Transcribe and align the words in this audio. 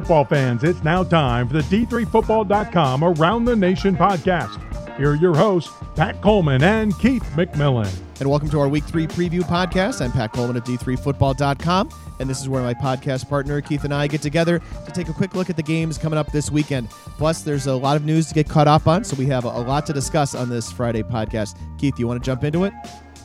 football 0.00 0.26
fans, 0.26 0.62
it's 0.62 0.84
now 0.84 1.02
time 1.02 1.48
for 1.48 1.54
the 1.54 1.62
D3Football.com 1.62 3.02
Around 3.02 3.46
the 3.46 3.56
Nation 3.56 3.96
podcast. 3.96 4.60
Here 4.98 5.12
are 5.12 5.14
your 5.14 5.34
hosts, 5.34 5.72
Pat 5.94 6.20
Coleman 6.20 6.62
and 6.62 6.98
Keith 6.98 7.22
McMillan. 7.34 7.90
And 8.20 8.28
welcome 8.28 8.50
to 8.50 8.60
our 8.60 8.68
Week 8.68 8.84
3 8.84 9.06
preview 9.06 9.40
podcast. 9.40 10.04
I'm 10.04 10.12
Pat 10.12 10.34
Coleman 10.34 10.58
of 10.58 10.64
D3Football.com, 10.64 11.88
and 12.20 12.28
this 12.28 12.42
is 12.42 12.46
where 12.46 12.62
my 12.62 12.74
podcast 12.74 13.26
partner, 13.26 13.62
Keith, 13.62 13.84
and 13.84 13.94
I 13.94 14.06
get 14.06 14.20
together 14.20 14.60
to 14.84 14.92
take 14.92 15.08
a 15.08 15.14
quick 15.14 15.34
look 15.34 15.48
at 15.48 15.56
the 15.56 15.62
games 15.62 15.96
coming 15.96 16.18
up 16.18 16.30
this 16.30 16.50
weekend. 16.50 16.90
Plus, 16.90 17.40
there's 17.40 17.66
a 17.66 17.74
lot 17.74 17.96
of 17.96 18.04
news 18.04 18.26
to 18.26 18.34
get 18.34 18.50
caught 18.50 18.68
up 18.68 18.86
on, 18.86 19.02
so 19.02 19.16
we 19.16 19.24
have 19.24 19.46
a, 19.46 19.48
a 19.48 19.64
lot 19.64 19.86
to 19.86 19.94
discuss 19.94 20.34
on 20.34 20.50
this 20.50 20.70
Friday 20.70 21.04
podcast. 21.04 21.56
Keith, 21.78 21.98
you 21.98 22.06
want 22.06 22.22
to 22.22 22.26
jump 22.26 22.44
into 22.44 22.64
it? 22.64 22.74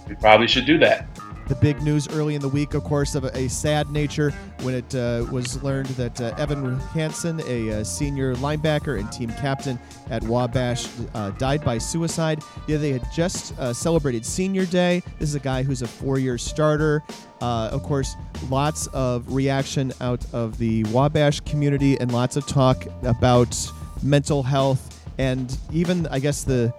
We 0.08 0.16
probably 0.16 0.48
should 0.48 0.66
do 0.66 0.78
that 0.78 1.06
the 1.52 1.56
big 1.58 1.82
news 1.82 2.08
early 2.14 2.34
in 2.34 2.40
the 2.40 2.48
week, 2.48 2.76
of 2.76 2.84
course, 2.86 3.14
of 3.14 3.26
a, 3.26 3.38
a 3.38 3.50
sad 3.50 3.92
nature 3.92 4.32
when 4.62 4.74
it 4.74 4.96
uh, 4.96 5.26
was 5.34 5.62
learned 5.62 5.88
that 5.88 6.22
uh, 6.22 6.34
Evan 6.38 6.80
Hansen, 6.80 7.42
a, 7.42 7.68
a, 7.68 7.82
uh, 7.82 7.84
senior 7.84 8.36
linebacker 8.36 8.98
and 8.98 9.12
team 9.12 9.30
captain 9.32 9.78
at 10.10 10.24
Wabash, 10.24 10.88
uh, 11.14 11.32
died 11.32 11.66
by 11.66 11.78
suicide. 11.78 12.42
Yeah, 12.68 12.78
they 12.78 12.94
had 12.94 13.04
just 13.14 13.54
uh, 13.60 13.74
celebrated 13.74 14.26
Senior 14.26 14.66
Day. 14.66 15.04
This 15.20 15.28
is 15.28 15.36
a 15.36 15.42
guy 15.42 15.62
who's 15.62 15.82
a 15.82 15.88
four-year 15.88 16.38
starter. 16.38 17.04
Uh, 17.42 17.68
of 17.74 17.84
course, 17.84 18.16
lots 18.50 18.88
of 18.88 19.30
reaction 19.34 19.92
out 20.00 20.26
of 20.34 20.58
the 20.58 20.86
Wabash 20.86 21.42
community 21.42 22.00
and 22.00 22.14
lots 22.14 22.38
of 22.38 22.48
talk 22.48 22.86
about 23.02 23.58
mental 24.02 24.42
health 24.42 25.06
and 25.18 25.58
even, 25.74 26.08
I 26.08 26.20
guess, 26.20 26.46
the 26.46 26.74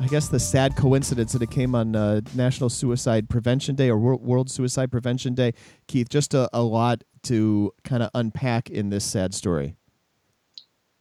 I 0.00 0.06
guess 0.06 0.28
the 0.28 0.38
sad 0.38 0.76
coincidence 0.76 1.32
that 1.32 1.42
it 1.42 1.50
came 1.50 1.74
on 1.74 1.96
uh, 1.96 2.20
National 2.34 2.70
Suicide 2.70 3.28
Prevention 3.28 3.74
Day 3.74 3.90
or 3.90 3.98
World 3.98 4.48
Suicide 4.48 4.92
Prevention 4.92 5.34
Day. 5.34 5.54
Keith, 5.88 6.08
just 6.08 6.34
a, 6.34 6.48
a 6.52 6.62
lot 6.62 7.02
to 7.24 7.72
kind 7.82 8.04
of 8.04 8.10
unpack 8.14 8.70
in 8.70 8.90
this 8.90 9.04
sad 9.04 9.34
story. 9.34 9.74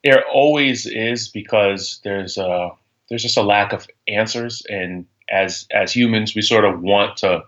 There 0.03 0.23
always 0.27 0.87
is 0.87 1.27
because 1.27 1.99
there's 2.03 2.37
a 2.37 2.71
there's 3.09 3.21
just 3.21 3.37
a 3.37 3.43
lack 3.43 3.71
of 3.71 3.87
answers, 4.07 4.63
and 4.67 5.05
as 5.29 5.67
as 5.71 5.95
humans, 5.95 6.33
we 6.33 6.41
sort 6.41 6.65
of 6.65 6.81
want 6.81 7.17
to 7.17 7.43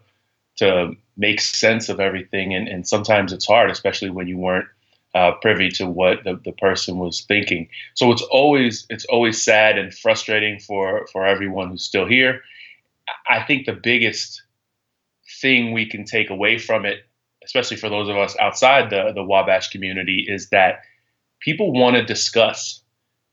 to 0.58 0.96
make 1.18 1.42
sense 1.42 1.90
of 1.90 2.00
everything, 2.00 2.54
and, 2.54 2.68
and 2.68 2.88
sometimes 2.88 3.34
it's 3.34 3.48
hard, 3.48 3.72
especially 3.72 4.10
when 4.12 4.28
you 4.28 4.38
weren't 4.38 4.68
uh, 5.16 5.32
privy 5.42 5.70
to 5.70 5.88
what 5.88 6.24
the, 6.24 6.40
the 6.46 6.52
person 6.54 6.98
was 6.98 7.22
thinking. 7.22 7.68
So 7.96 8.12
it's 8.12 8.22
always 8.22 8.86
it's 8.90 9.06
always 9.06 9.44
sad 9.44 9.78
and 9.78 9.94
frustrating 9.94 10.60
for 10.60 11.08
for 11.12 11.26
everyone 11.26 11.70
who's 11.70 11.84
still 11.84 12.06
here. 12.06 12.42
I 13.28 13.42
think 13.44 13.66
the 13.66 13.74
biggest 13.74 14.44
thing 15.42 15.74
we 15.74 15.88
can 15.88 16.06
take 16.06 16.30
away 16.30 16.58
from 16.58 16.86
it, 16.86 17.00
especially 17.44 17.78
for 17.78 17.90
those 17.90 18.10
of 18.10 18.18
us 18.18 18.36
outside 18.40 18.90
the 18.90 19.12
the 19.14 19.24
Wabash 19.24 19.70
community, 19.70 20.26
is 20.28 20.50
that 20.50 20.82
people 21.40 21.72
want 21.72 21.96
to 21.96 22.04
discuss 22.04 22.82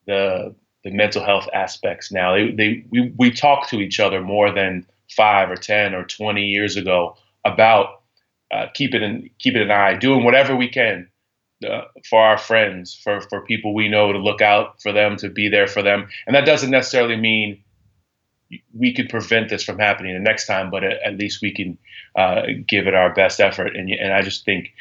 the 0.06 0.54
the 0.82 0.90
mental 0.92 1.24
health 1.24 1.48
aspects 1.52 2.10
now. 2.10 2.34
They, 2.34 2.52
they 2.52 2.84
we, 2.90 3.12
we 3.18 3.30
talk 3.30 3.68
to 3.68 3.80
each 3.80 4.00
other 4.00 4.22
more 4.22 4.50
than 4.50 4.86
five 5.14 5.50
or 5.50 5.56
ten 5.56 5.94
or 5.94 6.04
twenty 6.04 6.46
years 6.46 6.76
ago 6.76 7.16
about 7.44 8.00
uh, 8.50 8.66
keeping 8.72 9.28
keeping 9.38 9.60
an 9.60 9.70
eye, 9.70 9.94
doing 9.94 10.24
whatever 10.24 10.56
we 10.56 10.68
can 10.68 11.08
uh, 11.64 11.82
for 12.08 12.20
our 12.20 12.38
friends, 12.38 12.94
for 12.94 13.20
for 13.20 13.40
people 13.42 13.74
we 13.74 13.88
know 13.88 14.12
to 14.12 14.18
look 14.18 14.42
out 14.42 14.80
for 14.82 14.92
them, 14.92 15.16
to 15.16 15.30
be 15.30 15.48
there 15.48 15.66
for 15.66 15.82
them, 15.82 16.08
and 16.26 16.34
that 16.34 16.46
doesn't 16.46 16.70
necessarily 16.70 17.16
mean 17.16 17.62
we 18.72 18.92
could 18.92 19.08
prevent 19.08 19.48
this 19.48 19.62
from 19.62 19.78
happening 19.78 20.14
the 20.14 20.20
next 20.20 20.46
time, 20.46 20.70
but 20.70 20.84
at, 20.84 21.18
least 21.18 21.42
we 21.42 21.52
can 21.52 21.76
uh, 22.14 22.42
give 22.68 22.86
it 22.86 22.94
our 22.94 23.12
best 23.12 23.40
effort. 23.40 23.74
And 23.76 23.90
and 23.90 24.12
I 24.12 24.22
just 24.22 24.44
think 24.44 24.72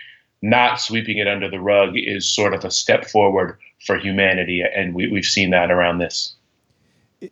not 0.42 0.80
sweeping 0.80 1.18
it 1.18 1.28
under 1.28 1.50
the 1.50 1.60
rug 1.60 1.94
is 1.96 2.30
sort 2.30 2.54
of 2.54 2.64
a 2.64 2.72
step 2.72 3.06
forward 3.06 3.58
for 3.86 3.98
humanity, 3.98 4.62
and 4.62 4.94
we, 4.94 5.08
we've 5.08 5.26
seen 5.26 5.52
that 5.52 5.72
around 5.72 6.00
this 6.00 6.36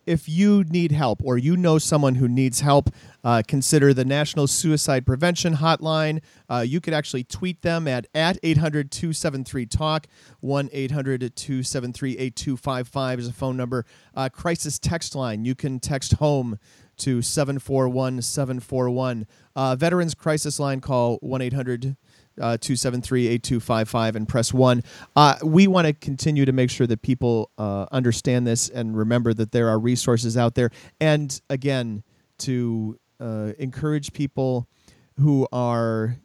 if 0.06 0.28
you 0.28 0.64
need 0.64 0.92
help 0.92 1.20
or 1.24 1.38
you 1.38 1.56
know 1.56 1.78
someone 1.78 2.16
who 2.16 2.28
needs 2.28 2.60
help, 2.60 2.90
uh, 3.22 3.42
consider 3.46 3.94
the 3.94 4.04
National 4.04 4.46
Suicide 4.46 5.06
Prevention 5.06 5.56
Hotline. 5.56 6.22
Uh, 6.48 6.64
you 6.66 6.80
could 6.80 6.94
actually 6.94 7.24
tweet 7.24 7.62
them 7.62 7.88
at, 7.88 8.06
at 8.14 8.38
800 8.42 8.90
273 8.90 9.66
TALK. 9.66 10.06
1 10.40 10.68
800 10.72 11.34
273 11.34 12.12
8255 12.18 13.18
is 13.18 13.28
a 13.28 13.32
phone 13.32 13.56
number. 13.56 13.86
Uh, 14.14 14.28
crisis 14.28 14.78
text 14.78 15.14
line. 15.14 15.44
You 15.44 15.54
can 15.54 15.80
text 15.80 16.14
home 16.14 16.58
to 16.98 17.22
741 17.22 18.22
741. 18.22 19.26
Uh, 19.56 19.76
Veterans 19.76 20.14
Crisis 20.14 20.58
Line, 20.58 20.80
call 20.80 21.16
1 21.16 21.42
800 21.42 21.96
uh, 22.40 22.56
273 22.58 23.28
8255 23.28 24.16
and 24.16 24.28
press 24.28 24.52
1. 24.52 24.82
Uh, 25.16 25.36
we 25.42 25.66
want 25.66 25.86
to 25.86 25.92
continue 25.92 26.44
to 26.44 26.52
make 26.52 26.70
sure 26.70 26.86
that 26.86 27.02
people 27.02 27.50
uh, 27.58 27.86
understand 27.92 28.46
this 28.46 28.68
and 28.68 28.96
remember 28.96 29.34
that 29.34 29.52
there 29.52 29.68
are 29.68 29.78
resources 29.78 30.36
out 30.36 30.54
there. 30.54 30.70
And 31.00 31.40
again, 31.48 32.02
to 32.38 32.98
uh, 33.20 33.52
encourage 33.58 34.12
people 34.12 34.68
who 35.18 35.46
are 35.52 36.16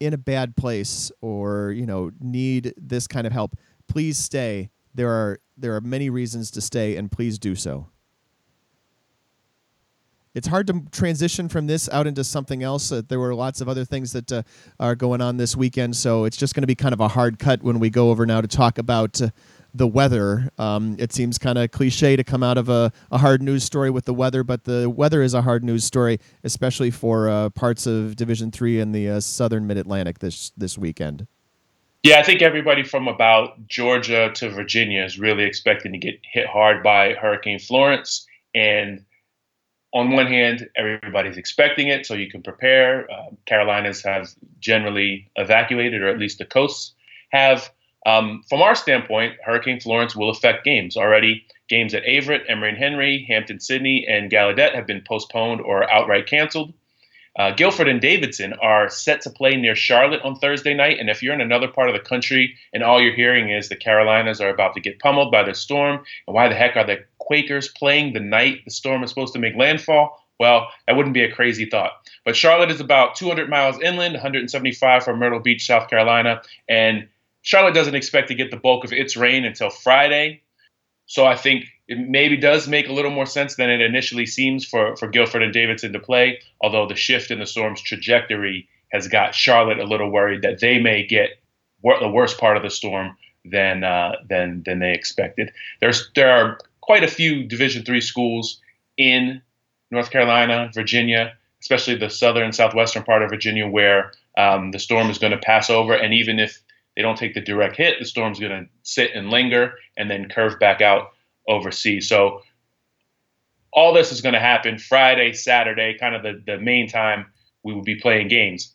in 0.00 0.14
a 0.14 0.18
bad 0.18 0.56
place 0.56 1.10
or 1.20 1.72
you 1.72 1.84
know 1.84 2.10
need 2.20 2.72
this 2.76 3.06
kind 3.06 3.26
of 3.26 3.32
help 3.32 3.56
please 3.88 4.16
stay 4.16 4.70
there 4.94 5.10
are 5.10 5.40
there 5.56 5.74
are 5.74 5.80
many 5.80 6.08
reasons 6.08 6.50
to 6.52 6.60
stay 6.60 6.96
and 6.96 7.10
please 7.10 7.38
do 7.38 7.56
so 7.56 7.88
it's 10.38 10.46
hard 10.46 10.68
to 10.68 10.82
transition 10.92 11.48
from 11.48 11.66
this 11.66 11.88
out 11.90 12.06
into 12.06 12.22
something 12.22 12.62
else. 12.62 12.92
Uh, 12.92 13.02
there 13.08 13.18
were 13.18 13.34
lots 13.34 13.60
of 13.60 13.68
other 13.68 13.84
things 13.84 14.12
that 14.12 14.30
uh, 14.30 14.42
are 14.78 14.94
going 14.94 15.20
on 15.20 15.36
this 15.36 15.56
weekend, 15.56 15.96
so 15.96 16.24
it's 16.24 16.36
just 16.36 16.54
going 16.54 16.62
to 16.62 16.68
be 16.68 16.76
kind 16.76 16.92
of 16.92 17.00
a 17.00 17.08
hard 17.08 17.40
cut 17.40 17.60
when 17.64 17.80
we 17.80 17.90
go 17.90 18.10
over 18.10 18.24
now 18.24 18.40
to 18.40 18.46
talk 18.46 18.78
about 18.78 19.20
uh, 19.20 19.30
the 19.74 19.88
weather. 19.88 20.48
Um, 20.56 20.94
it 21.00 21.12
seems 21.12 21.38
kind 21.38 21.58
of 21.58 21.72
cliche 21.72 22.14
to 22.14 22.22
come 22.22 22.44
out 22.44 22.56
of 22.56 22.68
a, 22.68 22.92
a, 23.10 23.18
hard 23.18 23.42
news 23.42 23.64
story 23.64 23.90
with 23.90 24.04
the 24.04 24.14
weather, 24.14 24.44
but 24.44 24.62
the 24.62 24.88
weather 24.88 25.22
is 25.22 25.34
a 25.34 25.42
hard 25.42 25.64
news 25.64 25.82
story, 25.82 26.20
especially 26.44 26.92
for 26.92 27.28
uh, 27.28 27.50
parts 27.50 27.86
of 27.86 28.14
Division 28.14 28.52
Three 28.52 28.78
and 28.78 28.94
the 28.94 29.08
uh, 29.08 29.20
Southern 29.20 29.66
Mid 29.66 29.76
Atlantic 29.76 30.20
this 30.20 30.52
this 30.56 30.78
weekend. 30.78 31.26
Yeah, 32.04 32.20
I 32.20 32.22
think 32.22 32.42
everybody 32.42 32.84
from 32.84 33.08
about 33.08 33.66
Georgia 33.66 34.30
to 34.34 34.50
Virginia 34.50 35.02
is 35.02 35.18
really 35.18 35.42
expecting 35.42 35.90
to 35.90 35.98
get 35.98 36.20
hit 36.22 36.46
hard 36.46 36.84
by 36.84 37.14
Hurricane 37.14 37.58
Florence, 37.58 38.24
and 38.54 39.04
on 39.92 40.10
one 40.10 40.26
hand, 40.26 40.68
everybody's 40.76 41.36
expecting 41.36 41.88
it, 41.88 42.04
so 42.06 42.14
you 42.14 42.30
can 42.30 42.42
prepare. 42.42 43.10
Uh, 43.10 43.30
Carolinas 43.46 44.02
have 44.02 44.28
generally 44.60 45.30
evacuated, 45.36 46.02
or 46.02 46.08
at 46.08 46.18
least 46.18 46.38
the 46.38 46.44
coasts 46.44 46.94
have. 47.30 47.70
Um, 48.06 48.42
from 48.48 48.62
our 48.62 48.74
standpoint, 48.74 49.34
Hurricane 49.44 49.80
Florence 49.80 50.14
will 50.14 50.30
affect 50.30 50.64
games. 50.64 50.96
Already, 50.96 51.44
games 51.68 51.94
at 51.94 52.04
Averett, 52.04 52.44
Emory 52.48 52.70
and 52.70 52.78
Henry, 52.78 53.26
Hampden-Sydney, 53.28 54.06
and 54.08 54.30
Gallaudet 54.30 54.74
have 54.74 54.86
been 54.86 55.02
postponed 55.06 55.60
or 55.60 55.90
outright 55.90 56.26
canceled. 56.26 56.72
Uh, 57.38 57.52
Guilford 57.52 57.88
and 57.88 58.00
Davidson 58.00 58.52
are 58.54 58.90
set 58.90 59.20
to 59.22 59.30
play 59.30 59.54
near 59.54 59.76
Charlotte 59.76 60.22
on 60.22 60.34
Thursday 60.36 60.74
night. 60.74 60.98
And 60.98 61.08
if 61.08 61.22
you're 61.22 61.34
in 61.34 61.40
another 61.40 61.68
part 61.68 61.88
of 61.88 61.94
the 61.94 62.00
country 62.00 62.56
and 62.72 62.82
all 62.82 63.00
you're 63.00 63.14
hearing 63.14 63.50
is 63.50 63.68
the 63.68 63.76
Carolinas 63.76 64.40
are 64.40 64.48
about 64.48 64.74
to 64.74 64.80
get 64.80 64.98
pummeled 64.98 65.30
by 65.30 65.44
the 65.44 65.54
storm, 65.54 66.04
and 66.26 66.34
why 66.34 66.48
the 66.48 66.56
heck 66.56 66.76
are 66.76 66.84
the 66.84 67.04
Quakers 67.18 67.68
playing 67.68 68.12
the 68.12 68.20
night 68.20 68.64
the 68.64 68.70
storm 68.72 69.04
is 69.04 69.10
supposed 69.10 69.34
to 69.34 69.38
make 69.38 69.54
landfall? 69.54 70.24
Well, 70.40 70.68
that 70.86 70.96
wouldn't 70.96 71.14
be 71.14 71.22
a 71.22 71.32
crazy 71.32 71.66
thought. 71.66 71.92
But 72.24 72.36
Charlotte 72.36 72.70
is 72.70 72.80
about 72.80 73.16
200 73.16 73.48
miles 73.48 73.80
inland, 73.80 74.14
175 74.14 75.04
from 75.04 75.18
Myrtle 75.18 75.40
Beach, 75.40 75.66
South 75.66 75.88
Carolina. 75.88 76.42
And 76.68 77.08
Charlotte 77.42 77.74
doesn't 77.74 77.94
expect 77.94 78.28
to 78.28 78.34
get 78.34 78.50
the 78.50 78.56
bulk 78.56 78.84
of 78.84 78.92
its 78.92 79.16
rain 79.16 79.44
until 79.44 79.70
Friday. 79.70 80.42
So 81.06 81.24
I 81.24 81.36
think 81.36 81.64
it 81.88 81.98
maybe 81.98 82.36
does 82.36 82.68
make 82.68 82.88
a 82.88 82.92
little 82.92 83.10
more 83.10 83.26
sense 83.26 83.56
than 83.56 83.70
it 83.70 83.80
initially 83.80 84.26
seems 84.26 84.64
for, 84.64 84.94
for 84.96 85.08
Guilford 85.08 85.42
and 85.42 85.54
Davidson 85.54 85.94
to 85.94 85.98
play, 85.98 86.40
although 86.60 86.86
the 86.86 86.94
shift 86.94 87.30
in 87.30 87.38
the 87.38 87.46
storm's 87.46 87.80
trajectory 87.80 88.68
has 88.92 89.08
got 89.08 89.34
Charlotte 89.34 89.78
a 89.78 89.84
little 89.84 90.10
worried 90.10 90.42
that 90.42 90.60
they 90.60 90.78
may 90.78 91.06
get 91.06 91.30
wor- 91.82 91.98
the 91.98 92.08
worst 92.08 92.38
part 92.38 92.56
of 92.56 92.62
the 92.62 92.70
storm 92.70 93.16
than 93.44 93.84
uh, 93.84 94.12
than 94.28 94.62
than 94.64 94.78
they 94.78 94.92
expected. 94.92 95.50
There's 95.80 96.10
there 96.14 96.30
are 96.30 96.58
quite 96.82 97.04
a 97.04 97.08
few 97.08 97.44
Division 97.44 97.84
three 97.84 98.02
schools 98.02 98.60
in 98.98 99.40
North 99.90 100.10
Carolina, 100.10 100.70
Virginia, 100.74 101.32
especially 101.62 101.94
the 101.94 102.10
southern 102.10 102.44
and 102.44 102.54
southwestern 102.54 103.02
part 103.04 103.22
of 103.22 103.30
Virginia, 103.30 103.66
where 103.66 104.12
um, 104.36 104.72
the 104.72 104.78
storm 104.78 105.08
is 105.08 105.18
going 105.18 105.32
to 105.32 105.38
pass 105.38 105.70
over, 105.70 105.94
and 105.94 106.12
even 106.12 106.38
if 106.38 106.60
they 106.94 107.02
don't 107.02 107.16
take 107.16 107.34
the 107.34 107.40
direct 107.40 107.76
hit, 107.76 107.98
the 107.98 108.04
storm's 108.04 108.40
going 108.40 108.52
to 108.52 108.68
sit 108.82 109.12
and 109.14 109.30
linger 109.30 109.74
and 109.96 110.10
then 110.10 110.28
curve 110.28 110.58
back 110.58 110.80
out 110.82 111.12
overseas. 111.48 112.08
So 112.08 112.42
all 113.72 113.92
this 113.92 114.12
is 114.12 114.20
going 114.20 114.34
to 114.34 114.40
happen 114.40 114.78
Friday, 114.78 115.32
Saturday, 115.32 115.96
kind 115.98 116.14
of 116.14 116.22
the, 116.22 116.42
the 116.46 116.58
main 116.58 116.88
time 116.88 117.26
we 117.62 117.74
will 117.74 117.82
be 117.82 117.96
playing 117.96 118.28
games. 118.28 118.74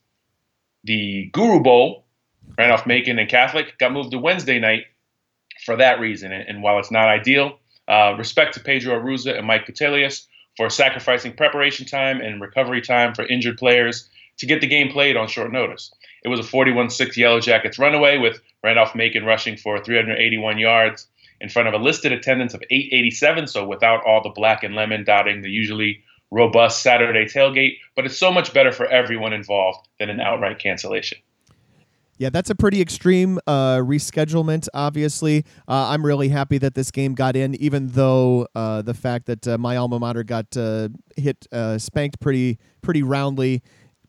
The 0.84 1.30
Guru 1.32 1.62
Bowl, 1.62 2.06
Randolph 2.58 2.86
Macon 2.86 3.20
and 3.20 3.30
Catholic, 3.30 3.78
got 3.78 3.94
moved 3.94 4.12
to 4.12 4.20
Wednesday 4.20 4.60
night 4.60 4.84
for 5.66 5.78
that 5.78 6.00
reason. 6.00 6.32
And, 6.32 6.48
and 6.48 6.64
while 6.64 6.80
it's 6.80 6.92
not 6.92 7.08
ideal, 7.08 7.60
uh, 7.88 8.16
respect 8.18 8.54
to 8.56 8.60
Pedro 8.60 9.00
Arruza 9.00 9.38
and 9.38 9.48
Mike 9.48 9.66
Petelius 9.66 10.28
for 10.58 10.70
sacrificing 10.70 11.34
preparation 11.34 11.86
time 11.86 12.22
and 12.22 12.42
recovery 12.42 12.82
time 12.82 13.14
for 13.14 13.26
injured 13.26 13.58
players 13.58 14.10
to 14.38 14.46
get 14.46 14.62
the 14.62 14.68
game 14.68 14.92
played 14.92 15.16
on 15.16 15.28
short 15.28 15.52
notice. 15.52 15.94
It 16.24 16.30
was 16.30 16.40
a 16.40 16.44
41 16.44 16.90
6 16.90 17.18
Yellow 17.18 17.40
Jackets 17.40 17.80
runaway 17.80 18.18
with 18.18 18.42
Randolph 18.64 18.96
Macon 18.96 19.26
rushing 19.26 19.58
for 19.58 19.84
381 19.84 20.58
yards 20.58 21.08
in 21.44 21.50
front 21.50 21.68
of 21.68 21.74
a 21.74 21.78
listed 21.78 22.14
attendance 22.14 22.54
of 22.54 22.64
887. 22.72 23.48
So 23.48 23.68
without 23.68 24.04
all 24.06 24.24
the 24.24 24.30
black 24.30 24.64
and 24.64 24.74
lemon 24.74 25.04
dotting 25.04 25.42
the 25.42 25.50
usually 25.50 26.02
robust 26.32 26.82
Saturday 26.82 27.26
tailgate, 27.26 27.78
but 27.96 28.06
it's 28.06 28.18
so 28.18 28.32
much 28.32 28.54
better 28.54 28.72
for 28.72 28.88
everyone 28.88 29.34
involved 29.34 29.86
than 30.00 30.10
an 30.10 30.22
outright 30.22 30.58
cancellation. 30.58 31.20
Yeah, 32.18 32.30
that's 32.30 32.50
a 32.50 32.56
pretty 32.56 32.80
extreme 32.80 33.40
uh, 33.46 33.78
reschedulement. 33.78 34.70
Obviously, 34.74 35.44
uh, 35.68 35.90
I'm 35.90 36.06
really 36.06 36.30
happy 36.30 36.58
that 36.60 36.76
this 36.76 36.92
game 36.92 37.16
got 37.16 37.36
in, 37.36 37.56
even 37.56 37.88
though 37.90 38.48
uh, 38.56 38.82
the 38.82 38.94
fact 38.94 39.26
that 39.26 39.46
uh, 39.46 39.58
my 39.58 39.76
alma 39.76 40.00
mater 40.00 40.24
got 40.24 40.56
uh, 40.56 40.90
hit 41.18 41.46
uh, 41.52 41.78
spanked 41.78 42.22
pretty 42.22 42.60
pretty 42.82 43.04
roundly, 43.04 43.64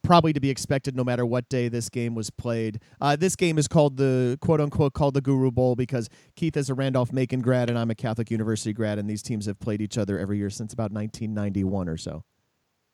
probably 0.05 0.33
to 0.33 0.41
be 0.41 0.51
expected 0.51 0.95
no 0.95 1.03
matter 1.03 1.27
what 1.27 1.49
day 1.49 1.69
this 1.69 1.89
game 1.89 2.15
was 2.15 2.31
played. 2.31 2.81
this 3.19 3.35
game 3.35 3.59
is 3.59 3.67
called 3.67 3.97
the 3.97 4.39
quote 4.41 4.61
unquote 4.61 4.93
called 4.93 5.15
the 5.15 5.21
Guru 5.21 5.51
Bowl 5.51 5.75
because 5.75 6.09
Keith 6.37 6.56
is 6.56 6.71
a 6.71 6.75
Randolph 6.75 7.12
Macon 7.12 7.41
grad 7.41 7.69
and 7.69 7.79
I'm 7.79 7.91
a 7.91 7.95
Catholic 7.95 8.31
University 8.31 8.73
grad, 8.73 8.99
and 8.99 9.11
these 9.11 9.23
teams 9.23 9.47
have 9.47 9.59
played 9.59 9.81
each 9.81 9.99
other 9.99 10.19
every 10.19 10.39
year 10.39 10.51
since 10.51 10.73
about 10.73 10.93
1991 10.93 11.89
or 11.89 11.97
so. 11.97 12.23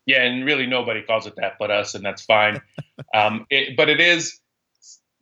Yeah, 0.06 0.22
and 0.22 0.46
really 0.46 0.66
nobody 0.66 1.02
calls 1.02 1.26
it 1.26 1.34
that 1.36 1.56
but 1.58 1.70
us, 1.70 1.94
and 1.94 2.04
that's 2.04 2.22
fine. 2.22 2.62
um, 3.14 3.46
it, 3.50 3.76
but 3.76 3.88
it 3.90 4.00
is 4.00 4.40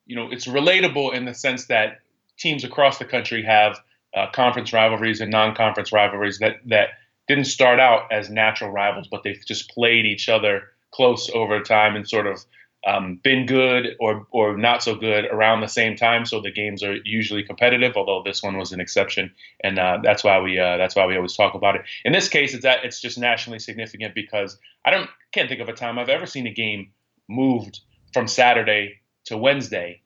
you 0.09 0.17
know, 0.17 0.31
it's 0.33 0.47
relatable 0.47 1.15
in 1.15 1.27
the 1.27 1.35
sense 1.35 1.67
that 1.67 2.01
teams 2.39 2.65
across 2.65 2.99
the 2.99 3.05
country 3.05 3.43
have 3.45 3.79
uh, 4.17 4.27
conference 4.33 4.73
rivalries 4.73 5.21
and 5.21 5.31
non-conference 5.31 5.93
rivalries 5.93 6.39
that 6.39 6.57
that 6.67 6.89
didn't 7.29 7.45
start 7.45 7.79
out 7.79 8.11
as 8.11 8.31
natural 8.31 8.71
rivals, 8.71 9.07
but 9.07 9.23
they've 9.23 9.45
just 9.47 9.71
played 9.71 10.07
each 10.07 10.31
other 10.31 10.63
close 10.91 11.31
over 11.31 11.61
time 11.61 11.97
and 11.97 12.09
sort 12.09 12.27
of 12.27 12.45
um, 12.87 13.21
been 13.23 13.47
good 13.47 13.97
or 13.99 14.27
or 14.31 14.57
not 14.57 14.83
so 14.83 14.95
good 14.95 15.27
around 15.27 15.61
the 15.61 15.69
same 15.69 15.97
time. 15.97 16.25
So 16.25 16.41
the 16.41 16.53
games 16.53 16.83
are 16.83 16.97
usually 17.05 17.43
competitive, 17.43 17.97
although 17.97 18.23
this 18.25 18.43
one 18.43 18.57
was 18.57 18.73
an 18.73 18.81
exception, 18.81 19.33
and 19.63 19.79
uh, 19.79 19.99
that's 20.03 20.23
why 20.23 20.41
we 20.41 20.59
uh, 20.59 20.77
that's 20.77 20.95
why 20.95 21.07
we 21.07 21.17
always 21.17 21.37
talk 21.37 21.55
about 21.55 21.75
it. 21.77 21.83
In 22.05 22.13
this 22.13 22.29
case, 22.29 22.55
it's 22.55 22.63
that 22.63 22.85
it's 22.85 23.01
just 23.01 23.19
nationally 23.19 23.59
significant 23.59 24.15
because 24.15 24.59
I 24.85 24.91
don't 24.91 25.11
can't 25.33 25.49
think 25.49 25.61
of 25.61 25.69
a 25.69 25.73
time 25.73 25.99
I've 25.99 26.09
ever 26.09 26.27
seen 26.27 26.47
a 26.47 26.53
game 26.53 26.93
moved 27.29 27.81
from 28.13 28.29
Saturday 28.29 29.01
to 29.25 29.37
Wednesday, 29.37 30.03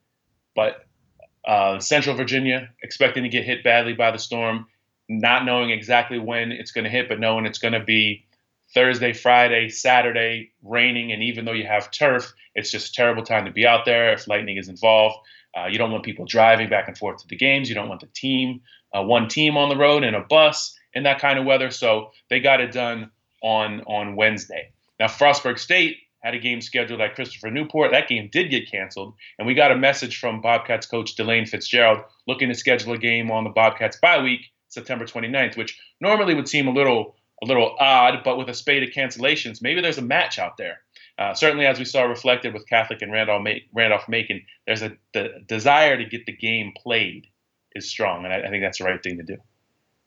but 0.56 0.86
uh, 1.46 1.78
Central 1.78 2.16
Virginia 2.16 2.70
expecting 2.82 3.22
to 3.24 3.28
get 3.28 3.44
hit 3.44 3.62
badly 3.62 3.92
by 3.92 4.10
the 4.10 4.18
storm, 4.18 4.66
not 5.08 5.44
knowing 5.44 5.70
exactly 5.70 6.18
when 6.18 6.52
it's 6.52 6.72
going 6.72 6.84
to 6.84 6.90
hit, 6.90 7.08
but 7.08 7.20
knowing 7.20 7.46
it's 7.46 7.58
going 7.58 7.74
to 7.74 7.84
be 7.84 8.24
Thursday, 8.74 9.12
Friday, 9.12 9.68
Saturday, 9.68 10.52
raining, 10.62 11.12
and 11.12 11.22
even 11.22 11.44
though 11.44 11.52
you 11.52 11.66
have 11.66 11.90
turf, 11.90 12.32
it's 12.54 12.70
just 12.70 12.94
terrible 12.94 13.22
time 13.22 13.44
to 13.44 13.50
be 13.50 13.66
out 13.66 13.84
there 13.84 14.12
if 14.12 14.28
lightning 14.28 14.56
is 14.56 14.68
involved. 14.68 15.16
Uh, 15.56 15.66
you 15.66 15.78
don't 15.78 15.90
want 15.90 16.04
people 16.04 16.24
driving 16.24 16.70
back 16.70 16.88
and 16.88 16.96
forth 16.96 17.20
to 17.20 17.28
the 17.28 17.36
games. 17.36 17.68
You 17.68 17.74
don't 17.74 17.88
want 17.88 18.00
the 18.00 18.08
team, 18.14 18.62
uh, 18.94 19.02
one 19.02 19.28
team 19.28 19.56
on 19.56 19.68
the 19.68 19.76
road 19.76 20.04
in 20.04 20.14
a 20.14 20.20
bus 20.20 20.74
in 20.94 21.02
that 21.04 21.20
kind 21.20 21.38
of 21.38 21.44
weather. 21.44 21.70
So 21.70 22.10
they 22.30 22.40
got 22.40 22.60
it 22.60 22.72
done 22.72 23.10
on 23.42 23.82
on 23.82 24.16
Wednesday. 24.16 24.72
Now 24.98 25.06
Frostburg 25.06 25.58
State 25.58 25.96
had 26.22 26.34
a 26.34 26.38
game 26.38 26.60
scheduled 26.60 27.00
at 27.00 27.14
Christopher 27.14 27.50
Newport. 27.50 27.90
That 27.90 28.08
game 28.08 28.28
did 28.32 28.50
get 28.50 28.70
canceled, 28.70 29.14
and 29.38 29.46
we 29.46 29.54
got 29.54 29.72
a 29.72 29.76
message 29.76 30.18
from 30.18 30.40
Bobcats 30.40 30.86
coach 30.86 31.16
Delane 31.16 31.46
Fitzgerald 31.46 32.04
looking 32.26 32.48
to 32.48 32.54
schedule 32.54 32.92
a 32.92 32.98
game 32.98 33.30
on 33.30 33.44
the 33.44 33.50
Bobcats 33.50 33.96
bye 33.96 34.22
week, 34.22 34.42
September 34.68 35.04
29th, 35.04 35.56
which 35.56 35.78
normally 36.00 36.34
would 36.34 36.48
seem 36.48 36.68
a 36.68 36.72
little 36.72 37.16
a 37.42 37.44
little 37.44 37.76
odd, 37.80 38.22
but 38.24 38.38
with 38.38 38.48
a 38.48 38.54
spate 38.54 38.82
of 38.82 38.90
cancellations, 38.90 39.60
maybe 39.60 39.80
there's 39.80 39.98
a 39.98 40.02
match 40.02 40.38
out 40.38 40.56
there. 40.56 40.78
Uh, 41.18 41.34
certainly, 41.34 41.66
as 41.66 41.78
we 41.78 41.84
saw 41.84 42.02
reflected 42.04 42.54
with 42.54 42.66
Catholic 42.68 43.02
and 43.02 43.12
Randolph, 43.12 43.46
Randolph 43.74 44.08
Macon, 44.08 44.42
there's 44.66 44.82
a 44.82 44.92
the 45.12 45.42
desire 45.46 45.96
to 45.96 46.04
get 46.04 46.24
the 46.26 46.32
game 46.32 46.72
played 46.76 47.26
is 47.74 47.88
strong, 47.88 48.24
and 48.24 48.32
I, 48.32 48.38
I 48.38 48.48
think 48.48 48.62
that's 48.62 48.78
the 48.78 48.84
right 48.84 49.02
thing 49.02 49.18
to 49.18 49.22
do. 49.22 49.36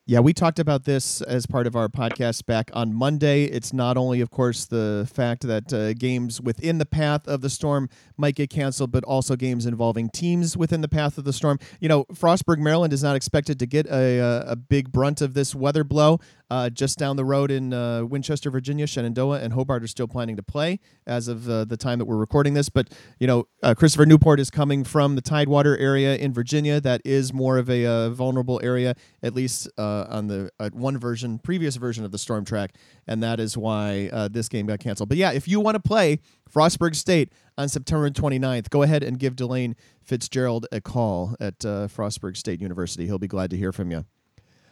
Yeah, 0.07 0.19
we 0.19 0.33
talked 0.33 0.59
about 0.59 0.83
this 0.83 1.21
as 1.21 1.47
part 1.47 1.65
of 1.65 1.75
our 1.75 1.87
podcast 1.87 2.45
back 2.45 2.69
on 2.73 2.93
Monday. 2.93 3.45
It's 3.45 3.73
not 3.73 3.97
only, 3.97 4.21
of 4.21 4.29
course, 4.29 4.65
the 4.65 5.09
fact 5.11 5.47
that 5.47 5.73
uh, 5.73 5.93
games 5.93 6.39
within 6.39 6.77
the 6.77 6.85
path 6.85 7.27
of 7.27 7.41
the 7.41 7.49
storm 7.49 7.89
might 8.15 8.35
get 8.35 8.51
canceled, 8.51 8.91
but 8.91 9.03
also 9.03 9.35
games 9.35 9.65
involving 9.65 10.11
teams 10.11 10.55
within 10.55 10.81
the 10.81 10.87
path 10.87 11.17
of 11.17 11.23
the 11.23 11.33
storm. 11.33 11.57
You 11.79 11.89
know, 11.89 12.05
Frostburg, 12.13 12.59
Maryland 12.59 12.93
is 12.93 13.01
not 13.01 13.15
expected 13.15 13.57
to 13.57 13.65
get 13.65 13.87
a, 13.87 14.45
a 14.47 14.55
big 14.55 14.91
brunt 14.91 15.21
of 15.21 15.33
this 15.33 15.55
weather 15.55 15.83
blow. 15.83 16.19
Uh, 16.49 16.69
just 16.69 16.99
down 16.99 17.15
the 17.15 17.25
road 17.25 17.49
in 17.49 17.73
uh, 17.73 18.05
Winchester, 18.05 18.51
Virginia, 18.51 18.85
Shenandoah 18.85 19.39
and 19.39 19.53
Hobart 19.53 19.83
are 19.83 19.87
still 19.87 20.07
planning 20.07 20.35
to 20.35 20.43
play 20.43 20.79
as 21.07 21.27
of 21.27 21.49
uh, 21.49 21.65
the 21.65 21.77
time 21.77 21.99
that 21.99 22.05
we're 22.05 22.17
recording 22.17 22.53
this. 22.53 22.69
But, 22.69 22.93
you 23.19 23.27
know, 23.27 23.47
uh, 23.63 23.73
Christopher 23.73 24.05
Newport 24.05 24.39
is 24.39 24.51
coming 24.51 24.83
from 24.83 25.15
the 25.15 25.21
Tidewater 25.21 25.77
area 25.77 26.15
in 26.15 26.33
Virginia. 26.33 26.79
That 26.79 27.01
is 27.03 27.33
more 27.33 27.57
of 27.57 27.69
a 27.69 27.85
uh, 27.85 28.09
vulnerable 28.09 28.59
area, 28.63 28.95
at 29.23 29.33
least 29.33 29.67
uh, 29.77 30.05
on 30.09 30.27
the 30.27 30.51
one 30.71 30.97
version, 30.99 31.39
previous 31.39 31.77
version 31.77 32.05
of 32.05 32.11
the 32.11 32.19
storm 32.19 32.45
track. 32.45 32.75
And 33.07 33.23
that 33.23 33.39
is 33.39 33.57
why 33.57 34.09
this 34.31 34.49
game 34.49 34.67
got 34.67 34.79
canceled. 34.79 35.09
But 35.09 35.17
yeah, 35.17 35.31
if 35.31 35.47
you 35.47 35.59
want 35.59 35.75
to 35.75 35.81
play 35.81 36.19
Frostburg 36.51 36.95
State 36.95 37.31
on 37.57 37.69
September 37.69 38.09
29th, 38.09 38.69
go 38.69 38.81
ahead 38.83 39.03
and 39.03 39.19
give 39.19 39.35
Delane 39.35 39.75
Fitzgerald 40.01 40.67
a 40.71 40.81
call 40.81 41.35
at 41.39 41.59
Frostburg 41.59 42.37
State 42.37 42.61
University. 42.61 43.05
He'll 43.05 43.19
be 43.19 43.27
glad 43.27 43.49
to 43.51 43.57
hear 43.57 43.71
from 43.71 43.91
you. 43.91 44.05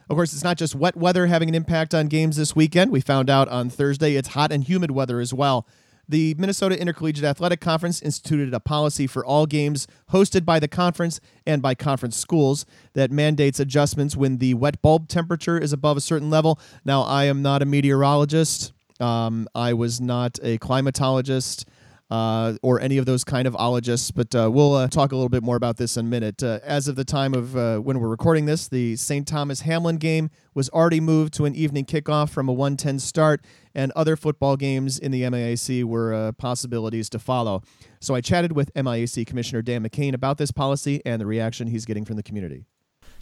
Of 0.08 0.16
course, 0.16 0.32
it's 0.32 0.44
not 0.44 0.58
just 0.58 0.74
wet 0.74 0.96
weather 0.96 1.26
having 1.26 1.48
an 1.48 1.54
impact 1.54 1.94
on 1.94 2.08
games 2.08 2.36
this 2.36 2.54
weekend. 2.54 2.90
We 2.90 3.00
found 3.00 3.30
out 3.30 3.48
on 3.48 3.70
Thursday 3.70 4.14
it's 4.16 4.28
hot 4.28 4.52
and 4.52 4.64
humid 4.64 4.90
weather 4.90 5.20
as 5.20 5.32
well. 5.32 5.66
The 6.06 6.34
Minnesota 6.38 6.78
Intercollegiate 6.78 7.24
Athletic 7.24 7.60
Conference 7.60 8.02
instituted 8.02 8.52
a 8.52 8.60
policy 8.60 9.06
for 9.06 9.24
all 9.24 9.46
games 9.46 9.86
hosted 10.10 10.44
by 10.44 10.60
the 10.60 10.68
conference 10.68 11.18
and 11.46 11.62
by 11.62 11.74
conference 11.74 12.18
schools 12.18 12.66
that 12.92 13.10
mandates 13.10 13.58
adjustments 13.58 14.14
when 14.14 14.36
the 14.36 14.52
wet 14.52 14.82
bulb 14.82 15.08
temperature 15.08 15.58
is 15.58 15.72
above 15.72 15.96
a 15.96 16.02
certain 16.02 16.28
level. 16.28 16.60
Now, 16.84 17.02
I 17.02 17.24
am 17.24 17.40
not 17.40 17.62
a 17.62 17.64
meteorologist. 17.64 18.74
Um, 19.00 19.48
I 19.54 19.72
was 19.72 20.00
not 20.00 20.38
a 20.42 20.58
climatologist 20.58 21.64
uh, 22.10 22.54
or 22.62 22.80
any 22.80 22.98
of 22.98 23.06
those 23.06 23.24
kind 23.24 23.46
of 23.46 23.56
ologists, 23.56 24.10
but 24.10 24.34
uh, 24.34 24.50
we'll 24.50 24.74
uh, 24.74 24.88
talk 24.88 25.12
a 25.12 25.16
little 25.16 25.28
bit 25.28 25.42
more 25.42 25.56
about 25.56 25.76
this 25.76 25.96
in 25.96 26.06
a 26.06 26.08
minute. 26.08 26.42
Uh, 26.42 26.60
as 26.62 26.86
of 26.88 26.96
the 26.96 27.04
time 27.04 27.34
of 27.34 27.56
uh, 27.56 27.78
when 27.78 27.98
we're 27.98 28.08
recording 28.08 28.44
this, 28.44 28.68
the 28.68 28.96
St. 28.96 29.26
Thomas 29.26 29.62
Hamline 29.62 29.98
game 29.98 30.30
was 30.54 30.68
already 30.70 31.00
moved 31.00 31.32
to 31.34 31.44
an 31.44 31.54
evening 31.54 31.84
kickoff 31.84 32.30
from 32.30 32.48
a 32.48 32.52
110 32.52 32.98
start, 32.98 33.44
and 33.74 33.90
other 33.96 34.16
football 34.16 34.56
games 34.56 34.98
in 34.98 35.12
the 35.12 35.22
MIAC 35.22 35.84
were 35.84 36.12
uh, 36.12 36.32
possibilities 36.32 37.08
to 37.10 37.18
follow. 37.18 37.62
So 38.00 38.14
I 38.14 38.20
chatted 38.20 38.52
with 38.52 38.72
MIAC 38.74 39.26
Commissioner 39.26 39.62
Dan 39.62 39.82
McKane 39.82 40.14
about 40.14 40.38
this 40.38 40.52
policy 40.52 41.00
and 41.06 41.20
the 41.20 41.26
reaction 41.26 41.68
he's 41.68 41.86
getting 41.86 42.04
from 42.04 42.16
the 42.16 42.22
community. 42.22 42.66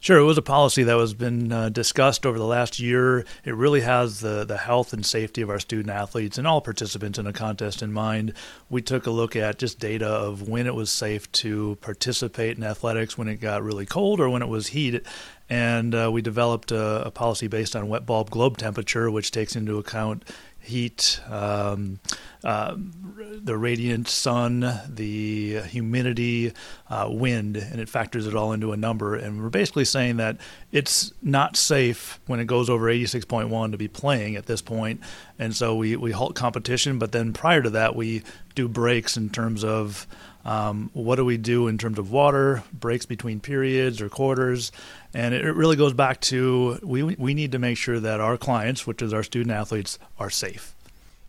Sure, 0.02 0.18
it 0.18 0.24
was 0.24 0.36
a 0.36 0.42
policy 0.42 0.82
that 0.82 0.98
has 0.98 1.14
been 1.14 1.52
uh, 1.52 1.68
discussed 1.68 2.26
over 2.26 2.36
the 2.36 2.44
last 2.44 2.80
year. 2.80 3.24
It 3.44 3.54
really 3.54 3.82
has 3.82 4.18
the, 4.18 4.44
the 4.44 4.56
health 4.56 4.92
and 4.92 5.06
safety 5.06 5.42
of 5.42 5.48
our 5.48 5.60
student 5.60 5.90
athletes 5.90 6.36
and 6.36 6.44
all 6.44 6.60
participants 6.60 7.20
in 7.20 7.28
a 7.28 7.32
contest 7.32 7.82
in 7.82 7.92
mind. 7.92 8.32
We 8.68 8.82
took 8.82 9.06
a 9.06 9.12
look 9.12 9.36
at 9.36 9.60
just 9.60 9.78
data 9.78 10.08
of 10.08 10.48
when 10.48 10.66
it 10.66 10.74
was 10.74 10.90
safe 10.90 11.30
to 11.30 11.78
participate 11.82 12.56
in 12.56 12.64
athletics 12.64 13.16
when 13.16 13.28
it 13.28 13.36
got 13.36 13.62
really 13.62 13.86
cold 13.86 14.18
or 14.18 14.28
when 14.28 14.42
it 14.42 14.48
was 14.48 14.66
heat. 14.66 15.06
And 15.48 15.94
uh, 15.94 16.10
we 16.12 16.20
developed 16.20 16.72
a, 16.72 17.06
a 17.06 17.12
policy 17.12 17.46
based 17.46 17.76
on 17.76 17.86
wet 17.86 18.04
bulb 18.04 18.28
globe 18.28 18.58
temperature, 18.58 19.08
which 19.08 19.30
takes 19.30 19.54
into 19.54 19.78
account 19.78 20.24
heat, 20.62 21.20
um, 21.28 21.98
uh, 22.44 22.74
the 22.76 23.56
radiant 23.56 24.08
sun, 24.08 24.80
the 24.88 25.60
humidity, 25.62 26.52
uh, 26.88 27.08
wind, 27.10 27.56
and 27.56 27.80
it 27.80 27.88
factors 27.88 28.26
it 28.26 28.34
all 28.34 28.52
into 28.52 28.72
a 28.72 28.76
number. 28.76 29.14
And 29.14 29.42
we're 29.42 29.50
basically 29.50 29.84
saying 29.84 30.16
that 30.16 30.36
it's 30.70 31.12
not 31.22 31.56
safe 31.56 32.20
when 32.26 32.40
it 32.40 32.46
goes 32.46 32.70
over 32.70 32.86
86.1 32.86 33.72
to 33.72 33.78
be 33.78 33.88
playing 33.88 34.36
at 34.36 34.46
this 34.46 34.62
point. 34.62 35.00
And 35.38 35.54
so 35.54 35.74
we, 35.74 35.96
we 35.96 36.12
halt 36.12 36.34
competition, 36.34 36.98
but 36.98 37.12
then 37.12 37.32
prior 37.32 37.62
to 37.62 37.70
that, 37.70 37.96
we 37.96 38.22
do 38.54 38.68
breaks 38.68 39.16
in 39.16 39.30
terms 39.30 39.64
of 39.64 40.06
um, 40.44 40.90
what 40.92 41.16
do 41.16 41.24
we 41.24 41.36
do 41.36 41.68
in 41.68 41.78
terms 41.78 41.98
of 41.98 42.10
water, 42.10 42.64
breaks 42.72 43.06
between 43.06 43.40
periods 43.40 44.00
or 44.00 44.08
quarters, 44.08 44.72
and 45.14 45.34
it 45.34 45.54
really 45.54 45.76
goes 45.76 45.92
back 45.92 46.20
to 46.22 46.78
we 46.82 47.02
we 47.02 47.34
need 47.34 47.52
to 47.52 47.58
make 47.58 47.76
sure 47.76 48.00
that 48.00 48.20
our 48.20 48.36
clients, 48.36 48.86
which 48.86 49.02
is 49.02 49.12
our 49.12 49.22
student 49.22 49.52
athletes, 49.52 49.98
are 50.18 50.30
safe. 50.30 50.74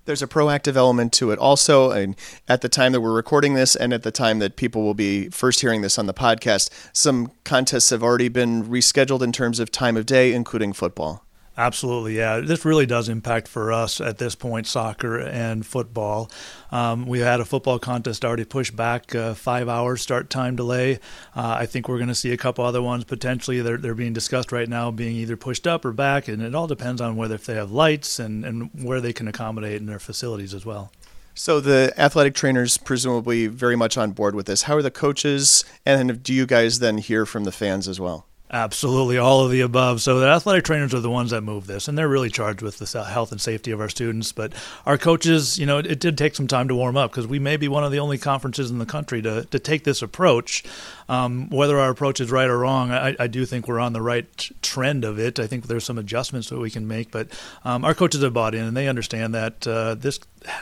There's 0.06 0.22
a 0.22 0.28
proactive 0.28 0.76
element 0.76 1.14
to 1.14 1.32
it 1.32 1.40
also. 1.40 1.92
And 1.92 2.16
at 2.50 2.62
the 2.62 2.68
time 2.68 2.92
that 2.92 3.00
we're 3.00 3.14
recording 3.14 3.54
this, 3.54 3.76
and 3.76 3.94
at 3.94 4.04
the 4.04 4.12
time 4.12 4.40
that 4.40 4.58
people 4.58 4.84
will 4.84 4.94
be 4.94 5.30
first 5.30 5.62
hearing 5.62 5.82
this 5.82 5.98
on 5.98 6.08
the 6.08 6.14
podcast, 6.14 6.70
some 6.92 7.32
contests 7.46 7.90
have 7.90 8.04
already 8.04 8.28
been 8.28 8.66
rescheduled 8.66 9.22
in 9.22 9.32
terms 9.32 9.60
of 9.60 9.72
time 9.72 9.96
of 9.96 10.06
day, 10.06 10.34
including 10.34 10.74
football. 10.74 11.23
Absolutely, 11.56 12.18
yeah. 12.18 12.40
This 12.40 12.66
really 12.66 12.88
does 12.88 13.10
impact 13.10 13.48
for 13.48 13.72
us 13.72 14.02
at 14.02 14.18
this 14.18 14.34
point 14.34 14.66
soccer 14.66 15.20
and 15.20 15.64
football. 15.64 16.32
Um, 16.72 17.06
we 17.06 17.20
had 17.20 17.40
a 17.40 17.46
football 17.46 17.78
contest 17.78 18.26
already 18.26 18.44
pushed 18.44 18.76
back 18.76 19.14
uh, 19.14 19.36
five 19.36 19.70
hours 19.70 20.02
start 20.02 20.32
time 20.32 20.56
delay. 20.56 20.96
Uh, 21.36 21.58
I 21.60 21.68
think 21.68 21.88
we're 21.88 22.00
going 22.00 22.08
to 22.08 22.16
see 22.16 22.32
a 22.32 22.38
couple 22.38 22.66
other 22.66 22.82
ones 22.82 23.04
potentially. 23.04 23.62
They're, 23.62 23.78
they're 23.78 23.94
being 23.94 24.14
discussed 24.14 24.52
right 24.52 24.68
now, 24.68 24.90
being 24.90 25.16
either 25.16 25.38
pushed 25.38 25.68
up 25.68 25.86
or 25.86 25.92
back, 25.92 26.28
and 26.28 26.42
it 26.42 26.56
all 26.56 26.66
depends 26.66 27.02
on 27.02 27.18
whether 27.18 27.36
if 27.36 27.46
they 27.46 27.56
have 27.56 27.72
lights 27.72 28.18
and, 28.18 28.44
and 28.44 28.72
where 28.84 29.00
they 29.00 29.14
can 29.14 29.28
accommodate 29.28 29.80
in 29.80 29.86
their 29.86 30.00
facilities 30.00 30.56
as 30.56 30.66
well. 30.66 30.92
So 31.36 31.60
the 31.60 31.94
athletic 31.98 32.34
trainers 32.34 32.78
presumably 32.78 33.46
very 33.46 33.76
much 33.76 33.96
on 33.96 34.12
board 34.12 34.34
with 34.34 34.48
this. 34.48 34.64
How 34.64 34.76
are 34.76 34.82
the 34.82 34.92
coaches, 34.92 35.66
and 35.86 36.22
do 36.24 36.34
you 36.34 36.48
guys 36.48 36.80
then 36.80 36.98
hear 36.98 37.28
from 37.28 37.44
the 37.44 37.52
fans 37.52 37.88
as 37.88 38.00
well? 38.00 38.28
Absolutely, 38.54 39.18
all 39.18 39.44
of 39.44 39.50
the 39.50 39.62
above. 39.62 40.00
So 40.00 40.20
the 40.20 40.28
athletic 40.28 40.64
trainers 40.64 40.94
are 40.94 41.00
the 41.00 41.10
ones 41.10 41.32
that 41.32 41.42
move 41.42 41.66
this, 41.66 41.88
and 41.88 41.98
they're 41.98 42.08
really 42.08 42.30
charged 42.30 42.62
with 42.62 42.78
the 42.78 43.04
health 43.04 43.32
and 43.32 43.42
safety 43.42 43.72
of 43.72 43.82
our 43.82 43.90
students. 43.90 44.32
But 44.32 44.54
our 44.86 44.96
coaches, 44.96 45.58
you 45.58 45.66
know, 45.66 45.80
it, 45.80 45.88
it 45.88 46.00
did 46.00 46.20
take 46.20 46.36
some 46.36 46.48
time 46.48 46.68
to 46.68 46.76
warm 46.76 46.96
up 46.96 47.10
because 47.10 47.26
we 47.26 47.40
may 47.40 47.58
be 47.58 47.68
one 47.68 47.84
of 47.84 47.92
the 47.92 47.98
only 47.98 48.20
conferences 48.20 48.70
in 48.70 48.78
the 48.78 48.86
country 48.86 49.24
to, 49.24 49.46
to 49.46 49.58
take 49.58 49.86
this 49.86 50.04
approach. 50.04 50.64
Um, 51.10 51.50
whether 51.50 51.80
our 51.80 51.90
approach 51.90 52.22
is 52.22 52.32
right 52.32 52.48
or 52.48 52.60
wrong, 52.60 52.92
I, 52.92 53.16
I, 53.20 53.28
do 53.28 53.46
think 53.46 53.68
we're 53.68 53.80
on 53.80 53.92
the 53.92 54.02
right 54.02 54.52
trend 54.62 55.04
of 55.04 55.20
it. 55.20 55.40
I 55.40 55.48
think 55.48 55.66
there's 55.66 55.84
some 55.84 55.98
adjustments 55.98 56.50
that 56.50 56.60
we 56.60 56.70
can 56.70 56.88
make, 56.88 57.12
but 57.12 57.28
um, 57.66 57.84
our 57.84 57.94
coaches 57.94 58.22
have 58.22 58.34
bought 58.34 58.56
in 58.56 58.64
and 58.64 58.78
they 58.78 58.88
understand 58.88 59.34
that 59.36 59.68
uh, 59.68 59.96
this, 59.96 60.20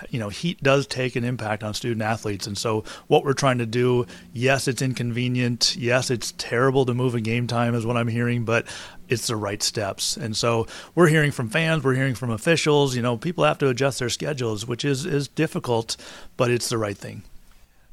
you 0.09 0.19
know, 0.19 0.29
heat 0.29 0.61
does 0.61 0.87
take 0.87 1.15
an 1.15 1.23
impact 1.23 1.63
on 1.63 1.73
student 1.73 2.01
athletes. 2.01 2.47
And 2.47 2.57
so 2.57 2.83
what 3.07 3.23
we're 3.23 3.33
trying 3.33 3.57
to 3.59 3.65
do, 3.65 4.05
yes, 4.33 4.67
it's 4.67 4.81
inconvenient. 4.81 5.75
Yes, 5.77 6.09
it's 6.09 6.33
terrible 6.37 6.85
to 6.85 6.93
move 6.93 7.15
a 7.15 7.21
game 7.21 7.47
time, 7.47 7.75
is 7.75 7.85
what 7.85 7.97
I'm 7.97 8.07
hearing, 8.07 8.45
but 8.45 8.65
it's 9.09 9.27
the 9.27 9.35
right 9.35 9.61
steps. 9.61 10.17
And 10.17 10.35
so 10.35 10.67
we're 10.95 11.07
hearing 11.07 11.31
from 11.31 11.49
fans, 11.49 11.83
we're 11.83 11.95
hearing 11.95 12.15
from 12.15 12.31
officials. 12.31 12.95
You 12.95 13.01
know, 13.01 13.17
people 13.17 13.43
have 13.43 13.57
to 13.59 13.69
adjust 13.69 13.99
their 13.99 14.09
schedules, 14.09 14.65
which 14.65 14.85
is 14.85 15.05
is 15.05 15.27
difficult, 15.27 15.97
but 16.37 16.51
it's 16.51 16.69
the 16.69 16.77
right 16.77 16.97
thing. 16.97 17.23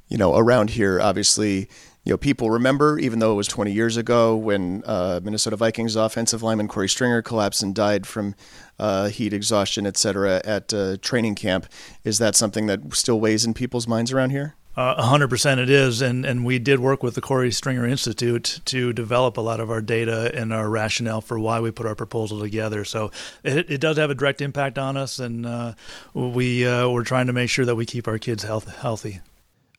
You 0.08 0.16
know, 0.16 0.36
around 0.36 0.70
here, 0.70 1.00
obviously 1.00 1.68
you 2.08 2.14
know, 2.14 2.18
people 2.18 2.48
remember, 2.48 2.98
even 2.98 3.18
though 3.18 3.32
it 3.32 3.36
was 3.36 3.46
20 3.48 3.70
years 3.70 3.98
ago, 3.98 4.34
when 4.34 4.82
uh, 4.86 5.20
Minnesota 5.22 5.56
Vikings 5.56 5.94
offensive 5.94 6.42
lineman 6.42 6.66
Korey 6.66 6.88
Stringer 6.88 7.20
collapsed 7.20 7.62
and 7.62 7.74
died 7.74 8.06
from 8.06 8.34
uh, 8.78 9.08
heat 9.08 9.34
exhaustion, 9.34 9.86
et 9.86 9.98
cetera, 9.98 10.40
at 10.42 10.72
uh, 10.72 10.96
training 11.02 11.34
camp. 11.34 11.66
Is 12.04 12.16
that 12.16 12.34
something 12.34 12.64
that 12.64 12.94
still 12.94 13.20
weighs 13.20 13.44
in 13.44 13.52
people's 13.52 13.86
minds 13.86 14.10
around 14.10 14.30
here? 14.30 14.54
Uh, 14.74 15.02
hundred 15.02 15.28
percent, 15.28 15.60
it 15.60 15.68
is, 15.68 16.00
and 16.00 16.24
and 16.24 16.46
we 16.46 16.58
did 16.58 16.80
work 16.80 17.02
with 17.02 17.14
the 17.14 17.20
Korey 17.20 17.52
Stringer 17.52 17.84
Institute 17.84 18.60
to 18.64 18.94
develop 18.94 19.36
a 19.36 19.42
lot 19.42 19.60
of 19.60 19.70
our 19.70 19.82
data 19.82 20.30
and 20.34 20.50
our 20.50 20.70
rationale 20.70 21.20
for 21.20 21.38
why 21.38 21.60
we 21.60 21.70
put 21.70 21.84
our 21.84 21.96
proposal 21.96 22.40
together. 22.40 22.86
So 22.86 23.10
it, 23.44 23.70
it 23.70 23.80
does 23.82 23.98
have 23.98 24.08
a 24.08 24.14
direct 24.14 24.40
impact 24.40 24.78
on 24.78 24.96
us, 24.96 25.18
and 25.18 25.44
uh, 25.44 25.74
we 26.14 26.66
uh, 26.66 26.88
we're 26.88 27.04
trying 27.04 27.26
to 27.26 27.34
make 27.34 27.50
sure 27.50 27.66
that 27.66 27.74
we 27.74 27.84
keep 27.84 28.08
our 28.08 28.18
kids 28.18 28.44
health, 28.44 28.74
healthy. 28.78 29.20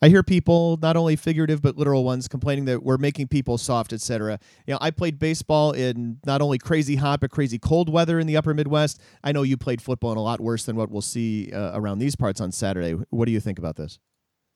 I 0.02 0.08
hear 0.08 0.24
people, 0.24 0.80
not 0.82 0.96
only 0.96 1.16
figurative 1.16 1.62
but 1.62 1.78
literal 1.78 2.06
ones, 2.06 2.28
complaining 2.28 2.66
that 2.66 2.84
we're 2.84 2.98
making 2.98 3.28
people 3.28 3.58
soft, 3.58 3.92
etc. 3.92 4.40
You 4.66 4.74
know, 4.74 4.78
I 4.82 4.92
played 4.92 5.20
baseball 5.20 5.74
in 5.74 6.20
not 6.26 6.42
only 6.42 6.58
crazy 6.58 6.96
hot 6.96 7.20
but 7.20 7.32
crazy 7.32 7.60
cold 7.60 7.90
weather 7.90 8.20
in 8.20 8.26
the 8.26 8.38
Upper 8.38 8.54
Midwest. 8.54 9.02
I 9.24 9.34
know 9.34 9.44
you 9.44 9.58
played 9.58 9.82
football 9.82 10.12
in 10.14 10.18
a 10.18 10.22
lot 10.22 10.40
worse 10.40 10.64
than 10.64 10.78
what 10.78 10.90
we'll 10.90 11.02
see 11.02 11.52
uh, 11.52 11.78
around 11.78 12.00
these 12.00 12.16
parts 12.16 12.40
on 12.40 12.52
Saturday. 12.52 12.94
What 13.10 13.26
do 13.26 13.32
you 13.34 13.42
think 13.42 13.60
about 13.60 13.76
this? 13.76 14.00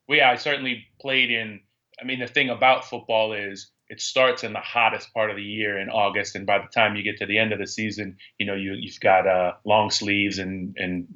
Well, 0.07 0.17
yeah, 0.17 0.29
I 0.31 0.35
certainly 0.35 0.85
played 1.01 1.29
in. 1.29 1.59
I 2.01 2.05
mean, 2.05 2.19
the 2.19 2.27
thing 2.27 2.49
about 2.49 2.85
football 2.85 3.33
is 3.33 3.69
it 3.89 3.99
starts 3.99 4.43
in 4.43 4.53
the 4.53 4.59
hottest 4.59 5.13
part 5.13 5.29
of 5.29 5.35
the 5.35 5.43
year 5.43 5.77
in 5.77 5.89
August, 5.89 6.35
and 6.35 6.45
by 6.45 6.59
the 6.59 6.67
time 6.73 6.95
you 6.95 7.03
get 7.03 7.17
to 7.17 7.25
the 7.25 7.37
end 7.37 7.51
of 7.51 7.59
the 7.59 7.67
season, 7.67 8.17
you 8.37 8.45
know 8.45 8.55
you 8.55 8.73
you've 8.79 8.99
got 9.01 9.27
uh, 9.27 9.53
long 9.65 9.91
sleeves 9.91 10.39
and 10.39 10.75
and 10.77 11.07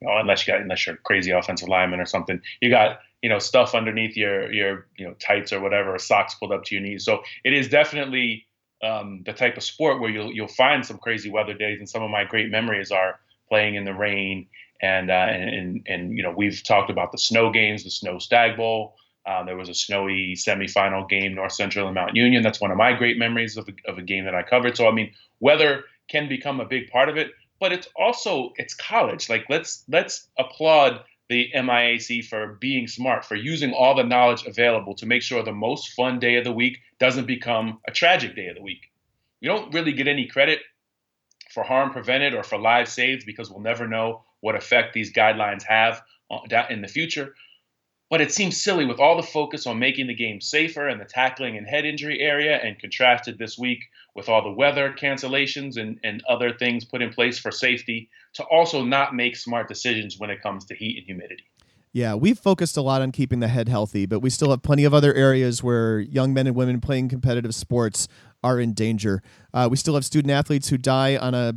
unless 0.00 0.46
you 0.46 0.52
got 0.52 0.62
unless 0.62 0.86
you're 0.86 0.96
a 0.96 0.98
crazy 0.98 1.30
offensive 1.30 1.68
lineman 1.68 2.00
or 2.00 2.06
something, 2.06 2.40
you 2.60 2.70
got 2.70 3.00
you 3.22 3.28
know 3.28 3.38
stuff 3.38 3.74
underneath 3.74 4.16
your 4.16 4.52
your 4.52 4.86
you 4.96 5.06
know 5.06 5.14
tights 5.14 5.52
or 5.52 5.60
whatever, 5.60 5.98
socks 5.98 6.34
pulled 6.34 6.52
up 6.52 6.64
to 6.64 6.74
your 6.74 6.82
knees. 6.82 7.04
So 7.04 7.22
it 7.44 7.52
is 7.52 7.68
definitely 7.68 8.46
um, 8.82 9.22
the 9.24 9.32
type 9.32 9.56
of 9.56 9.62
sport 9.62 10.00
where 10.00 10.10
you'll 10.10 10.32
you'll 10.32 10.48
find 10.48 10.84
some 10.84 10.98
crazy 10.98 11.30
weather 11.30 11.54
days. 11.54 11.78
And 11.78 11.88
some 11.88 12.02
of 12.02 12.10
my 12.10 12.24
great 12.24 12.50
memories 12.50 12.90
are 12.90 13.18
playing 13.48 13.74
in 13.74 13.84
the 13.84 13.94
rain. 13.94 14.48
And 14.82 15.10
uh, 15.10 15.14
and, 15.14 15.48
and 15.48 15.86
and 15.86 16.16
you 16.16 16.22
know 16.22 16.34
we've 16.36 16.62
talked 16.62 16.90
about 16.90 17.10
the 17.10 17.18
snow 17.18 17.50
games, 17.50 17.84
the 17.84 17.90
snow 17.90 18.18
Stagg 18.18 18.56
Bowl. 18.56 18.94
Uh, 19.26 19.42
there 19.42 19.56
was 19.56 19.68
a 19.68 19.74
snowy 19.74 20.34
semifinal 20.36 21.08
game, 21.08 21.34
North 21.34 21.52
Central 21.52 21.86
and 21.86 21.94
Mount 21.94 22.14
Union. 22.14 22.42
That's 22.42 22.60
one 22.60 22.70
of 22.70 22.76
my 22.76 22.92
great 22.92 23.18
memories 23.18 23.56
of 23.56 23.68
a, 23.68 23.90
of 23.90 23.98
a 23.98 24.02
game 24.02 24.24
that 24.26 24.34
I 24.34 24.42
covered. 24.42 24.76
So 24.76 24.86
I 24.86 24.92
mean, 24.92 25.12
weather 25.40 25.84
can 26.08 26.28
become 26.28 26.60
a 26.60 26.66
big 26.66 26.90
part 26.90 27.08
of 27.08 27.16
it, 27.16 27.30
but 27.58 27.72
it's 27.72 27.88
also 27.96 28.52
it's 28.56 28.74
college. 28.74 29.30
Like 29.30 29.46
let's 29.48 29.82
let's 29.88 30.28
applaud 30.38 31.00
the 31.28 31.50
MIAC 31.54 32.24
for 32.24 32.54
being 32.60 32.86
smart, 32.86 33.24
for 33.24 33.34
using 33.34 33.72
all 33.72 33.94
the 33.94 34.04
knowledge 34.04 34.46
available 34.46 34.94
to 34.94 35.06
make 35.06 35.22
sure 35.22 35.42
the 35.42 35.52
most 35.52 35.90
fun 35.90 36.18
day 36.18 36.36
of 36.36 36.44
the 36.44 36.52
week 36.52 36.78
doesn't 36.98 37.26
become 37.26 37.78
a 37.88 37.90
tragic 37.90 38.36
day 38.36 38.46
of 38.48 38.56
the 38.56 38.62
week. 38.62 38.90
We 39.42 39.48
don't 39.48 39.74
really 39.74 39.92
get 39.92 40.08
any 40.08 40.26
credit 40.26 40.60
for 41.52 41.62
harm 41.62 41.90
prevented 41.90 42.34
or 42.34 42.42
for 42.42 42.58
lives 42.58 42.92
saved 42.92 43.26
because 43.26 43.50
we'll 43.50 43.60
never 43.60 43.88
know 43.88 44.22
what 44.40 44.54
effect 44.54 44.92
these 44.92 45.12
guidelines 45.12 45.62
have 45.64 46.02
in 46.70 46.82
the 46.82 46.88
future. 46.88 47.34
But 48.08 48.20
it 48.20 48.30
seems 48.30 48.62
silly 48.62 48.86
with 48.86 49.00
all 49.00 49.16
the 49.16 49.22
focus 49.22 49.66
on 49.66 49.80
making 49.80 50.06
the 50.06 50.14
game 50.14 50.40
safer 50.40 50.86
and 50.86 51.00
the 51.00 51.04
tackling 51.04 51.56
and 51.56 51.66
head 51.66 51.84
injury 51.84 52.20
area, 52.20 52.56
and 52.56 52.78
contrasted 52.78 53.36
this 53.36 53.58
week 53.58 53.80
with 54.16 54.28
all 54.28 54.42
the 54.42 54.50
weather 54.50 54.92
cancellations 54.98 55.76
and, 55.76 56.00
and 56.02 56.22
other 56.28 56.52
things 56.52 56.84
put 56.84 57.02
in 57.02 57.12
place 57.12 57.38
for 57.38 57.50
safety, 57.50 58.08
to 58.32 58.42
also 58.44 58.82
not 58.82 59.14
make 59.14 59.36
smart 59.36 59.68
decisions 59.68 60.18
when 60.18 60.30
it 60.30 60.42
comes 60.42 60.64
to 60.64 60.74
heat 60.74 60.96
and 60.96 61.06
humidity. 61.06 61.44
Yeah, 61.92 62.14
we've 62.14 62.38
focused 62.38 62.76
a 62.76 62.82
lot 62.82 63.00
on 63.00 63.12
keeping 63.12 63.40
the 63.40 63.48
head 63.48 63.68
healthy, 63.68 64.04
but 64.04 64.20
we 64.20 64.28
still 64.28 64.50
have 64.50 64.62
plenty 64.62 64.84
of 64.84 64.92
other 64.92 65.14
areas 65.14 65.62
where 65.62 66.00
young 66.00 66.34
men 66.34 66.46
and 66.46 66.56
women 66.56 66.80
playing 66.80 67.08
competitive 67.08 67.54
sports 67.54 68.08
are 68.42 68.60
in 68.60 68.74
danger. 68.74 69.22
Uh, 69.54 69.68
we 69.70 69.76
still 69.76 69.94
have 69.94 70.04
student 70.04 70.30
athletes 70.30 70.68
who 70.68 70.76
die 70.76 71.16
on 71.16 71.34
a 71.34 71.54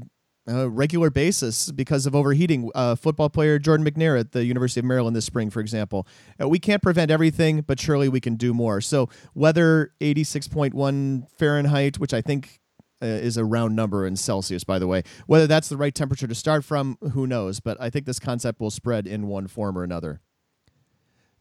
a 0.50 0.70
regular 0.70 1.10
basis 1.10 1.72
because 1.72 2.06
of 2.06 2.16
overheating. 2.16 2.72
Uh, 2.76 2.96
football 2.96 3.30
player 3.30 3.60
Jordan 3.60 3.86
McNair 3.86 4.20
at 4.20 4.32
the 4.32 4.46
University 4.46 4.80
of 4.80 4.86
Maryland 4.86 5.16
this 5.16 5.26
spring, 5.26 5.50
for 5.50 5.60
example. 5.60 6.08
Uh, 6.42 6.48
we 6.48 6.60
can't 6.60 6.82
prevent 6.82 7.12
everything, 7.12 7.62
but 7.62 7.80
surely 7.80 8.10
we 8.10 8.20
can 8.20 8.36
do 8.36 8.54
more. 8.54 8.82
So, 8.82 9.10
weather 9.34 9.94
86.1 10.02 11.30
Fahrenheit, 11.38 12.00
which 12.00 12.14
I 12.14 12.22
think 12.22 12.60
uh, 13.02 13.06
is 13.06 13.38
a 13.38 13.46
round 13.46 13.76
number 13.76 14.06
in 14.06 14.16
Celsius, 14.16 14.64
by 14.64 14.80
the 14.80 14.88
way. 14.88 15.04
Whether 15.28 15.48
that's 15.48 15.70
the 15.70 15.78
right 15.78 15.94
temperature 15.94 16.28
to 16.28 16.36
start 16.36 16.66
from, 16.66 16.98
who 17.14 17.28
knows? 17.28 17.60
But 17.60 17.80
I 17.80 17.90
think 17.90 18.06
this 18.06 18.20
concept 18.20 18.60
will 18.60 18.72
spread 18.72 19.08
in 19.08 19.28
one 19.28 19.48
form 19.48 19.78
or 19.78 19.84
another. 19.84 20.22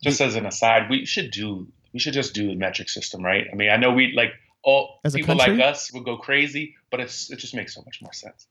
Just 0.03 0.21
as 0.21 0.37
an 0.37 0.47
aside, 0.47 0.89
we 0.89 1.05
should 1.05 1.33
do 1.33 1.67
we 1.93 1.99
should 1.99 2.13
just 2.13 2.35
do 2.35 2.49
the 2.49 2.55
metric 2.55 2.89
system, 2.89 3.25
right? 3.25 3.47
I 3.51 3.57
mean, 3.57 3.71
I 3.71 3.77
know 3.77 3.91
we 3.91 4.13
like 4.13 4.33
all 4.63 5.01
people 5.13 5.35
like 5.35 5.59
us 5.59 5.93
would 5.93 6.05
go 6.05 6.17
crazy, 6.17 6.77
but 6.91 7.01
it's 7.01 7.31
it 7.31 7.39
just 7.39 7.55
makes 7.55 7.75
so 7.75 7.83
much 7.85 8.01
more 8.03 8.13
sense. 8.13 8.47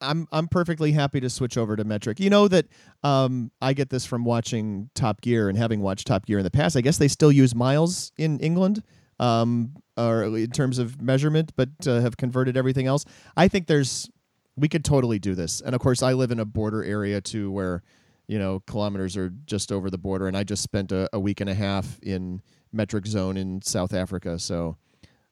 I'm 0.00 0.28
I'm 0.32 0.48
perfectly 0.48 0.92
happy 0.92 1.20
to 1.20 1.30
switch 1.30 1.56
over 1.56 1.76
to 1.76 1.84
metric. 1.84 2.20
You 2.20 2.30
know 2.30 2.48
that 2.48 2.66
um, 3.02 3.50
I 3.60 3.72
get 3.72 3.90
this 3.90 4.04
from 4.06 4.24
watching 4.24 4.90
Top 4.94 5.20
Gear 5.20 5.48
and 5.48 5.58
having 5.58 5.80
watched 5.80 6.06
Top 6.06 6.26
Gear 6.26 6.38
in 6.38 6.44
the 6.44 6.50
past. 6.50 6.76
I 6.76 6.80
guess 6.80 6.98
they 6.98 7.08
still 7.08 7.32
use 7.32 7.54
miles 7.54 8.12
in 8.16 8.38
England, 8.40 8.82
um, 9.18 9.74
or 9.96 10.24
in 10.24 10.50
terms 10.50 10.78
of 10.78 11.00
measurement, 11.00 11.52
but 11.56 11.68
uh, 11.86 12.00
have 12.00 12.16
converted 12.16 12.56
everything 12.56 12.86
else. 12.86 13.04
I 13.36 13.48
think 13.48 13.66
there's 13.66 14.08
we 14.56 14.68
could 14.68 14.84
totally 14.84 15.18
do 15.18 15.34
this. 15.34 15.60
And 15.60 15.74
of 15.74 15.80
course, 15.80 16.02
I 16.02 16.12
live 16.12 16.30
in 16.30 16.40
a 16.40 16.44
border 16.44 16.84
area 16.84 17.20
too, 17.20 17.50
where 17.50 17.82
you 18.26 18.38
know 18.38 18.60
kilometers 18.66 19.16
are 19.16 19.30
just 19.46 19.72
over 19.72 19.90
the 19.90 19.98
border, 19.98 20.26
and 20.28 20.36
I 20.36 20.44
just 20.44 20.62
spent 20.62 20.92
a, 20.92 21.08
a 21.12 21.20
week 21.20 21.40
and 21.40 21.50
a 21.50 21.54
half 21.54 21.98
in 22.02 22.42
metric 22.72 23.06
zone 23.06 23.36
in 23.36 23.62
South 23.62 23.92
Africa, 23.92 24.38
so 24.38 24.76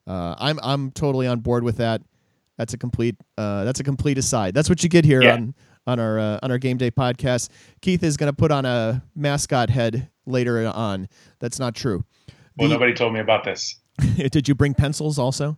uh, 0.07 0.35
I'm 0.37 0.59
I'm 0.63 0.91
totally 0.91 1.27
on 1.27 1.39
board 1.39 1.63
with 1.63 1.77
that. 1.77 2.01
That's 2.59 2.73
a 2.73 2.77
complete. 2.77 3.15
Uh, 3.37 3.63
that's 3.63 3.79
a 3.79 3.85
complete 3.85 4.17
aside. 4.17 4.53
That's 4.53 4.67
what 4.67 4.83
you 4.83 4.89
get 4.89 5.05
here 5.05 5.23
yeah. 5.23 5.35
on 5.35 5.55
on 5.87 5.97
our 5.97 6.19
uh, 6.19 6.39
on 6.43 6.51
our 6.51 6.57
game 6.57 6.75
day 6.75 6.91
podcast. 6.91 7.47
Keith 7.81 8.03
is 8.03 8.17
going 8.17 8.29
to 8.29 8.35
put 8.35 8.51
on 8.51 8.65
a 8.65 9.01
mascot 9.15 9.69
head 9.69 10.09
later 10.25 10.67
on. 10.67 11.07
That's 11.39 11.57
not 11.57 11.73
true. 11.73 12.03
Well, 12.57 12.67
the, 12.67 12.75
nobody 12.75 12.93
told 12.93 13.13
me 13.13 13.21
about 13.21 13.45
this. 13.45 13.77
did 14.17 14.49
you 14.49 14.55
bring 14.55 14.73
pencils 14.73 15.17
also? 15.17 15.57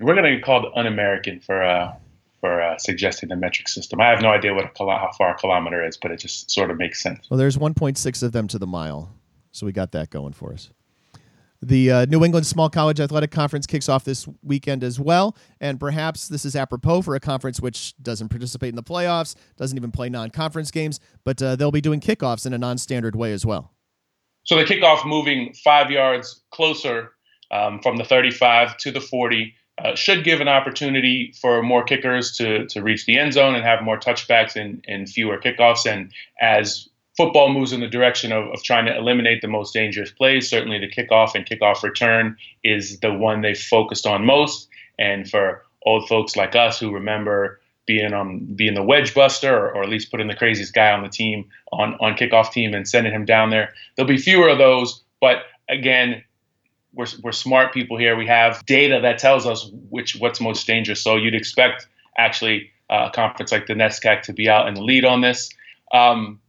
We're 0.00 0.14
going 0.14 0.24
to 0.24 0.34
get 0.34 0.44
called 0.44 0.66
un-American 0.74 1.38
for 1.38 1.62
uh, 1.62 1.94
for 2.40 2.60
uh, 2.60 2.78
suggesting 2.78 3.28
the 3.28 3.36
metric 3.36 3.68
system. 3.68 4.00
I 4.00 4.08
have 4.08 4.20
no 4.20 4.30
idea 4.30 4.54
what 4.54 4.64
a 4.64 4.70
kilo- 4.70 4.98
how 4.98 5.12
far 5.16 5.36
a 5.36 5.38
kilometer 5.38 5.86
is, 5.86 5.96
but 5.96 6.10
it 6.10 6.18
just 6.18 6.50
sort 6.50 6.72
of 6.72 6.78
makes 6.78 7.00
sense. 7.00 7.30
Well, 7.30 7.38
there's 7.38 7.56
1.6 7.56 8.22
of 8.24 8.32
them 8.32 8.48
to 8.48 8.58
the 8.58 8.66
mile, 8.66 9.14
so 9.52 9.66
we 9.66 9.72
got 9.72 9.92
that 9.92 10.10
going 10.10 10.32
for 10.32 10.52
us. 10.52 10.70
The 11.64 11.90
uh, 11.90 12.04
New 12.06 12.22
England 12.24 12.46
Small 12.46 12.68
College 12.68 13.00
Athletic 13.00 13.30
Conference 13.30 13.66
kicks 13.66 13.88
off 13.88 14.04
this 14.04 14.28
weekend 14.42 14.84
as 14.84 15.00
well, 15.00 15.36
and 15.60 15.80
perhaps 15.80 16.28
this 16.28 16.44
is 16.44 16.54
apropos 16.54 17.02
for 17.02 17.14
a 17.14 17.20
conference 17.20 17.60
which 17.60 17.94
doesn't 18.02 18.28
participate 18.28 18.68
in 18.68 18.76
the 18.76 18.82
playoffs, 18.82 19.34
doesn't 19.56 19.76
even 19.76 19.90
play 19.90 20.10
non-conference 20.10 20.70
games, 20.70 21.00
but 21.24 21.40
uh, 21.40 21.56
they'll 21.56 21.70
be 21.70 21.80
doing 21.80 22.00
kickoffs 22.00 22.44
in 22.44 22.52
a 22.52 22.58
non-standard 22.58 23.16
way 23.16 23.32
as 23.32 23.46
well. 23.46 23.72
So 24.44 24.56
the 24.56 24.64
kickoff 24.64 25.06
moving 25.06 25.54
five 25.64 25.90
yards 25.90 26.42
closer 26.50 27.12
um, 27.50 27.80
from 27.80 27.96
the 27.96 28.04
35 28.04 28.76
to 28.78 28.90
the 28.90 29.00
40 29.00 29.54
uh, 29.82 29.94
should 29.94 30.22
give 30.22 30.40
an 30.40 30.48
opportunity 30.48 31.32
for 31.40 31.62
more 31.62 31.82
kickers 31.82 32.36
to 32.36 32.66
to 32.66 32.82
reach 32.82 33.06
the 33.06 33.18
end 33.18 33.32
zone 33.32 33.54
and 33.54 33.64
have 33.64 33.82
more 33.82 33.98
touchbacks 33.98 34.54
and, 34.54 34.84
and 34.86 35.08
fewer 35.08 35.38
kickoffs. 35.38 35.90
And 35.90 36.12
as 36.40 36.88
football 37.16 37.52
moves 37.52 37.72
in 37.72 37.80
the 37.80 37.88
direction 37.88 38.32
of, 38.32 38.46
of 38.48 38.62
trying 38.62 38.86
to 38.86 38.96
eliminate 38.96 39.40
the 39.42 39.48
most 39.48 39.72
dangerous 39.72 40.10
plays. 40.10 40.48
Certainly, 40.48 40.80
the 40.80 40.90
kickoff 40.90 41.34
and 41.34 41.46
kickoff 41.46 41.82
return 41.82 42.36
is 42.62 43.00
the 43.00 43.12
one 43.12 43.40
they 43.40 43.54
focused 43.54 44.06
on 44.06 44.24
most. 44.24 44.68
And 44.98 45.28
for 45.28 45.64
old 45.86 46.08
folks 46.08 46.36
like 46.36 46.54
us 46.56 46.78
who 46.78 46.92
remember 46.92 47.60
being 47.86 48.14
um 48.14 48.38
being 48.56 48.74
the 48.74 48.82
wedge 48.82 49.14
buster 49.14 49.54
or, 49.54 49.74
or 49.74 49.82
at 49.82 49.90
least 49.90 50.10
putting 50.10 50.26
the 50.26 50.34
craziest 50.34 50.72
guy 50.72 50.90
on 50.90 51.02
the 51.02 51.08
team 51.08 51.44
on 51.70 51.94
on 52.00 52.14
kickoff 52.14 52.50
team 52.50 52.72
and 52.72 52.88
sending 52.88 53.12
him 53.12 53.24
down 53.24 53.50
there. 53.50 53.74
There'll 53.94 54.08
be 54.08 54.16
fewer 54.16 54.48
of 54.48 54.58
those, 54.58 55.02
but 55.20 55.42
again, 55.68 56.24
we're, 56.94 57.06
we're 57.22 57.32
smart 57.32 57.74
people 57.74 57.98
here. 57.98 58.16
We 58.16 58.26
have 58.26 58.64
data 58.66 59.00
that 59.02 59.18
tells 59.18 59.46
us 59.46 59.70
which 59.90 60.16
what's 60.16 60.40
most 60.40 60.66
dangerous. 60.66 61.02
So 61.02 61.16
you'd 61.16 61.34
expect 61.34 61.86
actually 62.16 62.70
a 62.88 63.10
conference 63.12 63.52
like 63.52 63.66
the 63.66 63.74
NESCAC 63.74 64.22
to 64.22 64.32
be 64.32 64.48
out 64.48 64.68
in 64.68 64.74
the 64.74 64.82
lead 64.82 65.04
on 65.04 65.20
this. 65.20 65.50
Um, 65.92 66.40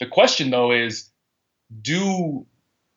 the 0.00 0.06
question 0.06 0.50
though 0.50 0.72
is, 0.72 1.10
do 1.82 2.46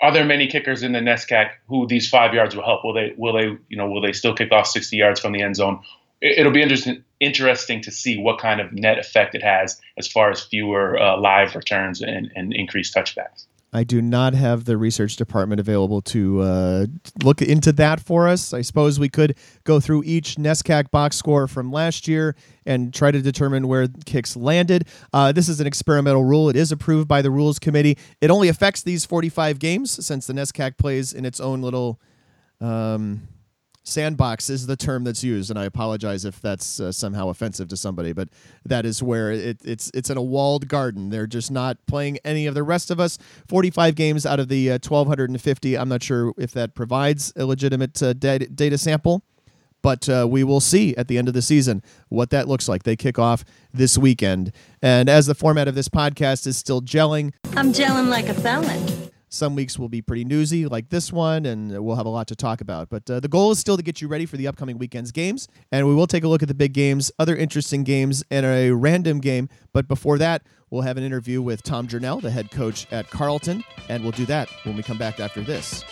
are 0.01 0.11
there 0.11 0.25
many 0.25 0.47
kickers 0.47 0.83
in 0.83 0.91
the 0.91 0.99
NESCAC 0.99 1.49
who 1.67 1.87
these 1.87 2.07
five 2.07 2.33
yards 2.33 2.55
will 2.55 2.63
help? 2.63 2.83
Will 2.83 2.93
they 2.93 3.13
will 3.17 3.33
they 3.33 3.57
you 3.69 3.77
know 3.77 3.89
will 3.89 4.01
they 4.01 4.13
still 4.13 4.35
kick 4.35 4.51
off 4.51 4.67
60 4.67 4.95
yards 4.95 5.19
from 5.19 5.33
the 5.33 5.41
end 5.41 5.55
zone? 5.55 5.81
It'll 6.21 6.51
be 6.51 6.61
interesting 6.61 7.03
interesting 7.19 7.81
to 7.81 7.91
see 7.91 8.17
what 8.17 8.39
kind 8.39 8.61
of 8.61 8.71
net 8.73 8.99
effect 8.99 9.33
it 9.35 9.43
has 9.43 9.81
as 9.97 10.07
far 10.07 10.29
as 10.29 10.41
fewer 10.43 10.99
uh, 10.99 11.19
live 11.19 11.55
returns 11.55 12.01
and, 12.01 12.31
and 12.35 12.53
increased 12.53 12.95
touchbacks. 12.95 13.47
I 13.73 13.83
do 13.83 14.01
not 14.01 14.33
have 14.33 14.63
the 14.63 14.77
research 14.77 15.17
department 15.17 15.59
available 15.59 16.01
to 16.03 16.41
uh, 16.41 16.85
look 17.23 17.41
into 17.41 17.73
that 17.73 17.99
for 17.99 18.27
us. 18.27 18.53
I 18.53 18.61
suppose 18.61 18.99
we 18.99 19.09
could 19.09 19.37
go 19.65 19.79
through 19.79 20.03
each 20.05 20.35
NESCAC 20.35 20.89
box 20.89 21.17
score 21.17 21.47
from 21.47 21.71
last 21.71 22.07
year 22.07 22.35
and 22.65 22.93
try 22.93 23.11
to 23.11 23.21
determine 23.21 23.67
where 23.67 23.87
kicks 24.05 24.37
landed. 24.37 24.87
Uh, 25.11 25.33
this 25.33 25.49
is 25.49 25.59
an 25.59 25.67
experimental 25.67 26.23
rule. 26.23 26.49
It 26.49 26.55
is 26.55 26.71
approved 26.71 27.09
by 27.09 27.21
the 27.21 27.29
Rules 27.29 27.59
Committee. 27.59 27.97
It 28.21 28.31
only 28.31 28.47
affects 28.47 28.83
these 28.83 29.05
45 29.05 29.59
games 29.59 30.05
since 30.05 30.27
the 30.27 30.33
NESCAC 30.33 30.77
plays 30.77 31.13
in 31.13 31.25
its 31.25 31.41
own 31.41 31.61
little. 31.61 31.99
Um, 32.61 33.27
sandbox 33.87 34.49
is 34.49 34.67
the 34.67 34.75
term 34.75 35.03
that's 35.03 35.23
used, 35.23 35.49
and 35.49 35.57
I 35.57 35.65
apologize 35.65 36.25
if 36.25 36.41
that's 36.41 36.79
uh, 36.79 36.91
somehow 36.91 37.29
offensive 37.29 37.67
to 37.69 37.77
somebody, 37.77 38.13
but 38.13 38.29
that 38.65 38.85
is 38.85 39.01
where 39.01 39.31
it, 39.31 39.59
it's 39.63 39.89
it's 39.93 40.09
in 40.09 40.17
a 40.17 40.21
walled 40.21 40.67
garden. 40.67 41.09
They're 41.09 41.27
just 41.27 41.49
not 41.51 41.77
playing 41.87 42.19
any 42.23 42.45
of 42.47 42.53
the 42.53 42.63
rest 42.63 42.91
of 42.91 42.99
us. 42.99 43.17
Forty-five 43.47 43.95
games 43.95 44.25
out 44.25 44.39
of 44.39 44.49
the 44.49 44.71
uh, 44.71 44.77
twelve 44.79 45.07
hundred 45.07 45.29
and 45.29 45.41
fifty. 45.41 45.77
I'm 45.77 45.89
not 45.89 46.03
sure 46.03 46.33
if 46.37 46.51
that 46.51 46.75
provides 46.75 47.33
a 47.35 47.45
legitimate 47.45 48.01
uh, 48.03 48.13
data, 48.13 48.47
data 48.47 48.77
sample. 48.77 49.23
But 49.83 50.09
uh, 50.09 50.27
we 50.27 50.43
will 50.43 50.59
see 50.59 50.95
at 50.97 51.07
the 51.07 51.17
end 51.17 51.27
of 51.27 51.33
the 51.33 51.41
season 51.41 51.83
what 52.09 52.31
that 52.31 52.47
looks 52.47 52.67
like. 52.67 52.83
They 52.83 52.95
kick 52.95 53.19
off 53.19 53.45
this 53.71 53.97
weekend. 53.97 54.51
And 54.81 55.07
as 55.07 55.27
the 55.27 55.35
format 55.35 55.67
of 55.67 55.75
this 55.75 55.87
podcast 55.87 56.47
is 56.47 56.57
still 56.57 56.81
gelling, 56.81 57.31
I'm 57.55 57.71
gelling 57.71 58.09
like 58.09 58.27
a 58.27 58.33
felon. 58.33 59.11
Some 59.29 59.55
weeks 59.55 59.77
will 59.77 59.89
be 59.89 60.01
pretty 60.01 60.23
newsy, 60.23 60.65
like 60.67 60.89
this 60.89 61.11
one, 61.11 61.45
and 61.45 61.83
we'll 61.83 61.97
have 61.97 62.05
a 62.05 62.09
lot 62.09 62.27
to 62.27 62.35
talk 62.35 62.61
about. 62.61 62.89
But 62.89 63.09
uh, 63.09 63.19
the 63.19 63.27
goal 63.27 63.51
is 63.51 63.59
still 63.59 63.75
to 63.75 63.83
get 63.83 64.01
you 64.01 64.07
ready 64.07 64.25
for 64.25 64.37
the 64.37 64.47
upcoming 64.47 64.77
weekend's 64.77 65.11
games, 65.11 65.49
and 65.71 65.85
we 65.85 65.93
will 65.93 66.07
take 66.07 66.23
a 66.23 66.27
look 66.29 66.41
at 66.41 66.47
the 66.47 66.53
big 66.53 66.73
games, 66.73 67.11
other 67.19 67.35
interesting 67.35 67.83
games, 67.83 68.23
and 68.31 68.45
a 68.45 68.71
random 68.71 69.19
game. 69.19 69.49
But 69.73 69.87
before 69.89 70.17
that, 70.19 70.43
we'll 70.69 70.83
have 70.83 70.95
an 70.97 71.03
interview 71.03 71.41
with 71.41 71.61
Tom 71.61 71.87
Journell, 71.87 72.21
the 72.21 72.31
head 72.31 72.51
coach 72.51 72.87
at 72.91 73.09
Carleton, 73.09 73.63
and 73.89 74.01
we'll 74.01 74.13
do 74.13 74.25
that 74.27 74.49
when 74.63 74.77
we 74.77 74.83
come 74.83 74.97
back 74.97 75.19
after 75.19 75.41
this. 75.41 75.83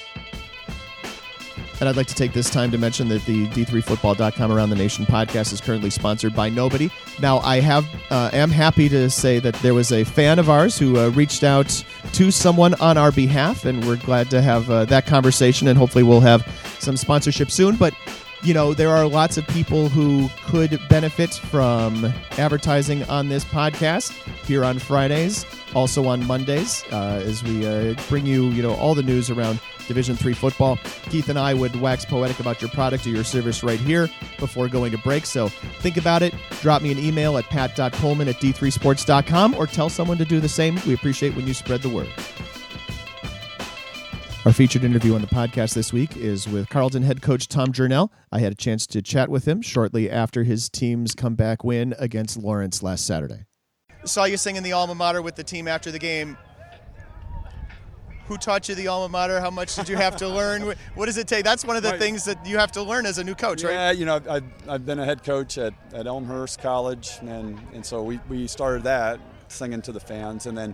And 1.79 1.89
I'd 1.89 1.97
like 1.97 2.07
to 2.07 2.15
take 2.15 2.31
this 2.33 2.49
time 2.49 2.71
to 2.71 2.77
mention 2.77 3.09
that 3.09 3.25
the 3.25 3.47
D3Football.com 3.47 4.51
Around 4.51 4.69
the 4.69 4.75
Nation 4.75 5.05
podcast 5.05 5.51
is 5.51 5.59
currently 5.59 5.89
sponsored 5.89 6.33
by 6.33 6.49
nobody. 6.49 6.89
Now, 7.19 7.39
I 7.39 7.59
have 7.59 7.85
uh, 8.09 8.29
am 8.31 8.49
happy 8.49 8.87
to 8.89 9.09
say 9.09 9.39
that 9.39 9.55
there 9.55 9.73
was 9.73 9.91
a 9.91 10.03
fan 10.03 10.39
of 10.39 10.49
ours 10.49 10.77
who 10.77 10.97
uh, 10.97 11.09
reached 11.09 11.43
out 11.43 11.83
to 12.13 12.31
someone 12.31 12.75
on 12.75 12.97
our 12.97 13.11
behalf, 13.11 13.65
and 13.65 13.85
we're 13.85 13.97
glad 13.97 14.29
to 14.29 14.41
have 14.41 14.69
uh, 14.69 14.85
that 14.85 15.05
conversation, 15.05 15.67
and 15.67 15.77
hopefully 15.77 16.03
we'll 16.03 16.21
have 16.21 16.47
some 16.79 16.95
sponsorship 16.95 17.51
soon. 17.51 17.75
But 17.75 17.93
you 18.41 18.53
know, 18.53 18.73
there 18.73 18.89
are 18.89 19.07
lots 19.07 19.37
of 19.37 19.47
people 19.47 19.89
who 19.89 20.29
could 20.45 20.79
benefit 20.87 21.33
from 21.33 22.13
advertising 22.37 23.03
on 23.05 23.27
this 23.27 23.43
podcast 23.43 24.11
here 24.45 24.63
on 24.63 24.77
Fridays, 24.77 25.45
also 25.73 26.05
on 26.07 26.25
Mondays, 26.27 26.83
uh, 26.91 27.21
as 27.25 27.43
we 27.43 27.65
uh, 27.65 27.95
bring 28.07 28.25
you, 28.25 28.49
you 28.49 28.61
know, 28.61 28.75
all 28.75 28.93
the 28.93 29.03
news 29.03 29.31
around 29.31 29.59
Division 29.87 30.15
Three 30.15 30.33
football. 30.33 30.77
Keith 31.09 31.29
and 31.29 31.39
I 31.39 31.53
would 31.53 31.79
wax 31.79 32.05
poetic 32.05 32.39
about 32.39 32.61
your 32.61 32.69
product 32.71 33.05
or 33.05 33.09
your 33.09 33.23
service 33.23 33.63
right 33.63 33.79
here 33.79 34.09
before 34.39 34.67
going 34.67 34.91
to 34.91 34.97
break. 34.99 35.25
So 35.25 35.49
think 35.49 35.97
about 35.97 36.21
it. 36.21 36.33
Drop 36.61 36.81
me 36.81 36.91
an 36.91 36.99
email 36.99 37.37
at 37.37 37.45
pat.coleman 37.45 38.27
at 38.27 38.35
d3sports.com 38.35 39.55
or 39.55 39.67
tell 39.67 39.89
someone 39.89 40.17
to 40.17 40.25
do 40.25 40.39
the 40.39 40.49
same. 40.49 40.79
We 40.87 40.93
appreciate 40.93 41.35
when 41.35 41.47
you 41.47 41.53
spread 41.53 41.81
the 41.81 41.89
word. 41.89 42.09
Our 44.45 44.53
featured 44.53 44.83
interview 44.83 45.15
on 45.15 45.21
the 45.21 45.27
podcast 45.27 45.73
this 45.73 45.91
week 45.91 46.15
is 46.15 46.47
with 46.47 46.69
Carleton 46.69 47.01
head 47.01 47.23
coach 47.23 47.47
Tom 47.47 47.73
Journell. 47.73 48.11
I 48.31 48.37
had 48.37 48.51
a 48.51 48.55
chance 48.55 48.85
to 48.87 49.01
chat 49.01 49.27
with 49.27 49.47
him 49.47 49.63
shortly 49.63 50.07
after 50.07 50.43
his 50.43 50.69
team's 50.69 51.15
comeback 51.15 51.63
win 51.63 51.95
against 51.97 52.37
Lawrence 52.37 52.83
last 52.83 53.07
Saturday. 53.07 53.45
Saw 54.03 54.25
you 54.25 54.37
singing 54.37 54.61
the 54.61 54.71
alma 54.71 54.93
mater 54.93 55.23
with 55.23 55.35
the 55.35 55.43
team 55.43 55.67
after 55.67 55.89
the 55.89 55.97
game. 55.97 56.37
Who 58.27 58.37
taught 58.37 58.67
you 58.69 58.75
the 58.75 58.87
alma 58.87 59.09
mater? 59.09 59.39
How 59.39 59.51
much 59.51 59.75
did 59.75 59.87
you 59.87 59.97
have 59.97 60.15
to 60.17 60.27
learn? 60.27 60.73
What 60.95 61.05
does 61.05 61.17
it 61.17 61.27
take? 61.27 61.43
That's 61.43 61.63
one 61.63 61.75
of 61.77 61.83
the 61.83 61.89
Right. 61.89 61.99
things 61.99 62.25
that 62.25 62.43
you 62.45 62.57
have 62.57 62.71
to 62.71 62.81
learn 62.81 63.05
as 63.05 63.17
a 63.19 63.23
new 63.23 63.35
coach, 63.35 63.63
right? 63.63 63.73
Yeah, 63.73 63.91
you 63.91 64.05
know, 64.05 64.19
I've, 64.29 64.43
I've 64.67 64.85
been 64.85 64.99
a 64.99 65.05
head 65.05 65.23
coach 65.23 65.57
at, 65.59 65.73
at 65.93 66.07
Elmhurst 66.07 66.59
College, 66.59 67.17
and, 67.21 67.59
and 67.73 67.85
so 67.85 68.01
we, 68.01 68.19
we 68.27 68.47
started 68.47 68.83
that 68.83 69.19
singing 69.47 69.81
to 69.83 69.91
the 69.91 69.99
fans. 69.99 70.47
And 70.47 70.57
then, 70.57 70.73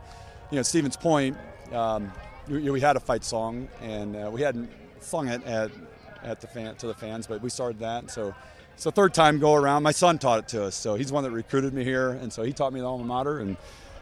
you 0.50 0.56
know, 0.56 0.62
Stevens 0.62 0.96
Point, 0.96 1.36
um, 1.74 2.12
we, 2.48 2.70
we 2.70 2.80
had 2.80 2.96
a 2.96 3.00
fight 3.02 3.24
song, 3.26 3.68
and 3.82 4.16
uh, 4.16 4.30
we 4.32 4.42
hadn't 4.42 4.70
sung 5.02 5.28
it 5.28 5.44
at, 5.46 5.72
at 6.24 6.40
the 6.40 6.48
fan, 6.48 6.76
to 6.76 6.88
the 6.88 6.94
fans, 6.94 7.28
but 7.28 7.42
we 7.42 7.50
started 7.50 7.80
that. 7.80 8.10
So 8.12 8.34
it's 8.76 8.86
the 8.86 8.92
third 8.94 9.14
time 9.14 9.40
go 9.40 9.56
around. 9.56 9.84
My 9.84 9.92
son 9.92 10.18
taught 10.20 10.40
it 10.40 10.48
to 10.50 10.64
us, 10.66 10.76
so 10.76 10.96
he's 10.96 11.08
the 11.10 11.14
one 11.16 11.24
that 11.26 11.32
recruited 11.32 11.74
me 11.74 11.84
here, 11.84 12.12
and 12.12 12.32
so 12.32 12.44
he 12.44 12.54
taught 12.54 12.72
me 12.72 12.80
the 12.80 12.86
alma 12.88 13.04
mater. 13.04 13.40
And 13.40 13.58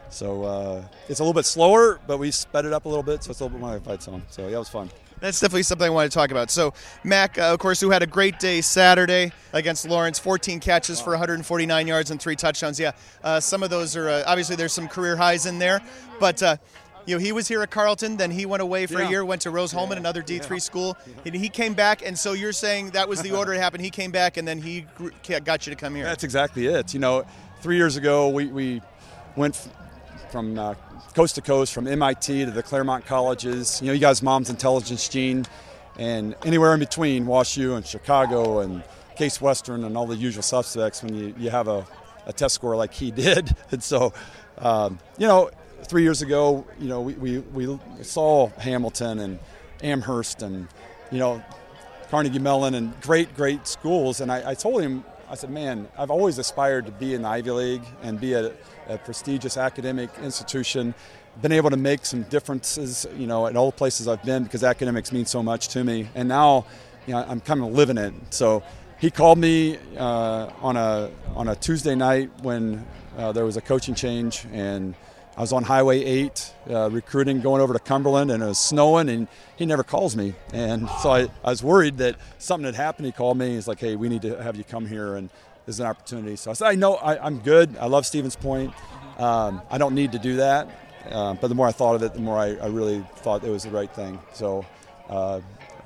so 0.10 0.44
uh, 0.44 0.84
it's 1.08 1.20
a 1.20 1.24
little 1.24 1.34
bit 1.34 1.46
slower, 1.46 2.00
but 2.08 2.18
we 2.18 2.32
sped 2.32 2.66
it 2.66 2.74
up 2.74 2.86
a 2.86 2.90
little 2.90 3.04
bit, 3.04 3.24
so 3.24 3.32
it's 3.32 3.40
a 3.40 3.44
little 3.44 3.58
bit 3.58 3.62
more 3.62 3.72
like 3.72 3.82
a 3.82 3.86
fight 3.86 4.04
song. 4.04 4.22
So 4.30 4.48
yeah, 4.48 4.56
it 4.56 4.60
was 4.60 4.70
fun. 4.70 4.90
That's 5.20 5.40
definitely 5.40 5.64
something 5.64 5.88
I 5.88 5.90
want 5.90 6.10
to 6.10 6.18
talk 6.18 6.32
about. 6.32 6.50
So, 6.50 6.74
Mac, 7.04 7.38
uh, 7.38 7.54
of 7.54 7.60
course, 7.60 7.82
who 7.82 7.90
had 7.90 8.02
a 8.02 8.08
great 8.08 8.40
day 8.40 8.62
Saturday 8.62 9.34
against 9.52 9.88
Lawrence, 9.88 10.18
14 10.18 10.60
catches 10.60 11.02
for 11.02 11.10
149 11.12 11.88
yards 11.88 12.12
and 12.12 12.22
three 12.22 12.36
touchdowns. 12.36 12.80
Yeah, 12.80 12.92
uh, 13.24 13.40
some 13.40 13.62
of 13.62 13.70
those 13.70 13.96
are 13.96 14.10
uh, 14.10 14.24
obviously 14.26 14.56
there's 14.56 14.74
some 14.74 14.88
career 14.88 15.16
highs 15.16 15.46
in 15.46 15.60
there, 15.60 15.82
but. 16.20 16.42
Uh, 16.42 16.58
you 17.06 17.16
know, 17.16 17.20
he 17.20 17.32
was 17.32 17.48
here 17.48 17.64
at 17.64 17.72
Carleton, 17.72 18.18
then 18.18 18.30
he 18.30 18.46
went 18.46 18.62
away 18.62 18.86
for 18.86 19.02
a 19.02 19.10
year, 19.10 19.26
went 19.26 19.42
to 19.42 19.50
Rose-Hulman, 19.50 19.98
another 19.98 20.22
D3 20.22 20.62
school, 20.62 20.96
and 21.26 21.34
he 21.34 21.50
came 21.50 21.74
back. 21.74 22.06
And 22.06 22.16
so 22.16 22.34
you're 22.34 22.52
saying 22.52 22.92
that 22.92 23.10
was 23.10 23.24
the 23.24 23.32
order 23.36 23.52
it 23.54 23.60
happened. 23.60 23.84
He 23.84 23.90
came 23.90 24.12
back, 24.12 24.38
and 24.38 24.48
then 24.48 24.62
he 24.62 24.86
got 25.44 25.66
you 25.66 25.74
to 25.74 25.76
come 25.76 25.96
here. 25.96 26.04
That's 26.04 26.24
exactly 26.24 26.68
it. 26.68 26.94
You 26.94 27.00
know, 27.00 27.26
three 27.62 27.78
years 27.78 27.96
ago 27.96 28.30
we, 28.30 28.48
we 28.48 28.82
went 29.36 29.70
from 30.32 30.58
uh, 30.58 30.76
coast 31.16 31.36
to 31.36 31.42
coast, 31.42 31.74
from 31.74 31.88
MIT 31.88 32.46
to 32.46 32.52
the 32.52 32.64
Claremont 32.64 33.06
colleges. 33.06 33.82
You 33.82 33.88
know, 33.88 33.94
you 33.94 34.00
guys, 34.00 34.22
Mom's 34.22 34.50
Intelligence 34.50 35.08
Gene, 35.10 35.46
and 35.98 36.36
anywhere 36.46 36.74
in 36.74 36.80
between, 36.80 37.26
WashU 37.26 37.76
and 37.76 37.86
Chicago 37.86 38.60
and 38.60 38.84
Case 39.16 39.42
Western 39.42 39.84
and 39.84 39.98
all 39.98 40.08
the 40.08 40.16
usual 40.16 40.44
suspects 40.44 41.04
when 41.04 41.14
you, 41.14 41.36
you 41.38 41.50
have 41.50 41.68
a, 41.68 41.86
a 42.26 42.34
test 42.34 42.56
score 42.56 42.76
like 42.76 42.94
he 42.94 43.12
did. 43.26 43.54
And 43.72 43.84
so, 43.84 44.14
um, 44.60 45.00
you 45.18 45.28
know, 45.28 45.50
three 45.84 46.04
years 46.04 46.22
ago, 46.22 46.66
you 46.80 46.88
know, 46.88 47.02
we, 47.02 47.14
we, 47.14 47.40
we 47.40 47.80
saw 48.04 48.48
Hamilton 48.60 49.20
and 49.20 49.40
Amherst 49.82 50.42
and, 50.42 50.68
you 51.12 51.20
know, 51.20 51.44
Carnegie 52.10 52.40
Mellon 52.40 52.76
and 52.76 53.00
great, 53.02 53.36
great 53.36 53.68
schools. 53.68 54.22
And 54.22 54.32
I, 54.32 54.52
I 54.52 54.54
told 54.54 54.82
him, 54.82 55.04
I 55.32 55.36
said, 55.36 55.52
man, 55.52 55.88
I've 55.96 56.10
always 56.10 56.40
aspired 56.40 56.88
to 56.88 56.92
be 56.92 57.14
in 57.14 57.22
the 57.22 57.28
Ivy 57.28 57.52
League 57.52 57.84
and 58.02 58.20
be 58.20 58.34
at 58.34 58.52
a, 58.88 58.98
prestigious 58.98 59.58
academic 59.58 60.10
institution. 60.24 60.96
Been 61.44 61.52
able 61.52 61.70
to 61.70 61.78
make 61.78 62.04
some 62.04 62.24
differences, 62.24 63.06
you 63.16 63.28
know, 63.28 63.46
at 63.46 63.56
all 63.56 63.70
the 63.70 63.78
places 63.78 64.08
I've 64.08 64.24
been 64.24 64.44
because 64.44 64.64
academics 64.64 65.12
mean 65.12 65.28
so 65.28 65.44
much 65.44 65.68
to 65.70 65.84
me. 65.84 66.10
And 66.16 66.28
now, 66.28 66.66
you 67.06 67.14
know, 67.14 67.24
I'm 67.28 67.42
kind 67.42 67.62
of 67.62 67.72
living 67.74 68.00
it. 68.00 68.12
So 68.32 68.64
he 69.00 69.12
called 69.12 69.38
me 69.38 69.78
uh, 69.98 70.50
on 70.62 70.76
a 70.76 71.12
on 71.36 71.48
a 71.48 71.56
Tuesday 71.56 71.94
night 71.94 72.32
when 72.42 72.84
uh, 73.16 73.32
there 73.32 73.46
was 73.46 73.56
a 73.56 73.62
coaching 73.62 73.94
change 73.96 74.46
and. 74.52 74.96
I 75.40 75.42
was 75.42 75.54
on 75.54 75.64
Highway 75.64 76.04
8 76.04 76.54
uh, 76.70 76.90
recruiting, 76.90 77.40
going 77.40 77.62
over 77.62 77.72
to 77.72 77.80
Cumberland, 77.80 78.30
and 78.30 78.44
it 78.44 78.46
was 78.46 78.60
snowing, 78.60 79.08
and 79.08 79.30
he 79.56 79.66
never 79.66 79.86
calls 79.86 80.14
me. 80.14 80.34
And 80.52 80.90
so 81.02 81.12
I, 81.12 81.30
I 81.46 81.52
was 81.52 81.64
worried 81.64 82.00
that 82.00 82.18
something 82.40 82.66
had 82.66 82.76
happened. 82.76 83.06
He 83.06 83.14
called 83.14 83.38
me. 83.38 83.52
He's 83.52 83.66
like, 83.66 83.80
hey, 83.80 83.96
we 83.96 84.10
need 84.10 84.22
to 84.24 84.44
have 84.44 84.58
you 84.58 84.66
come 84.66 84.86
here, 84.86 85.16
and 85.16 85.30
there's 85.66 85.80
an 85.80 85.86
opportunity. 85.86 86.36
So 86.36 86.52
I 86.52 86.56
said, 86.56 86.68
I 86.68 86.76
know, 86.76 86.96
I, 86.96 87.26
I'm 87.26 87.40
good. 87.40 87.78
I 87.78 87.86
love 87.86 88.06
Stevens 88.06 88.36
Point. 88.36 88.74
Um, 89.18 89.62
I 89.72 89.78
don't 89.78 89.96
need 89.96 90.12
to 90.12 90.20
do 90.20 90.36
that. 90.36 90.68
Uh, 91.10 91.36
but 91.36 91.48
the 91.48 91.56
more 91.56 91.68
I 91.68 91.72
thought 91.72 91.96
of 91.96 92.04
it, 92.04 92.14
the 92.14 92.20
more 92.20 92.38
I, 92.38 92.58
I 92.58 92.68
really 92.68 93.02
thought 93.20 93.42
it 93.46 93.50
was 93.50 93.64
the 93.64 93.72
right 93.72 93.90
thing. 93.96 94.20
So 94.34 94.66
uh, 95.08 95.40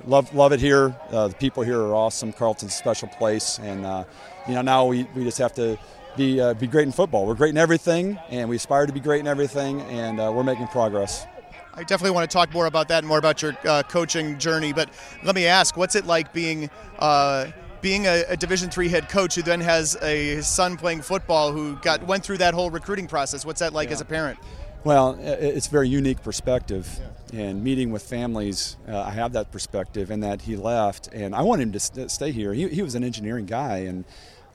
love 0.04 0.34
love 0.34 0.52
it 0.52 0.58
here. 0.58 0.96
Uh, 1.12 1.28
the 1.28 1.34
people 1.36 1.62
here 1.62 1.78
are 1.78 1.94
awesome. 1.94 2.32
Carleton's 2.32 2.72
a 2.72 2.76
special 2.76 3.06
place, 3.06 3.60
and 3.60 3.86
uh, 3.86 4.02
you 4.48 4.54
know 4.54 4.62
now 4.62 4.86
we, 4.86 5.04
we 5.14 5.22
just 5.22 5.38
have 5.38 5.54
to 5.54 5.78
be 6.16 6.40
uh, 6.40 6.54
be 6.54 6.66
great 6.66 6.86
in 6.86 6.92
football. 6.92 7.26
We're 7.26 7.34
great 7.34 7.50
in 7.50 7.58
everything, 7.58 8.18
and 8.30 8.48
we 8.48 8.56
aspire 8.56 8.86
to 8.86 8.92
be 8.92 9.00
great 9.00 9.20
in 9.20 9.26
everything, 9.26 9.80
and 9.82 10.20
uh, 10.20 10.30
we're 10.34 10.44
making 10.44 10.68
progress. 10.68 11.26
I 11.74 11.82
definitely 11.82 12.12
want 12.12 12.30
to 12.30 12.32
talk 12.32 12.52
more 12.52 12.66
about 12.66 12.88
that 12.88 12.98
and 12.98 13.08
more 13.08 13.18
about 13.18 13.42
your 13.42 13.56
uh, 13.64 13.82
coaching 13.82 14.38
journey. 14.38 14.72
But 14.72 14.90
let 15.24 15.34
me 15.34 15.46
ask, 15.46 15.76
what's 15.76 15.96
it 15.96 16.06
like 16.06 16.32
being 16.32 16.70
uh, 16.98 17.46
being 17.80 18.06
a, 18.06 18.24
a 18.28 18.36
Division 18.36 18.70
three 18.70 18.88
head 18.88 19.08
coach 19.08 19.34
who 19.34 19.42
then 19.42 19.60
has 19.60 19.96
a 20.02 20.40
son 20.40 20.76
playing 20.76 21.02
football 21.02 21.52
who 21.52 21.76
got 21.76 22.02
went 22.06 22.24
through 22.24 22.38
that 22.38 22.54
whole 22.54 22.70
recruiting 22.70 23.06
process. 23.06 23.44
What's 23.44 23.60
that 23.60 23.72
like 23.72 23.88
Yeah. 23.88 23.94
as 23.94 24.00
a 24.00 24.04
parent? 24.06 24.38
Well, 24.84 25.18
it's 25.20 25.66
a 25.66 25.70
very 25.70 25.88
unique 25.88 26.22
perspective. 26.22 27.00
And 27.32 27.64
meeting 27.64 27.90
with 27.90 28.02
families, 28.02 28.76
uh, 28.88 29.00
I 29.00 29.10
have 29.10 29.32
that 29.32 29.50
perspective, 29.50 30.10
and 30.12 30.22
that 30.22 30.42
he 30.42 30.54
left, 30.54 31.08
and 31.12 31.34
I 31.34 31.42
want 31.42 31.62
him 31.62 31.72
to 31.72 31.80
st- 31.80 32.10
stay 32.10 32.30
here. 32.30 32.54
He, 32.54 32.68
he 32.68 32.80
was 32.82 32.94
an 32.94 33.02
engineering 33.02 33.46
guy, 33.46 33.78
and 33.78 34.04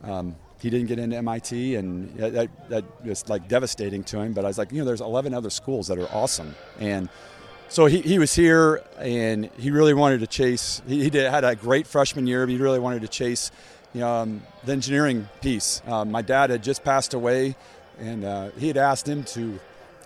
um, 0.04 0.36
he 0.62 0.70
didn't 0.70 0.88
get 0.88 1.00
into 1.00 1.16
MIT, 1.18 1.76
and 1.76 2.16
that, 2.18 2.50
that, 2.70 3.06
was 3.06 3.28
like 3.30 3.48
devastating 3.48 4.04
to 4.06 4.20
him. 4.20 4.34
But 4.34 4.46
I 4.46 4.50
was 4.50 4.58
like, 4.58 4.72
you 4.72 4.80
know, 4.80 4.86
there's 4.86 5.02
11 5.02 5.34
other 5.34 5.50
schools 5.50 5.88
that 5.88 5.98
are 5.98 6.10
awesome, 6.12 6.56
and 6.80 7.10
so 7.70 7.86
he, 7.86 8.02
he 8.02 8.20
was 8.20 8.34
here, 8.34 8.84
and 8.98 9.46
he 9.58 9.72
really 9.72 9.94
wanted 9.94 10.22
to 10.22 10.28
chase. 10.28 10.82
He, 10.88 11.04
he 11.04 11.10
did, 11.10 11.30
had 11.30 11.44
a 11.44 11.56
great 11.56 11.88
freshman 11.88 12.28
year, 12.28 12.46
but 12.46 12.52
he 12.52 12.58
really 12.58 12.80
wanted 12.80 13.02
to 13.04 13.08
chase, 13.08 13.52
you 13.94 14.02
know, 14.02 14.10
um, 14.10 14.42
the 14.66 14.72
engineering 14.72 15.30
piece. 15.42 15.82
Um, 15.88 16.12
my 16.12 16.22
dad 16.22 16.50
had 16.50 16.64
just 16.64 16.84
passed 16.84 17.14
away, 17.14 17.56
and 18.00 18.26
uh, 18.26 18.50
he 18.58 18.68
had 18.68 18.78
asked 18.78 19.08
him 19.08 19.24
to 19.26 19.60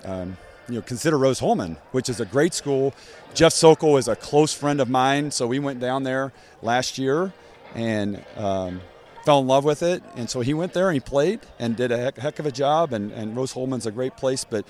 um, 0.03 0.37
you 0.67 0.75
know, 0.75 0.81
consider 0.81 1.17
Rose-Hulman, 1.17 1.77
which 1.91 2.09
is 2.09 2.19
a 2.19 2.25
great 2.25 2.53
school. 2.53 2.93
Jeff 3.33 3.53
Sokol 3.53 3.97
is 3.97 4.07
a 4.07 4.15
close 4.15 4.53
friend 4.53 4.79
of 4.79 4.89
mine, 4.89 5.31
so 5.31 5.47
we 5.47 5.59
went 5.59 5.79
down 5.79 6.03
there 6.03 6.31
last 6.61 6.97
year 6.97 7.33
and 7.75 8.23
um, 8.37 8.81
fell 9.25 9.39
in 9.39 9.47
love 9.47 9.63
with 9.63 9.83
it. 9.83 10.03
And 10.15 10.29
so 10.29 10.41
he 10.41 10.53
went 10.53 10.73
there 10.73 10.89
and 10.89 10.95
he 10.95 10.99
played 10.99 11.39
and 11.59 11.75
did 11.75 11.91
a 11.91 11.97
heck, 11.97 12.17
heck 12.17 12.39
of 12.39 12.45
a 12.45 12.51
job. 12.51 12.93
And, 12.93 13.11
and 13.11 13.35
Rose-Hulman's 13.35 13.85
a 13.85 13.91
great 13.91 14.17
place, 14.17 14.43
but 14.43 14.65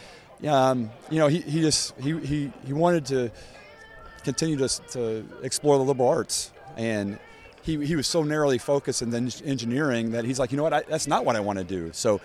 um, 0.48 0.92
you 1.10 1.20
know, 1.20 1.28
he, 1.28 1.39
he 1.39 1.62
just 1.62 1.98
he, 2.00 2.20
he, 2.20 2.52
he 2.66 2.74
wanted 2.74 3.06
to 3.08 3.32
continue 4.24 4.58
to, 4.58 4.68
to 4.92 5.26
explore 5.42 5.78
the 5.78 5.84
liberal 5.84 6.10
arts 6.10 6.52
and. 6.78 7.20
He, 7.66 7.86
he 7.86 7.96
was 7.96 8.08
so 8.08 8.24
narrowly 8.24 8.58
focused 8.58 9.02
in 9.02 9.10
the 9.10 9.42
engineering 9.46 10.12
that 10.12 10.26
he's 10.26 10.38
like, 10.38 10.52
you 10.52 10.58
know 10.58 10.63
what, 10.63 10.74
I, 10.74 10.82
that's 10.82 11.08
not 11.08 11.24
what 11.24 11.38
I 11.38 11.39
want 11.39 11.60
to 11.60 11.63
do. 11.63 11.92
So 11.94 12.20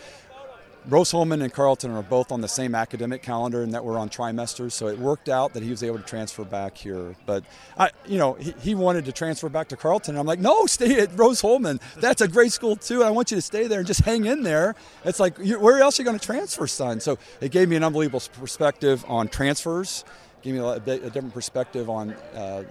Rose-Hulman 0.88 1.42
and 1.42 1.52
Carleton 1.52 1.90
are 1.90 2.02
both 2.02 2.32
on 2.32 2.40
the 2.40 2.48
same 2.48 2.74
academic 2.74 3.22
calendar, 3.22 3.62
and 3.62 3.74
that 3.74 3.84
we're 3.84 3.98
on 3.98 4.08
trimesters. 4.08 4.72
So 4.72 4.86
it 4.86 4.98
worked 4.98 5.28
out 5.28 5.52
that 5.52 5.62
he 5.62 5.70
was 5.70 5.82
able 5.82 5.98
to 5.98 6.04
transfer 6.04 6.44
back 6.44 6.78
here. 6.78 7.14
But 7.26 7.44
I, 7.76 7.90
you 8.06 8.16
know, 8.16 8.34
he, 8.34 8.54
he 8.60 8.74
wanted 8.74 9.04
to 9.04 9.12
transfer 9.12 9.50
back 9.50 9.68
to 9.68 9.76
Carleton. 9.76 10.16
I'm 10.16 10.26
like, 10.26 10.38
no, 10.38 10.64
stay 10.66 11.00
at 11.00 11.16
Rose-Hulman. 11.18 11.78
That's 11.98 12.22
a 12.22 12.28
great 12.28 12.52
school 12.52 12.74
too. 12.74 13.04
I 13.04 13.10
want 13.10 13.30
you 13.30 13.36
to 13.36 13.42
stay 13.42 13.66
there 13.66 13.80
and 13.80 13.86
just 13.86 14.00
hang 14.00 14.24
in 14.24 14.42
there. 14.42 14.74
It's 15.04 15.20
like, 15.20 15.36
you, 15.38 15.60
where 15.60 15.78
else 15.80 15.98
are 15.98 16.02
you 16.02 16.06
going 16.06 16.18
to 16.18 16.24
transfer, 16.24 16.66
son? 16.66 17.00
So 17.00 17.18
it 17.42 17.52
gave 17.52 17.68
me 17.68 17.76
an 17.76 17.84
unbelievable 17.84 18.22
perspective 18.40 19.04
on 19.08 19.28
transfers. 19.28 20.04
Gave 20.40 20.54
me 20.54 20.60
a, 20.60 20.80
bit, 20.80 21.02
a 21.04 21.10
different 21.10 21.34
perspective 21.34 21.90
on 21.90 22.12
uh, 22.34 22.64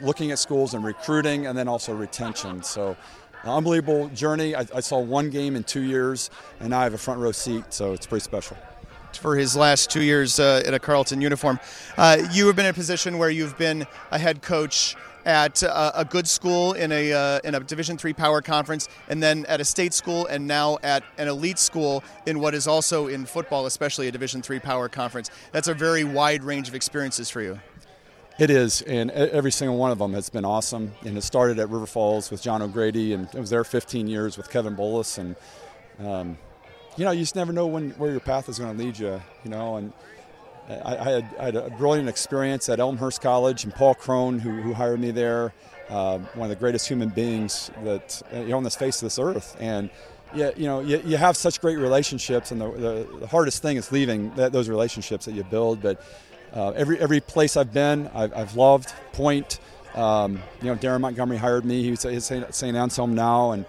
looking 0.00 0.30
at 0.30 0.38
schools 0.38 0.74
and 0.74 0.84
recruiting, 0.84 1.46
and 1.46 1.58
then 1.58 1.68
also 1.68 1.94
retention. 1.94 2.62
So 2.62 2.96
unbelievable 3.44 4.08
journey. 4.08 4.54
I, 4.54 4.66
I 4.74 4.80
saw 4.80 4.98
one 5.00 5.30
game 5.30 5.56
in 5.56 5.64
two 5.64 5.82
years, 5.82 6.30
and 6.60 6.70
now 6.70 6.80
I 6.80 6.84
have 6.84 6.94
a 6.94 6.98
front 6.98 7.20
row 7.20 7.32
seat, 7.32 7.64
so 7.70 7.92
it's 7.92 8.06
pretty 8.06 8.24
special. 8.24 8.56
for 9.18 9.36
his 9.36 9.56
last 9.56 9.90
two 9.90 10.02
years 10.02 10.38
uh, 10.38 10.62
in 10.64 10.74
a 10.74 10.78
Carleton 10.78 11.20
uniform. 11.20 11.58
Uh, 11.96 12.18
you 12.32 12.46
have 12.46 12.56
been 12.56 12.66
in 12.66 12.70
a 12.70 12.74
position 12.74 13.18
where 13.18 13.30
you've 13.30 13.56
been 13.58 13.86
a 14.10 14.18
head 14.18 14.42
coach 14.42 14.96
at 15.26 15.62
uh, 15.62 15.92
a 15.94 16.04
good 16.04 16.26
school 16.26 16.72
in 16.72 16.90
a 16.92 17.12
uh, 17.12 17.40
in 17.44 17.54
a 17.54 17.60
Division 17.60 17.98
three 17.98 18.14
power 18.14 18.40
conference, 18.40 18.88
and 19.08 19.22
then 19.22 19.44
at 19.46 19.60
a 19.60 19.64
state 19.64 19.92
school, 19.92 20.26
and 20.26 20.46
now 20.46 20.78
at 20.82 21.02
an 21.18 21.28
elite 21.28 21.58
school 21.58 22.02
in 22.26 22.40
what 22.40 22.54
is 22.54 22.66
also 22.66 23.08
in 23.08 23.26
football, 23.26 23.66
especially 23.66 24.08
a 24.08 24.12
Division 24.12 24.40
three 24.40 24.58
power 24.58 24.88
conference. 24.88 25.30
That's 25.52 25.68
a 25.68 25.74
very 25.74 26.04
wide 26.04 26.42
range 26.42 26.68
of 26.68 26.74
experiences 26.74 27.28
for 27.28 27.42
you. 27.42 27.60
It 28.40 28.48
is, 28.48 28.80
and 28.80 29.10
every 29.10 29.52
single 29.52 29.76
one 29.76 29.90
of 29.90 29.98
them 29.98 30.14
has 30.14 30.30
been 30.30 30.46
awesome. 30.46 30.92
And 31.04 31.18
it 31.18 31.20
started 31.20 31.58
at 31.58 31.68
River 31.68 31.84
Falls 31.84 32.30
with 32.30 32.40
John 32.40 32.62
O'Grady, 32.62 33.12
and 33.12 33.28
I 33.34 33.38
was 33.38 33.50
there 33.50 33.62
15 33.64 34.06
years 34.06 34.38
with 34.38 34.48
Kevin 34.48 34.74
Bolus. 34.74 35.18
And 35.18 35.36
um, 35.98 36.38
you 36.96 37.04
know, 37.04 37.10
you 37.10 37.20
just 37.20 37.36
never 37.36 37.52
know 37.52 37.66
when 37.66 37.90
where 37.90 38.10
your 38.10 38.20
path 38.20 38.48
is 38.48 38.58
going 38.58 38.74
to 38.74 38.82
lead 38.82 38.98
you. 38.98 39.20
You 39.44 39.50
know, 39.50 39.76
and 39.76 39.92
I, 40.70 40.96
I, 40.96 41.10
had, 41.10 41.36
I 41.38 41.44
had 41.44 41.56
a 41.56 41.68
brilliant 41.68 42.08
experience 42.08 42.70
at 42.70 42.80
Elmhurst 42.80 43.20
College, 43.20 43.64
and 43.64 43.74
Paul 43.74 43.94
Krohn, 43.94 44.40
who, 44.40 44.62
who 44.62 44.72
hired 44.72 45.00
me 45.00 45.10
there, 45.10 45.52
uh, 45.90 46.16
one 46.32 46.50
of 46.50 46.56
the 46.56 46.56
greatest 46.56 46.88
human 46.88 47.10
beings 47.10 47.70
that 47.84 48.22
uh, 48.32 48.38
you 48.38 48.48
know 48.48 48.56
on 48.56 48.64
this 48.64 48.74
face 48.74 49.02
of 49.02 49.04
this 49.04 49.18
earth. 49.18 49.54
And 49.60 49.90
yeah, 50.34 50.52
you 50.56 50.64
know, 50.64 50.80
you, 50.80 51.02
you 51.04 51.18
have 51.18 51.36
such 51.36 51.60
great 51.60 51.76
relationships, 51.76 52.52
and 52.52 52.60
the, 52.62 52.70
the, 52.70 53.18
the 53.20 53.26
hardest 53.26 53.60
thing 53.60 53.76
is 53.76 53.92
leaving 53.92 54.34
that, 54.36 54.50
those 54.50 54.70
relationships 54.70 55.26
that 55.26 55.32
you 55.32 55.44
build. 55.44 55.82
But 55.82 56.02
uh, 56.54 56.70
every 56.70 56.98
every 56.98 57.20
place 57.20 57.56
I've 57.56 57.72
been, 57.72 58.08
I've, 58.14 58.34
I've 58.34 58.56
loved. 58.56 58.92
Point, 59.12 59.60
um, 59.94 60.40
you 60.60 60.68
know, 60.68 60.76
Daron 60.76 61.00
Montgomery 61.00 61.36
hired 61.36 61.64
me. 61.64 61.82
He 61.82 61.90
was 61.90 62.04
at 62.04 62.22
St. 62.22 62.54
St. 62.54 62.76
Anselm 62.76 63.14
now, 63.14 63.52
and 63.52 63.64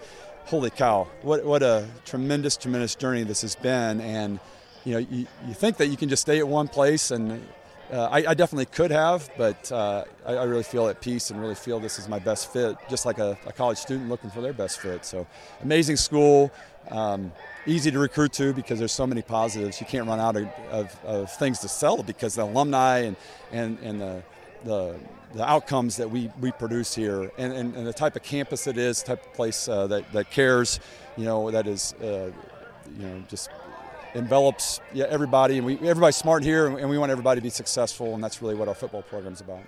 holy 0.46 0.70
cow, 0.70 1.08
what 1.22 1.44
what 1.44 1.62
a 1.62 1.86
tremendous, 2.04 2.56
tremendous 2.56 2.94
journey 2.94 3.22
this 3.24 3.42
has 3.42 3.54
been. 3.54 4.00
And 4.00 4.40
you 4.84 4.94
know, 4.94 4.98
you, 4.98 5.26
you 5.46 5.54
think 5.54 5.76
that 5.76 5.88
you 5.88 5.96
can 5.96 6.08
just 6.08 6.22
stay 6.22 6.38
at 6.38 6.48
one 6.48 6.68
place, 6.68 7.10
and 7.10 7.46
uh, 7.92 8.08
I, 8.10 8.24
I 8.28 8.34
definitely 8.34 8.66
could 8.66 8.90
have, 8.90 9.30
but 9.36 9.70
uh, 9.70 10.04
I, 10.26 10.34
I 10.34 10.44
really 10.44 10.62
feel 10.62 10.88
at 10.88 11.00
peace 11.00 11.30
and 11.30 11.40
really 11.40 11.54
feel 11.54 11.78
this 11.78 11.98
is 11.98 12.08
my 12.08 12.18
best 12.18 12.52
fit, 12.52 12.76
just 12.88 13.04
like 13.06 13.18
a, 13.18 13.36
a 13.46 13.52
college 13.52 13.78
student 13.78 14.08
looking 14.08 14.30
for 14.30 14.40
their 14.40 14.52
best 14.52 14.80
fit. 14.80 15.04
So, 15.04 15.26
amazing 15.62 15.96
school, 15.96 16.50
um, 16.90 17.32
easy 17.66 17.90
to 17.90 17.98
recruit 17.98 18.32
to 18.34 18.52
because 18.52 18.78
there's 18.78 18.92
so 18.92 19.06
many 19.06 19.22
positives. 19.22 19.80
You 19.80 19.86
can't 19.86 20.06
run 20.06 20.20
out 20.20 20.36
of, 20.36 20.48
of, 20.70 21.04
of 21.04 21.32
things 21.32 21.60
to 21.60 21.68
sell 21.68 22.02
because 22.02 22.34
the 22.34 22.44
alumni 22.44 22.98
and, 22.98 23.16
and, 23.52 23.78
and 23.80 24.00
the, 24.00 24.22
the, 24.64 24.96
the 25.34 25.48
outcomes 25.48 25.96
that 25.96 26.10
we, 26.10 26.30
we 26.40 26.52
produce 26.52 26.94
here 26.94 27.30
and, 27.38 27.52
and, 27.52 27.74
and 27.74 27.86
the 27.86 27.92
type 27.92 28.16
of 28.16 28.22
campus 28.22 28.66
it 28.66 28.78
is, 28.78 29.02
type 29.02 29.24
of 29.24 29.32
place 29.32 29.68
uh, 29.68 29.86
that, 29.86 30.10
that 30.12 30.30
cares, 30.30 30.80
you 31.16 31.24
know, 31.24 31.50
that 31.50 31.66
is, 31.66 31.94
uh, 31.94 32.30
you 32.98 33.06
know, 33.06 33.22
just 33.28 33.50
envelops 34.14 34.80
yeah, 34.92 35.06
everybody, 35.08 35.58
and 35.58 35.66
we 35.66 35.74
everybody's 35.78 36.16
smart 36.16 36.42
here, 36.42 36.66
and 36.66 36.88
we 36.88 36.98
want 36.98 37.10
everybody 37.10 37.40
to 37.40 37.42
be 37.42 37.50
successful, 37.50 38.14
and 38.14 38.22
that's 38.22 38.42
really 38.42 38.54
what 38.54 38.68
our 38.68 38.74
football 38.74 39.02
program 39.02 39.32
is 39.32 39.40
about. 39.40 39.60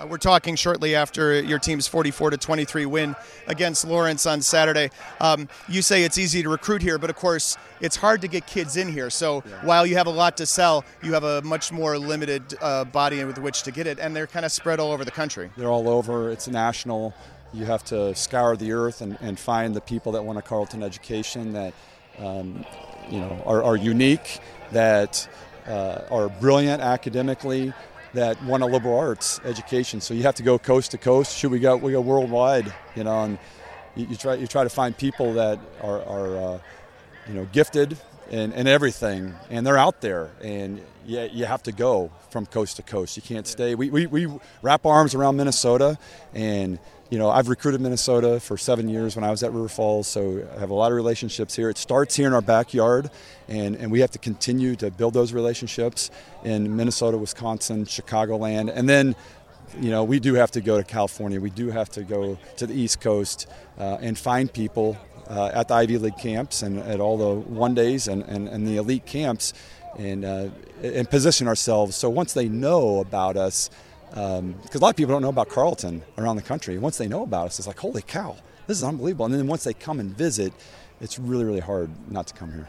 Uh, 0.00 0.06
we're 0.06 0.18
talking 0.18 0.56
shortly 0.56 0.94
after 0.94 1.40
your 1.42 1.58
team's 1.58 1.86
44 1.86 2.30
to 2.30 2.36
23 2.36 2.86
win 2.86 3.16
against 3.46 3.84
Lawrence 3.84 4.24
on 4.24 4.40
Saturday. 4.40 4.90
Um, 5.20 5.48
you 5.68 5.82
say 5.82 6.04
it's 6.04 6.16
easy 6.16 6.42
to 6.42 6.48
recruit 6.48 6.80
here, 6.80 6.96
but 6.98 7.10
of 7.10 7.16
course 7.16 7.58
it's 7.80 7.96
hard 7.96 8.20
to 8.22 8.28
get 8.28 8.46
kids 8.46 8.76
in 8.76 8.90
here. 8.90 9.10
So 9.10 9.40
while 9.62 9.86
you 9.86 9.96
have 9.96 10.06
a 10.06 10.10
lot 10.10 10.36
to 10.38 10.46
sell, 10.46 10.84
you 11.02 11.12
have 11.12 11.24
a 11.24 11.42
much 11.42 11.70
more 11.72 11.98
limited 11.98 12.56
uh, 12.60 12.84
body 12.84 13.24
with 13.24 13.38
which 13.38 13.62
to 13.64 13.72
get 13.72 13.86
it, 13.86 13.98
and 13.98 14.14
they're 14.16 14.26
kind 14.26 14.46
of 14.46 14.52
spread 14.52 14.80
all 14.80 14.92
over 14.92 15.04
the 15.04 15.10
country. 15.10 15.50
They're 15.56 15.68
all 15.68 15.88
over. 15.88 16.30
It's 16.30 16.48
national. 16.48 17.14
You 17.52 17.66
have 17.66 17.84
to 17.86 18.14
scour 18.14 18.56
the 18.56 18.72
earth 18.72 19.02
and, 19.02 19.18
and 19.20 19.38
find 19.38 19.74
the 19.74 19.80
people 19.80 20.12
that 20.12 20.22
want 20.22 20.38
a 20.38 20.42
Carleton 20.42 20.82
education 20.82 21.52
that 21.52 21.74
um, 22.18 22.64
you 23.10 23.18
know 23.18 23.42
are, 23.44 23.62
are 23.62 23.76
unique, 23.76 24.38
that 24.72 25.28
uh, 25.66 26.02
are 26.10 26.28
brilliant 26.28 26.80
academically, 26.80 27.74
that 28.14 28.42
want 28.44 28.62
a 28.62 28.66
liberal 28.66 28.98
arts 28.98 29.40
education. 29.44 30.00
So 30.00 30.14
you 30.14 30.22
have 30.24 30.34
to 30.36 30.42
go 30.42 30.58
coast 30.58 30.90
to 30.92 30.98
coast. 30.98 31.36
Should 31.36 31.50
we 31.50 31.60
go? 31.60 31.76
We 31.76 31.92
go 31.92 32.00
worldwide. 32.00 32.72
You 32.96 33.04
know, 33.04 33.24
and 33.24 33.38
you, 33.96 34.06
you 34.06 34.16
try 34.16 34.34
you 34.34 34.46
try 34.46 34.64
to 34.64 34.70
find 34.70 34.96
people 34.96 35.34
that 35.34 35.58
are, 35.82 36.02
are 36.02 36.36
uh, 36.36 36.58
you 37.28 37.34
know 37.34 37.46
gifted 37.52 37.96
and, 38.30 38.54
and 38.54 38.68
everything, 38.68 39.34
and 39.50 39.66
they're 39.66 39.78
out 39.78 40.00
there, 40.00 40.30
and 40.42 40.80
you, 41.04 41.28
you 41.32 41.44
have 41.44 41.62
to 41.64 41.72
go 41.72 42.10
from 42.30 42.46
coast 42.46 42.76
to 42.76 42.82
coast. 42.82 43.16
You 43.16 43.22
can't 43.22 43.46
stay. 43.46 43.74
We, 43.74 43.90
we, 43.90 44.06
we 44.06 44.28
wrap 44.62 44.86
our 44.86 44.94
arms 44.94 45.14
around 45.14 45.36
Minnesota, 45.36 45.98
and 46.32 46.78
you 47.10 47.18
know 47.18 47.28
I've 47.28 47.48
recruited 47.48 47.80
Minnesota 47.80 48.40
for 48.40 48.56
seven 48.56 48.88
years 48.88 49.16
when 49.16 49.24
I 49.24 49.30
was 49.30 49.42
at 49.42 49.52
River 49.52 49.68
Falls, 49.68 50.06
so 50.06 50.46
I 50.56 50.60
have 50.60 50.70
a 50.70 50.74
lot 50.74 50.92
of 50.92 50.96
relationships 50.96 51.54
here. 51.54 51.68
It 51.68 51.76
starts 51.76 52.16
here 52.16 52.26
in 52.26 52.32
our 52.32 52.40
backyard, 52.40 53.10
and, 53.48 53.76
and 53.76 53.90
we 53.90 54.00
have 54.00 54.12
to 54.12 54.18
continue 54.18 54.76
to 54.76 54.90
build 54.90 55.14
those 55.14 55.32
relationships 55.32 56.10
in 56.44 56.76
Minnesota, 56.76 57.18
Wisconsin, 57.18 57.84
Chicagoland, 57.84 58.72
and 58.74 58.88
then 58.88 59.16
you 59.78 59.90
know, 59.90 60.04
we 60.04 60.18
do 60.18 60.34
have 60.34 60.50
to 60.52 60.60
go 60.60 60.78
to 60.78 60.84
California. 60.84 61.40
We 61.40 61.50
do 61.50 61.70
have 61.70 61.88
to 61.90 62.02
go 62.02 62.38
to 62.56 62.66
the 62.66 62.74
East 62.74 63.00
Coast 63.00 63.46
uh, 63.78 63.98
and 64.00 64.18
find 64.18 64.52
people 64.52 64.96
uh, 65.28 65.50
at 65.54 65.68
the 65.68 65.74
Ivy 65.74 65.98
League 65.98 66.18
camps 66.18 66.62
and 66.62 66.78
at 66.80 67.00
all 67.00 67.16
the 67.16 67.34
one 67.34 67.74
days 67.74 68.08
and, 68.08 68.22
and, 68.24 68.48
and 68.48 68.66
the 68.66 68.78
elite 68.78 69.06
camps 69.06 69.52
and, 69.96 70.24
uh, 70.24 70.48
and 70.82 71.08
position 71.08 71.46
ourselves. 71.46 71.96
So 71.96 72.10
once 72.10 72.32
they 72.32 72.48
know 72.48 72.98
about 72.98 73.36
us, 73.36 73.70
because 74.10 74.38
um, 74.40 74.54
a 74.74 74.78
lot 74.78 74.90
of 74.90 74.96
people 74.96 75.12
don't 75.14 75.22
know 75.22 75.28
about 75.28 75.48
Carleton 75.48 76.02
around 76.18 76.36
the 76.36 76.42
country. 76.42 76.78
Once 76.78 76.98
they 76.98 77.08
know 77.08 77.22
about 77.22 77.46
us, 77.46 77.58
it's 77.58 77.68
like, 77.68 77.78
holy 77.78 78.02
cow, 78.02 78.36
this 78.66 78.76
is 78.78 78.84
unbelievable. 78.84 79.26
And 79.26 79.34
then 79.34 79.46
once 79.46 79.64
they 79.64 79.74
come 79.74 80.00
and 80.00 80.16
visit, 80.16 80.52
it's 81.00 81.18
really, 81.18 81.44
really 81.44 81.60
hard 81.60 81.90
not 82.10 82.26
to 82.26 82.34
come 82.34 82.52
here. 82.52 82.68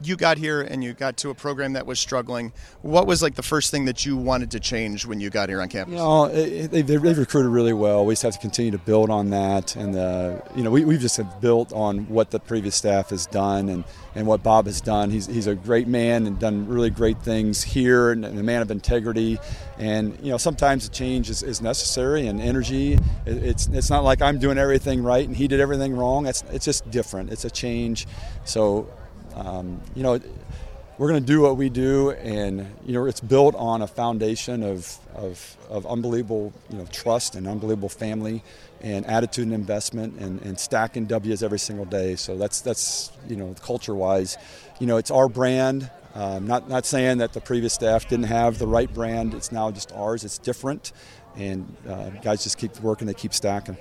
You 0.00 0.16
got 0.16 0.38
here 0.38 0.62
and 0.62 0.82
you 0.82 0.92
got 0.92 1.16
to 1.18 1.30
a 1.30 1.34
program 1.34 1.74
that 1.74 1.86
was 1.86 1.98
struggling. 1.98 2.52
What 2.82 3.06
was 3.06 3.22
like 3.22 3.34
the 3.34 3.42
first 3.42 3.70
thing 3.70 3.84
that 3.86 4.04
you 4.04 4.16
wanted 4.16 4.50
to 4.52 4.60
change 4.60 5.06
when 5.06 5.20
you 5.20 5.30
got 5.30 5.48
here 5.48 5.60
on 5.60 5.68
campus? 5.68 5.92
You 5.92 5.98
know, 5.98 6.24
it, 6.26 6.70
they, 6.70 6.82
they've 6.82 7.18
recruited 7.18 7.50
really 7.50 7.72
well. 7.72 8.04
We 8.04 8.12
just 8.12 8.22
have 8.22 8.34
to 8.34 8.38
continue 8.38 8.70
to 8.72 8.78
build 8.78 9.10
on 9.10 9.30
that, 9.30 9.76
and 9.76 9.96
uh, 9.96 10.40
you 10.54 10.62
know, 10.62 10.70
we, 10.70 10.84
we've 10.84 11.00
just 11.00 11.20
built 11.40 11.72
on 11.72 12.08
what 12.08 12.30
the 12.30 12.40
previous 12.40 12.74
staff 12.74 13.10
has 13.10 13.26
done 13.26 13.68
and, 13.68 13.84
and 14.14 14.26
what 14.26 14.42
Bob 14.42 14.66
has 14.66 14.80
done. 14.80 15.10
He's, 15.10 15.26
he's 15.26 15.46
a 15.46 15.54
great 15.54 15.88
man 15.88 16.26
and 16.26 16.38
done 16.38 16.66
really 16.68 16.90
great 16.90 17.18
things 17.22 17.62
here, 17.62 18.10
and, 18.10 18.24
and 18.24 18.38
a 18.38 18.42
man 18.42 18.62
of 18.62 18.70
integrity. 18.70 19.38
And 19.78 20.18
you 20.20 20.30
know, 20.30 20.38
sometimes 20.38 20.86
a 20.86 20.90
change 20.90 21.30
is, 21.30 21.42
is 21.42 21.60
necessary 21.60 22.26
and 22.26 22.40
energy. 22.40 22.94
It, 22.94 23.00
it's 23.26 23.66
it's 23.68 23.90
not 23.90 24.04
like 24.04 24.22
I'm 24.22 24.38
doing 24.38 24.58
everything 24.58 25.02
right 25.02 25.26
and 25.26 25.36
he 25.36 25.48
did 25.48 25.60
everything 25.60 25.96
wrong. 25.96 26.26
It's 26.26 26.42
it's 26.52 26.64
just 26.64 26.88
different. 26.90 27.32
It's 27.32 27.44
a 27.44 27.50
change. 27.50 28.06
So 28.44 28.88
um, 29.34 29.80
you 29.94 30.02
know, 30.02 30.20
we're 30.96 31.08
going 31.08 31.20
to 31.20 31.26
do 31.26 31.40
what 31.40 31.56
we 31.56 31.68
do, 31.68 32.12
and 32.12 32.66
you 32.86 32.92
know, 32.92 33.06
it's 33.06 33.20
built 33.20 33.54
on 33.56 33.82
a 33.82 33.86
foundation 33.86 34.62
of, 34.62 34.96
of, 35.14 35.56
of 35.68 35.86
unbelievable 35.86 36.52
you 36.70 36.78
know 36.78 36.86
trust 36.92 37.34
and 37.34 37.48
unbelievable 37.48 37.88
family 37.88 38.44
and 38.80 39.04
attitude 39.06 39.44
and 39.44 39.54
investment 39.54 40.18
and, 40.20 40.40
and 40.42 40.58
stacking 40.58 41.06
W's 41.06 41.42
every 41.42 41.58
single 41.58 41.84
day. 41.84 42.14
So 42.16 42.36
that's 42.36 42.60
that's 42.60 43.10
you 43.28 43.36
know 43.36 43.54
culture 43.60 43.94
wise, 43.94 44.36
you 44.78 44.86
know, 44.86 44.96
it's 44.96 45.10
our 45.10 45.28
brand. 45.28 45.90
Um, 46.14 46.46
not 46.46 46.68
not 46.68 46.86
saying 46.86 47.18
that 47.18 47.32
the 47.32 47.40
previous 47.40 47.74
staff 47.74 48.08
didn't 48.08 48.26
have 48.26 48.58
the 48.58 48.68
right 48.68 48.92
brand. 48.92 49.34
It's 49.34 49.50
now 49.50 49.72
just 49.72 49.90
ours. 49.92 50.22
It's 50.22 50.38
different, 50.38 50.92
and 51.34 51.74
uh, 51.88 52.10
guys 52.10 52.44
just 52.44 52.56
keep 52.56 52.78
working. 52.80 53.08
They 53.08 53.14
keep 53.14 53.34
stacking 53.34 53.76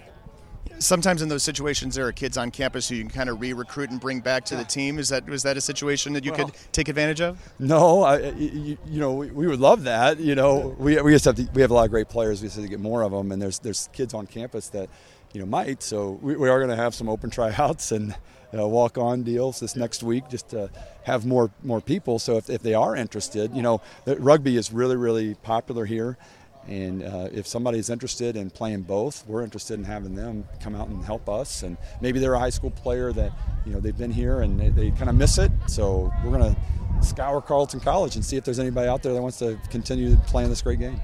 sometimes 0.79 1.21
in 1.21 1.29
those 1.29 1.43
situations 1.43 1.95
there 1.95 2.07
are 2.07 2.11
kids 2.11 2.37
on 2.37 2.51
campus 2.51 2.89
who 2.89 2.95
you 2.95 3.03
can 3.03 3.11
kind 3.11 3.29
of 3.29 3.39
re-recruit 3.39 3.89
and 3.89 3.99
bring 3.99 4.19
back 4.19 4.45
to 4.45 4.55
the 4.55 4.63
team. 4.63 4.99
Is 4.99 5.09
that 5.09 5.25
was 5.25 5.43
that 5.43 5.57
a 5.57 5.61
situation 5.61 6.13
that 6.13 6.25
you 6.25 6.31
well, 6.31 6.45
could 6.45 6.55
take 6.71 6.89
advantage 6.89 7.21
of? 7.21 7.39
No, 7.59 8.03
I, 8.03 8.29
you, 8.31 8.77
you, 8.85 8.99
know 8.99 9.13
we, 9.13 9.31
we, 9.31 9.47
would 9.47 9.59
love 9.59 9.83
that. 9.83 10.19
You 10.19 10.35
know 10.35 10.75
we, 10.77 11.01
we 11.01 11.11
just 11.11 11.25
have 11.25 11.35
to, 11.35 11.47
we 11.53 11.61
have 11.61 11.71
a 11.71 11.73
lot 11.73 11.85
of 11.85 11.91
great 11.91 12.09
players. 12.09 12.41
We 12.41 12.47
just 12.47 12.57
have 12.57 12.65
to 12.65 12.69
get 12.69 12.79
more 12.79 13.03
of 13.03 13.11
them, 13.11 13.31
and 13.31 13.41
there's 13.41 13.59
there's 13.59 13.89
kids 13.93 14.13
on 14.13 14.27
campus 14.27 14.69
that 14.69 14.89
you 15.33 15.39
know 15.39 15.45
might. 15.45 15.83
So 15.83 16.19
we, 16.21 16.35
we 16.35 16.49
are 16.49 16.59
going 16.59 16.69
to 16.69 16.81
have 16.81 16.93
some 16.95 17.09
open 17.09 17.29
tryouts 17.31 17.91
and. 17.91 18.15
Uh, 18.55 18.67
walk-on 18.67 19.23
deals 19.23 19.59
this 19.61 19.75
next 19.75 20.03
week 20.03 20.29
just 20.29 20.49
to 20.49 20.69
have 21.01 21.25
more 21.25 21.49
more 21.63 21.81
people. 21.81 22.19
So 22.19 22.37
if, 22.37 22.51
if 22.51 22.61
they 22.61 22.75
are 22.75 22.95
interested, 22.95 23.51
you 23.51 23.63
know, 23.63 23.81
rugby 24.05 24.57
is 24.57 24.71
really 24.71 24.95
really 24.95 25.33
popular 25.33 25.85
here, 25.85 26.19
and 26.67 27.03
uh, 27.03 27.29
if 27.31 27.45
somebody's 27.47 27.89
interested 27.89 28.35
in 28.35 28.49
playing 28.49 28.83
both, 28.83 29.25
we're 29.27 29.43
interested 29.43 29.77
in 29.79 29.83
having 29.83 30.15
them 30.15 30.47
come 30.61 30.75
out 30.75 30.87
and 30.87 31.03
help 31.03 31.27
us. 31.27 31.63
And 31.63 31.77
maybe 32.01 32.19
they're 32.19 32.33
a 32.33 32.39
high 32.39 32.49
school 32.49 32.71
player 32.71 33.11
that, 33.13 33.31
you 33.65 33.73
know, 33.73 33.79
they've 33.79 33.97
been 33.97 34.11
here 34.11 34.41
and 34.41 34.59
they, 34.59 34.69
they 34.69 34.91
kind 34.91 35.09
of 35.09 35.15
miss 35.15 35.37
it. 35.37 35.51
So 35.67 36.11
we're 36.23 36.37
going 36.37 36.55
to 36.55 37.05
scour 37.05 37.41
Carleton 37.41 37.81
College 37.81 38.15
and 38.15 38.23
see 38.23 38.37
if 38.37 38.45
there's 38.45 38.59
anybody 38.59 38.87
out 38.87 39.03
there 39.03 39.13
that 39.13 39.21
wants 39.21 39.39
to 39.39 39.59
continue 39.69 40.15
playing 40.27 40.49
this 40.49 40.61
great 40.61 40.79
game. 40.79 40.99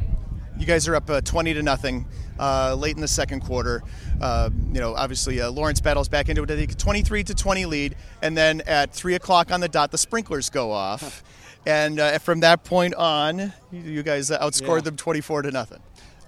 You 0.57 0.65
guys 0.65 0.87
are 0.89 0.95
up 0.95 1.09
uh, 1.09 1.21
20 1.21 1.53
to 1.53 1.63
nothing 1.63 2.05
uh, 2.37 2.75
late 2.75 2.95
in 2.95 3.01
the 3.01 3.07
second 3.07 3.41
quarter. 3.41 3.81
Uh, 4.19 4.49
you 4.73 4.81
know, 4.81 4.93
obviously 4.93 5.39
uh, 5.39 5.49
Lawrence 5.49 5.79
battles 5.79 6.09
back 6.09 6.27
into 6.27 6.43
it. 6.43 6.77
23 6.77 7.23
to 7.23 7.33
20 7.33 7.65
lead, 7.65 7.95
and 8.21 8.35
then 8.35 8.61
at 8.67 8.91
three 8.91 9.15
o'clock 9.15 9.51
on 9.51 9.61
the 9.61 9.69
dot, 9.69 9.91
the 9.91 9.97
sprinklers 9.97 10.49
go 10.49 10.71
off. 10.71 11.23
And 11.65 11.99
uh, 11.99 12.17
from 12.19 12.41
that 12.41 12.63
point 12.63 12.95
on, 12.95 13.53
you 13.71 14.03
guys 14.03 14.29
outscored 14.29 14.77
yeah. 14.77 14.81
them 14.81 14.97
24 14.97 15.43
to 15.43 15.51
nothing. 15.51 15.79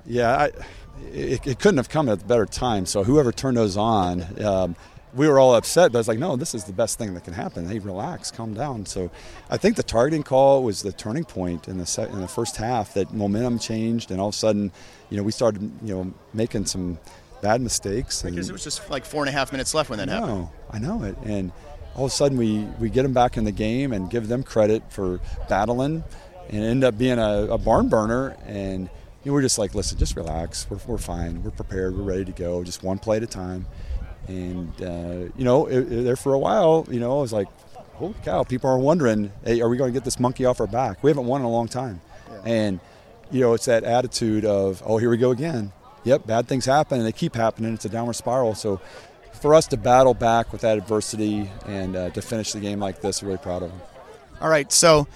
Yeah, 0.05 0.35
I, 0.35 0.45
it, 1.13 1.45
it, 1.47 1.59
couldn't 1.59 1.77
have 1.77 1.89
come 1.89 2.09
at 2.09 2.21
a 2.21 2.25
better 2.25 2.45
time. 2.45 2.85
So 2.85 3.03
whoever 3.03 3.31
turned 3.31 3.57
those 3.57 3.77
on, 3.77 4.43
um, 4.43 4.75
we 5.13 5.27
were 5.27 5.39
all 5.39 5.55
upset, 5.55 5.91
but 5.91 5.97
I 5.97 6.01
was 6.01 6.07
like, 6.07 6.19
no, 6.19 6.35
this 6.35 6.55
is 6.55 6.63
the 6.63 6.73
best 6.73 6.97
thing 6.97 7.13
that 7.13 7.23
can 7.23 7.33
happen. 7.33 7.67
Hey, 7.67 7.79
relax, 7.79 8.31
calm 8.31 8.53
down. 8.53 8.85
So 8.85 9.11
I 9.49 9.57
think 9.57 9.75
the 9.75 9.83
targeting 9.83 10.23
call 10.23 10.63
was 10.63 10.81
the 10.81 10.91
turning 10.91 11.25
point 11.25 11.67
in 11.67 11.77
the 11.77 11.85
se- 11.85 12.09
in 12.09 12.21
the 12.21 12.27
first 12.27 12.57
half. 12.57 12.93
That 12.93 13.13
momentum 13.13 13.59
changed, 13.59 14.11
and 14.11 14.21
all 14.21 14.29
of 14.29 14.35
a 14.35 14.37
sudden, 14.37 14.71
you 15.09 15.17
know, 15.17 15.23
we 15.23 15.31
started, 15.31 15.61
you 15.83 15.93
know, 15.93 16.13
making 16.33 16.65
some 16.65 16.97
bad 17.41 17.61
mistakes. 17.61 18.21
Because 18.21 18.49
it 18.49 18.53
was 18.53 18.63
just 18.63 18.89
like 18.89 19.05
four 19.05 19.23
and 19.23 19.29
a 19.29 19.33
half 19.33 19.51
minutes 19.51 19.73
left 19.73 19.89
when 19.89 19.99
that 19.99 20.09
I 20.09 20.19
know, 20.19 20.25
happened. 20.25 20.47
I 20.71 20.79
know 20.79 21.03
it, 21.03 21.17
and 21.25 21.51
all 21.95 22.05
of 22.05 22.11
a 22.11 22.13
sudden 22.13 22.37
we, 22.37 22.59
we 22.79 22.89
get 22.89 23.03
them 23.03 23.13
back 23.13 23.37
in 23.37 23.43
the 23.43 23.51
game 23.51 23.93
and 23.93 24.09
give 24.09 24.27
them 24.27 24.43
credit 24.43 24.83
for 24.89 25.19
battling 25.49 26.03
and 26.49 26.63
end 26.63 26.83
up 26.83 26.97
being 26.97 27.19
a, 27.19 27.47
a 27.51 27.57
barn 27.57 27.89
burner. 27.89 28.35
And 28.45 28.89
you 29.23 29.31
know, 29.31 29.33
we're 29.33 29.41
just 29.41 29.59
like, 29.59 29.75
listen, 29.75 29.97
just 29.97 30.15
relax. 30.15 30.67
We're, 30.69 30.79
we're 30.87 30.97
fine. 30.97 31.43
We're 31.43 31.51
prepared. 31.51 31.95
We're 31.95 32.03
ready 32.03 32.25
to 32.25 32.31
go. 32.31 32.63
Just 32.63 32.83
one 32.83 32.97
play 32.97 33.17
at 33.17 33.23
a 33.23 33.27
time. 33.27 33.65
And, 34.27 34.81
uh, 34.81 35.31
you 35.35 35.43
know, 35.43 35.67
it, 35.67 35.79
it, 35.79 36.03
there 36.03 36.15
for 36.15 36.33
a 36.33 36.39
while, 36.39 36.87
you 36.89 36.99
know, 36.99 37.19
I 37.19 37.21
was 37.21 37.33
like, 37.33 37.47
holy 37.93 38.15
cow, 38.23 38.43
people 38.43 38.69
are 38.69 38.79
wondering, 38.79 39.31
hey, 39.43 39.61
are 39.61 39.69
we 39.69 39.77
going 39.77 39.91
to 39.91 39.93
get 39.93 40.05
this 40.05 40.19
monkey 40.19 40.45
off 40.45 40.59
our 40.59 40.67
back? 40.67 41.03
We 41.03 41.09
haven't 41.09 41.25
won 41.25 41.41
in 41.41 41.45
a 41.45 41.51
long 41.51 41.67
time. 41.67 42.01
Yeah. 42.29 42.41
And, 42.45 42.79
you 43.29 43.41
know, 43.41 43.53
it's 43.53 43.65
that 43.65 43.83
attitude 43.83 44.45
of, 44.45 44.81
oh, 44.85 44.97
here 44.97 45.09
we 45.09 45.17
go 45.17 45.31
again. 45.31 45.71
Yep, 46.03 46.25
bad 46.25 46.47
things 46.47 46.65
happen 46.65 46.97
and 46.97 47.05
they 47.05 47.11
keep 47.11 47.35
happening. 47.35 47.73
It's 47.75 47.85
a 47.85 47.89
downward 47.89 48.13
spiral. 48.13 48.55
So 48.55 48.81
for 49.33 49.55
us 49.55 49.67
to 49.67 49.77
battle 49.77 50.13
back 50.13 50.51
with 50.51 50.61
that 50.61 50.77
adversity 50.77 51.49
and 51.65 51.95
uh, 51.95 52.09
to 52.11 52.21
finish 52.21 52.51
the 52.51 52.59
game 52.59 52.79
like 52.79 53.01
this, 53.01 53.23
really 53.23 53.37
proud 53.37 53.63
of 53.63 53.69
them. 53.69 53.81
All 54.39 54.49
right, 54.49 54.71
so 54.71 55.07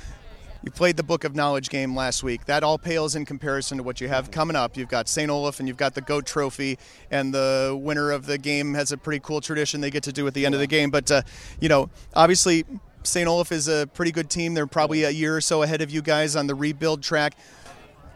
you 0.64 0.72
played 0.72 0.98
the 0.98 1.04
Book 1.04 1.24
of 1.24 1.36
Knowledge 1.36 1.70
game 1.70 1.96
last 1.96 2.24
week. 2.24 2.46
That 2.46 2.64
all 2.64 2.80
pales 2.80 3.16
in 3.16 3.26
comparison 3.26 3.78
to 3.78 3.84
what 3.84 4.02
you 4.02 4.08
have 4.08 4.32
coming 4.32 4.56
up. 4.56 4.76
You've 4.78 4.90
got 4.90 5.08
St. 5.08 5.30
Olaf 5.30 5.60
and 5.60 5.68
you've 5.68 5.78
got 5.78 5.94
the 5.94 6.02
GOAT 6.02 6.26
Trophy, 6.26 6.80
and 7.12 7.34
the 7.34 7.78
winner 7.80 8.12
of 8.12 8.26
the 8.26 8.38
game 8.40 8.74
has 8.74 8.92
a 8.92 8.98
pretty 8.98 9.20
cool 9.20 9.42
tradition 9.42 9.82
they 9.82 9.92
get 9.92 10.04
to 10.04 10.12
do 10.12 10.26
at 10.26 10.34
the 10.34 10.46
end 10.46 10.56
of 10.56 10.60
the 10.60 10.68
game. 10.68 10.90
But, 10.90 11.12
uh, 11.12 11.22
you 11.60 11.70
know, 11.70 11.90
obviously, 12.16 12.66
St. 13.04 13.28
Olaf 13.28 13.52
is 13.52 13.68
a 13.68 13.88
pretty 13.94 14.12
good 14.12 14.30
team. 14.30 14.56
They're 14.56 14.66
probably 14.66 15.04
a 15.04 15.12
year 15.12 15.38
or 15.38 15.42
so 15.42 15.62
ahead 15.62 15.82
of 15.82 15.92
you 15.92 16.02
guys 16.02 16.36
on 16.36 16.48
the 16.48 16.56
rebuild 16.56 17.04
track. 17.04 17.38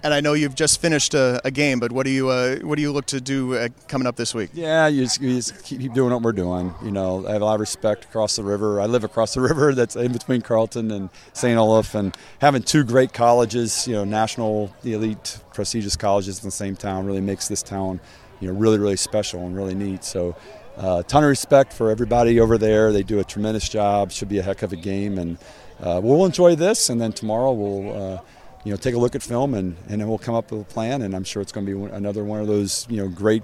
And 0.02 0.14
I 0.14 0.22
know 0.22 0.34
you've 0.34 0.56
just 0.56 0.80
finished 0.80 1.14
a, 1.14 1.42
a 1.44 1.52
game, 1.52 1.80
but 1.80 1.92
what 1.92 2.06
do 2.06 2.12
you 2.12 2.30
uh, 2.30 2.58
what 2.60 2.76
do 2.76 2.82
you 2.82 2.92
look 2.92 3.06
to 3.08 3.20
do 3.20 3.56
uh, 3.56 3.68
coming 3.90 4.08
up 4.08 4.16
this 4.16 4.34
week? 4.34 4.50
Yeah, 4.54 4.88
you 4.88 5.04
just, 5.04 5.22
you 5.22 5.36
just, 5.36 5.64
keep 5.64 5.94
doing 5.94 6.14
what 6.14 6.22
we're 6.22 6.32
doing. 6.32 6.74
You 6.82 6.92
know, 6.92 7.28
I 7.28 7.34
have 7.34 7.42
a 7.42 7.46
lot 7.46 7.56
of 7.56 7.60
respect 7.60 8.06
across 8.06 8.38
the 8.38 8.44
river. 8.44 8.80
I 8.80 8.86
live 8.86 9.04
across 9.04 9.34
the 9.34 9.42
river 9.50 9.74
that's 9.74 9.98
in 9.98 10.14
between 10.14 10.42
Carleton 10.42 10.92
and 10.92 11.10
St. 11.34 11.58
Olaf, 11.58 11.96
and 11.96 12.16
having 12.40 12.64
two 12.64 12.86
great 12.86 13.12
colleges, 13.12 13.88
you 13.88 13.94
know, 13.94 14.06
national 14.06 14.74
elite 14.86 15.40
prestigious 15.54 15.98
colleges 15.98 16.40
in 16.40 16.48
the 16.48 16.52
same 16.52 16.78
town 16.78 17.06
really 17.06 17.22
makes 17.22 17.50
this 17.50 17.62
town, 17.62 18.00
you 18.40 18.48
know, 18.48 18.58
really 18.58 18.78
really 18.78 18.98
special 18.98 19.46
and 19.46 19.56
really 19.56 19.76
neat. 19.76 20.04
So. 20.04 20.36
A 20.78 20.82
uh, 20.82 21.04
ton 21.04 21.26
of 21.26 21.30
respect 21.30 21.74
for 21.74 21.92
everybody 21.92 22.40
over 22.40 22.58
there. 22.58 22.94
They 22.94 23.04
do 23.04 23.20
a 23.20 23.24
tremendous 23.26 23.68
job. 23.68 24.14
Should 24.14 24.30
be 24.30 24.38
a 24.38 24.42
heck 24.42 24.62
of 24.62 24.72
a 24.72 24.78
game, 24.78 25.18
and 25.18 25.38
uh, 25.82 26.00
we'll 26.02 26.24
enjoy 26.24 26.56
this. 26.56 26.90
And 26.90 27.02
then 27.02 27.12
tomorrow 27.12 27.52
we'll 27.52 28.14
uh, 28.14 28.22
you 28.64 28.72
know, 28.72 28.78
take 28.78 28.96
a 28.96 28.98
look 28.98 29.16
at 29.16 29.24
film 29.24 29.54
and, 29.54 29.76
and 29.88 30.02
then 30.02 30.08
we'll 30.08 30.18
come 30.18 30.36
up 30.36 30.52
with 30.52 30.62
a 30.62 30.66
plan. 30.66 31.02
And 31.02 31.16
I'm 31.16 31.24
sure 31.24 31.42
it's 31.42 31.52
going 31.52 31.66
to 31.66 31.76
be 31.76 31.94
another 31.94 32.24
one 32.24 32.42
of 32.42 32.48
those, 32.48 32.86
you 32.90 32.98
know, 32.98 33.08
great 33.08 33.44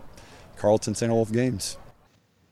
Carleton 0.58 0.96
St. 0.96 1.12
Olaf 1.12 1.32
games. 1.32 1.78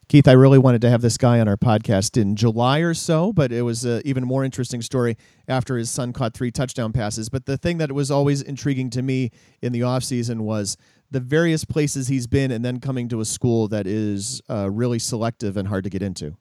Keith, 0.10 0.28
I 0.28 0.34
really 0.34 0.60
wanted 0.60 0.82
to 0.82 0.90
have 0.90 1.02
this 1.02 1.18
guy 1.18 1.40
on 1.40 1.48
our 1.48 1.58
podcast 1.58 2.22
in 2.22 2.36
July 2.36 2.80
or 2.80 2.94
so, 2.94 3.34
but 3.34 3.52
it 3.52 3.64
was 3.64 3.86
an 3.86 4.02
even 4.06 4.24
more 4.24 4.44
interesting 4.44 4.82
story 4.82 5.18
after 5.48 5.78
his 5.78 5.90
son 5.90 6.14
caught 6.14 6.34
three 6.34 6.52
touchdown 6.52 6.92
passes. 6.92 7.30
But 7.30 7.46
the 7.46 7.58
thing 7.58 7.78
that 7.80 7.92
was 7.92 8.12
always 8.12 8.42
intriguing 8.42 8.90
to 8.92 9.02
me 9.02 9.32
in 9.62 9.72
the 9.72 9.80
offseason 9.80 10.42
was 10.42 10.78
the 11.10 11.20
various 11.20 11.64
places 11.64 12.10
he's 12.10 12.28
been 12.28 12.52
and 12.52 12.64
then 12.64 12.80
coming 12.80 13.08
to 13.10 13.22
a 13.22 13.26
school 13.26 13.68
that 13.70 13.88
is 13.88 14.42
uh, 14.50 14.70
really 14.70 15.00
selective 15.00 15.58
and 15.58 15.68
hard 15.68 15.84
to 15.86 15.90
get 15.90 16.02
into. 16.02 16.36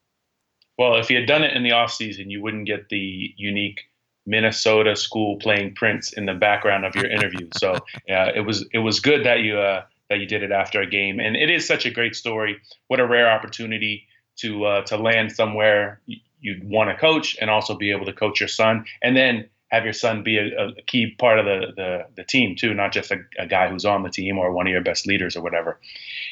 Well, 0.76 0.96
if 0.96 1.08
he 1.08 1.14
had 1.14 1.26
done 1.26 1.42
it 1.44 1.54
in 1.54 1.62
the 1.62 1.70
offseason, 1.70 2.30
you 2.30 2.42
wouldn't 2.42 2.66
get 2.66 2.88
the 2.88 3.32
unique 3.36 3.80
Minnesota 4.26 4.96
school 4.96 5.36
playing 5.38 5.74
Prince 5.74 6.12
in 6.12 6.26
the 6.26 6.34
background 6.34 6.84
of 6.84 6.94
your 6.94 7.06
interview. 7.06 7.48
So 7.56 7.76
yeah, 8.08 8.30
it 8.34 8.40
was 8.40 8.66
it 8.72 8.78
was 8.78 9.00
good 9.00 9.26
that 9.26 9.40
you 9.40 9.58
uh, 9.58 9.84
that 10.08 10.18
you 10.18 10.26
did 10.26 10.42
it 10.42 10.52
after 10.52 10.80
a 10.80 10.86
game, 10.86 11.20
and 11.20 11.36
it 11.36 11.50
is 11.50 11.66
such 11.66 11.86
a 11.86 11.90
great 11.90 12.14
story. 12.14 12.58
What 12.88 13.00
a 13.00 13.06
rare 13.06 13.30
opportunity 13.30 14.06
to 14.36 14.64
uh, 14.64 14.82
to 14.82 14.96
land 14.96 15.32
somewhere 15.32 16.00
you'd 16.40 16.64
want 16.64 16.90
to 16.90 16.96
coach, 16.96 17.36
and 17.40 17.50
also 17.50 17.76
be 17.76 17.92
able 17.92 18.06
to 18.06 18.12
coach 18.12 18.40
your 18.40 18.48
son, 18.48 18.84
and 19.02 19.16
then 19.16 19.48
have 19.72 19.84
your 19.84 19.94
son 19.94 20.22
be 20.22 20.36
a, 20.36 20.68
a 20.68 20.82
key 20.86 21.14
part 21.18 21.38
of 21.38 21.46
the, 21.46 21.72
the, 21.74 21.98
the 22.16 22.24
team 22.24 22.54
too, 22.54 22.74
not 22.74 22.92
just 22.92 23.10
a, 23.10 23.16
a, 23.38 23.46
guy 23.46 23.70
who's 23.70 23.86
on 23.86 24.02
the 24.02 24.10
team 24.10 24.36
or 24.38 24.52
one 24.52 24.66
of 24.66 24.70
your 24.70 24.82
best 24.82 25.06
leaders 25.06 25.34
or 25.34 25.42
whatever. 25.42 25.80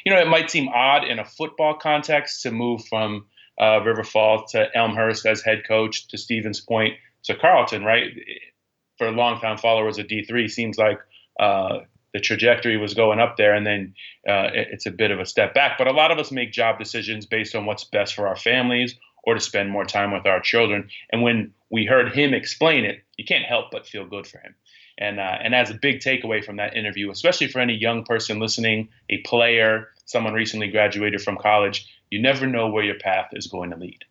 You 0.05 0.13
know, 0.13 0.21
it 0.21 0.29
might 0.29 0.51
seem 0.51 0.69
odd 0.69 1.05
in 1.05 1.19
a 1.19 1.25
football 1.25 1.75
context 1.75 2.43
to 2.43 2.51
move 2.51 2.85
from 2.87 3.25
uh, 3.59 3.81
River 3.83 4.05
Falls 4.05 4.53
to 4.53 4.69
Elmhurst 4.77 5.25
as 5.25 5.41
head 5.41 5.63
coach. 5.67 6.07
To 6.09 6.19
Stevens 6.19 6.61
Point, 6.61 6.95
so 7.23 7.35
Carleton, 7.35 7.85
right, 7.85 8.11
for 8.99 9.11
longtime 9.11 9.59
followers 9.59 9.99
of 9.99 10.07
D3, 10.07 10.51
seems 10.51 10.79
like 10.79 10.99
uh, 11.39 11.81
the 12.13 12.21
trajectory 12.21 12.77
was 12.77 12.95
going 12.95 13.21
up 13.21 13.37
there, 13.37 13.55
and 13.55 13.67
then 13.67 13.95
uh, 14.29 14.51
it's 14.53 14.87
a 14.87 14.91
bit 14.91 15.11
of 15.11 15.21
a 15.21 15.27
step 15.27 15.55
back. 15.55 15.79
But 15.79 15.87
a 15.87 15.93
lot 15.93 16.11
of 16.11 16.19
us 16.19 16.33
make 16.33 16.53
job 16.53 16.79
decisions 16.79 17.27
based 17.27 17.55
on 17.55 17.67
what's 17.67 17.85
best 17.85 18.15
for 18.15 18.27
our 18.27 18.37
families 18.37 18.95
or 19.25 19.35
to 19.35 19.41
spend 19.41 19.71
more 19.71 19.85
time 19.85 20.13
with 20.13 20.27
our 20.27 20.41
children. 20.41 20.89
And 21.13 21.23
when 21.23 21.53
we 21.71 21.85
heard 21.85 22.13
him 22.13 22.35
explain 22.35 22.85
it, 22.85 23.03
you 23.17 23.25
can't 23.25 23.45
help 23.45 23.67
but 23.71 23.87
feel 23.87 24.07
good 24.07 24.27
for 24.27 24.39
him. 24.39 24.55
And 24.99 25.19
uh, 25.19 25.37
and 25.43 25.55
as 25.55 25.71
a 25.71 25.75
big 25.75 26.01
takeaway 26.01 26.45
from 26.45 26.57
that 26.57 26.77
interview, 26.77 27.11
especially 27.11 27.49
for 27.49 27.61
any 27.61 27.75
young 27.75 28.05
person 28.05 28.39
listening, 28.39 28.89
a 29.09 29.19
player, 29.19 29.89
someone 30.05 30.35
recently 30.35 30.69
graduated 30.69 31.23
from 31.23 31.39
college, 31.39 31.87
you 32.11 32.21
never 32.21 32.47
know 32.47 32.69
where 32.69 32.85
your 32.85 32.99
path 32.99 33.29
is 33.33 33.47
going 33.47 33.71
to 33.71 33.77
lead 33.77 34.05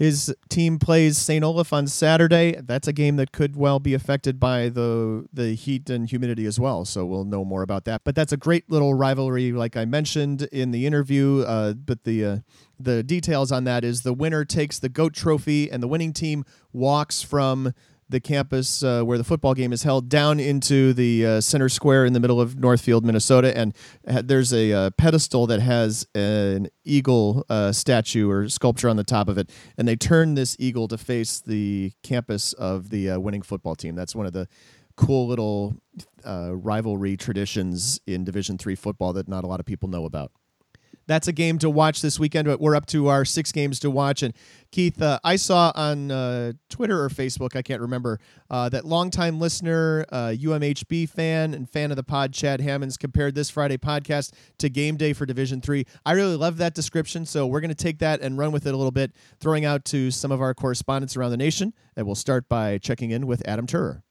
His 0.00 0.34
team 0.48 0.78
plays 0.78 1.18
St. 1.18 1.44
Olaf 1.44 1.74
on 1.74 1.86
Saturday. 1.86 2.56
That's 2.58 2.88
a 2.88 2.92
game 2.94 3.16
that 3.16 3.32
could 3.32 3.54
well 3.54 3.78
be 3.78 3.92
affected 3.92 4.40
by 4.40 4.70
the 4.70 5.28
the 5.30 5.52
heat 5.52 5.90
and 5.90 6.08
humidity 6.08 6.46
as 6.46 6.58
well. 6.58 6.86
So 6.86 7.04
we'll 7.04 7.26
know 7.26 7.44
more 7.44 7.60
about 7.60 7.84
that. 7.84 8.00
But 8.02 8.14
that's 8.14 8.32
a 8.32 8.38
great 8.38 8.70
little 8.70 8.94
rivalry, 8.94 9.52
like 9.52 9.76
I 9.76 9.84
mentioned 9.84 10.44
in 10.44 10.70
the 10.70 10.86
interview. 10.86 11.44
Uh, 11.46 11.74
but 11.74 12.04
the 12.04 12.24
uh, 12.24 12.38
the 12.78 13.02
details 13.02 13.52
on 13.52 13.64
that 13.64 13.84
is 13.84 14.00
the 14.00 14.14
winner 14.14 14.42
takes 14.42 14.78
the 14.78 14.88
goat 14.88 15.12
trophy, 15.12 15.70
and 15.70 15.82
the 15.82 15.88
winning 15.88 16.14
team 16.14 16.46
walks 16.72 17.20
from 17.20 17.74
the 18.10 18.20
campus 18.20 18.82
uh, 18.82 19.02
where 19.02 19.16
the 19.16 19.24
football 19.24 19.54
game 19.54 19.72
is 19.72 19.82
held 19.82 20.08
down 20.08 20.40
into 20.40 20.92
the 20.92 21.24
uh, 21.24 21.40
center 21.40 21.68
square 21.68 22.04
in 22.04 22.12
the 22.12 22.20
middle 22.20 22.40
of 22.40 22.58
Northfield, 22.58 23.04
Minnesota. 23.04 23.56
And 23.56 23.74
there's 24.04 24.52
a 24.52 24.72
uh, 24.72 24.90
pedestal 24.90 25.46
that 25.46 25.60
has 25.60 26.06
an 26.14 26.68
eagle 26.84 27.46
uh, 27.48 27.72
statue 27.72 28.28
or 28.28 28.48
sculpture 28.48 28.88
on 28.88 28.96
the 28.96 29.04
top 29.04 29.28
of 29.28 29.38
it. 29.38 29.50
And 29.78 29.86
they 29.86 29.96
turn 29.96 30.34
this 30.34 30.56
eagle 30.58 30.88
to 30.88 30.98
face 30.98 31.40
the 31.40 31.92
campus 32.02 32.52
of 32.54 32.90
the 32.90 33.10
uh, 33.10 33.18
winning 33.20 33.42
football 33.42 33.76
team. 33.76 33.94
That's 33.94 34.14
one 34.14 34.26
of 34.26 34.32
the 34.32 34.48
cool 34.96 35.28
little 35.28 35.76
uh, 36.26 36.54
rivalry 36.54 37.16
traditions 37.16 38.00
in 38.06 38.24
Division 38.24 38.58
three 38.58 38.74
football 38.74 39.12
that 39.14 39.28
not 39.28 39.44
a 39.44 39.46
lot 39.46 39.60
of 39.60 39.66
people 39.66 39.88
know 39.88 40.04
about 40.04 40.32
that's 41.06 41.28
a 41.28 41.32
game 41.32 41.58
to 41.58 41.70
watch 41.70 42.02
this 42.02 42.18
weekend. 42.18 42.46
But 42.46 42.60
we're 42.60 42.76
up 42.76 42.86
to 42.86 43.08
our 43.08 43.24
six 43.24 43.52
games 43.52 43.80
to 43.80 43.90
watch. 43.90 44.22
And 44.22 44.34
Keith, 44.70 45.00
uh, 45.02 45.18
I 45.24 45.36
saw 45.36 45.72
on 45.74 46.10
uh, 46.10 46.52
Twitter 46.68 47.02
or 47.02 47.08
Facebook, 47.08 47.56
I 47.56 47.62
can't 47.62 47.80
remember, 47.80 48.20
uh, 48.48 48.68
that 48.68 48.84
longtime 48.84 49.40
listener, 49.40 50.04
UMHB 50.12 51.04
uh, 51.04 51.12
fan, 51.12 51.54
and 51.54 51.68
fan 51.68 51.90
of 51.90 51.96
the 51.96 52.02
pod, 52.02 52.32
Chad 52.32 52.60
Hammonds, 52.60 52.96
compared 52.96 53.34
this 53.34 53.50
Friday 53.50 53.76
podcast 53.76 54.32
to 54.58 54.68
game 54.68 54.96
day 54.96 55.12
for 55.12 55.26
Division 55.26 55.60
Three. 55.60 55.86
I 56.06 56.12
really 56.12 56.36
love 56.36 56.58
that 56.58 56.74
description, 56.74 57.26
so 57.26 57.46
we're 57.46 57.60
going 57.60 57.70
to 57.70 57.74
take 57.74 57.98
that 57.98 58.20
and 58.20 58.38
run 58.38 58.52
with 58.52 58.66
it 58.66 58.74
a 58.74 58.76
little 58.76 58.92
bit, 58.92 59.12
throwing 59.40 59.64
out 59.64 59.84
to 59.86 60.10
some 60.10 60.30
of 60.30 60.40
our 60.40 60.54
correspondents 60.54 61.16
around 61.16 61.30
the 61.30 61.36
nation. 61.36 61.74
And 61.96 62.06
we'll 62.06 62.14
start 62.14 62.48
by 62.48 62.78
checking 62.78 63.10
in 63.10 63.26
with 63.26 63.46
Adam 63.46 63.66
Turer. 63.66 64.02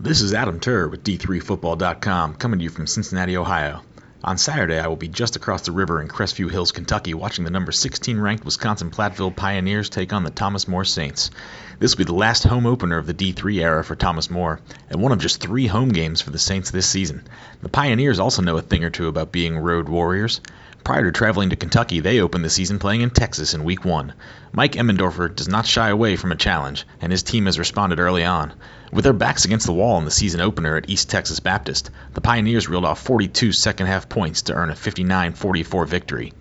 This 0.00 0.20
is 0.20 0.34
Adam 0.34 0.58
Turer 0.58 0.90
with 0.90 1.04
D3Football.com, 1.04 2.34
coming 2.34 2.58
to 2.58 2.64
you 2.64 2.70
from 2.70 2.86
Cincinnati, 2.86 3.36
Ohio. 3.36 3.82
On 4.26 4.38
Saturday, 4.38 4.78
I 4.78 4.86
will 4.86 4.96
be 4.96 5.08
just 5.08 5.36
across 5.36 5.60
the 5.60 5.72
river 5.72 6.00
in 6.00 6.08
Crestview 6.08 6.50
Hills, 6.50 6.72
Kentucky, 6.72 7.12
watching 7.12 7.44
the 7.44 7.50
number 7.50 7.72
16 7.72 8.18
ranked 8.18 8.42
Wisconsin 8.42 8.90
Platteville 8.90 9.36
Pioneers 9.36 9.90
take 9.90 10.14
on 10.14 10.24
the 10.24 10.30
Thomas 10.30 10.66
More 10.66 10.86
Saints. 10.86 11.30
This 11.78 11.92
will 11.92 12.06
be 12.06 12.10
the 12.10 12.14
last 12.14 12.42
home 12.44 12.64
opener 12.64 12.96
of 12.96 13.06
the 13.06 13.12
D3 13.12 13.60
era 13.60 13.84
for 13.84 13.94
Thomas 13.94 14.30
More, 14.30 14.60
and 14.88 15.02
one 15.02 15.12
of 15.12 15.18
just 15.18 15.42
three 15.42 15.66
home 15.66 15.90
games 15.90 16.22
for 16.22 16.30
the 16.30 16.38
Saints 16.38 16.70
this 16.70 16.86
season. 16.86 17.22
The 17.60 17.68
Pioneers 17.68 18.18
also 18.18 18.40
know 18.40 18.56
a 18.56 18.62
thing 18.62 18.82
or 18.82 18.88
two 18.88 19.08
about 19.08 19.30
being 19.30 19.58
road 19.58 19.90
warriors. 19.90 20.40
Prior 20.84 21.04
to 21.04 21.12
traveling 21.12 21.50
to 21.50 21.56
Kentucky, 21.56 22.00
they 22.00 22.20
opened 22.20 22.46
the 22.46 22.50
season 22.50 22.78
playing 22.78 23.02
in 23.02 23.10
Texas 23.10 23.52
in 23.52 23.62
Week 23.62 23.84
1. 23.84 24.14
Mike 24.52 24.72
Emmendorfer 24.72 25.34
does 25.34 25.48
not 25.48 25.66
shy 25.66 25.90
away 25.90 26.16
from 26.16 26.32
a 26.32 26.36
challenge, 26.36 26.86
and 27.02 27.12
his 27.12 27.22
team 27.22 27.44
has 27.44 27.58
responded 27.58 28.00
early 28.00 28.24
on. 28.24 28.54
With 28.94 29.02
their 29.02 29.12
backs 29.12 29.44
against 29.44 29.66
the 29.66 29.72
wall 29.72 29.98
in 29.98 30.04
the 30.04 30.10
season 30.12 30.40
opener 30.40 30.76
at 30.76 30.88
East 30.88 31.10
Texas 31.10 31.40
Baptist, 31.40 31.90
the 32.12 32.20
Pioneers 32.20 32.68
reeled 32.68 32.84
off 32.84 33.02
42 33.02 33.50
second 33.50 33.88
half 33.88 34.08
points 34.08 34.42
to 34.42 34.54
earn 34.54 34.70
a 34.70 34.76
59 34.76 35.32
44 35.32 35.84
victory. 35.84 36.32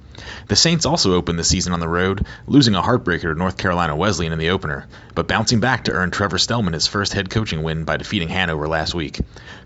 The 0.48 0.56
Saints 0.56 0.86
also 0.86 1.16
opened 1.16 1.40
the 1.40 1.44
season 1.44 1.74
on 1.74 1.80
the 1.80 1.88
road, 1.88 2.26
losing 2.46 2.76
a 2.76 2.82
heartbreaker 2.82 3.34
to 3.34 3.36
North 3.36 3.58
Carolina 3.58 3.96
Wesleyan 3.96 4.34
in 4.34 4.40
the 4.40 4.52
opener, 4.52 4.86
but 5.16 5.28
bouncing 5.28 5.60
back 5.60 5.86
to 5.86 5.92
earn 5.92 6.12
Trevor 6.12 6.38
Stellman 6.38 6.74
his 6.74 6.86
first 6.86 7.14
head 7.14 7.30
coaching 7.30 7.64
win 7.64 7.84
by 7.84 7.98
defeating 7.98 8.30
Hanover 8.30 8.68
last 8.68 8.94
week. 8.94 9.20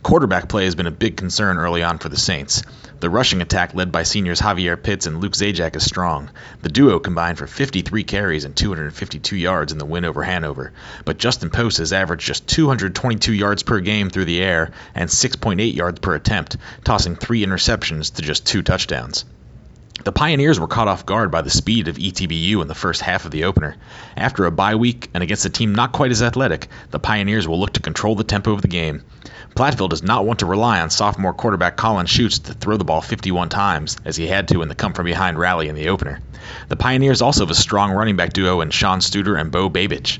Quarterback 0.03 0.47
play 0.47 0.65
has 0.65 0.75
been 0.75 0.87
a 0.87 0.91
big 0.91 1.17
concern 1.17 1.57
early 1.57 1.83
on 1.83 1.97
for 1.97 2.09
the 2.09 2.17
Saints. 2.17 2.63
The 2.99 3.09
rushing 3.09 3.41
attack 3.41 3.75
led 3.75 3.91
by 3.91 4.03
seniors 4.03 4.41
Javier 4.41 4.81
Pitts 4.81 5.05
and 5.05 5.21
Luke 5.21 5.33
Zajac 5.33 5.75
is 5.75 5.85
strong. 5.85 6.31
The 6.61 6.69
duo 6.69 6.99
combined 6.99 7.37
for 7.37 7.45
53 7.45 8.03
carries 8.03 8.45
and 8.45 8.55
252 8.55 9.35
yards 9.35 9.71
in 9.71 9.77
the 9.77 9.85
win 9.85 10.05
over 10.05 10.23
Hanover, 10.23 10.71
but 11.05 11.17
Justin 11.19 11.49
Post 11.49 11.77
has 11.79 11.93
averaged 11.93 12.25
just 12.25 12.47
222 12.47 13.33
yards 13.33 13.63
per 13.63 13.81
game 13.81 14.09
through 14.09 14.25
the 14.25 14.41
air 14.41 14.71
and 14.95 15.09
6.8 15.09 15.75
yards 15.75 15.99
per 15.99 16.15
attempt, 16.15 16.57
tossing 16.83 17.15
three 17.15 17.45
interceptions 17.45 18.15
to 18.15 18.21
just 18.21 18.47
two 18.47 18.63
touchdowns. 18.63 19.25
The 20.03 20.11
Pioneers 20.11 20.59
were 20.59 20.67
caught 20.67 20.87
off 20.87 21.07
guard 21.07 21.31
by 21.31 21.41
the 21.41 21.49
speed 21.49 21.87
of 21.87 21.97
ETBU 21.97 22.61
in 22.61 22.67
the 22.67 22.75
first 22.75 23.01
half 23.01 23.25
of 23.25 23.31
the 23.31 23.45
opener. 23.45 23.75
After 24.15 24.45
a 24.45 24.51
bye 24.51 24.75
week 24.75 25.09
and 25.13 25.23
against 25.23 25.45
a 25.45 25.49
team 25.49 25.73
not 25.73 25.91
quite 25.91 26.11
as 26.11 26.21
athletic, 26.21 26.67
the 26.91 26.99
Pioneers 26.99 27.47
will 27.47 27.59
look 27.59 27.73
to 27.73 27.81
control 27.81 28.15
the 28.15 28.23
tempo 28.23 28.53
of 28.53 28.61
the 28.61 28.67
game. 28.67 29.03
Platteville 29.55 29.89
does 29.89 30.03
not 30.03 30.23
want 30.23 30.39
to 30.39 30.45
rely 30.45 30.79
on 30.79 30.91
sophomore 30.91 31.33
quarterback 31.33 31.77
Colin 31.77 32.05
Schutz 32.05 32.37
to 32.39 32.53
throw 32.53 32.77
the 32.77 32.85
ball 32.85 33.01
51 33.01 33.49
times, 33.49 33.97
as 34.05 34.15
he 34.15 34.27
had 34.27 34.47
to 34.49 34.61
in 34.61 34.69
the 34.69 34.75
come 34.75 34.93
from 34.93 35.05
behind 35.05 35.39
rally 35.39 35.67
in 35.67 35.73
the 35.73 35.89
opener. 35.89 36.19
The 36.69 36.75
Pioneers 36.75 37.23
also 37.23 37.43
have 37.43 37.51
a 37.51 37.55
strong 37.55 37.91
running 37.91 38.15
back 38.15 38.33
duo 38.33 38.61
in 38.61 38.69
Sean 38.69 38.99
Studer 38.99 39.39
and 39.39 39.51
Bo 39.51 39.67
Babich. 39.67 40.19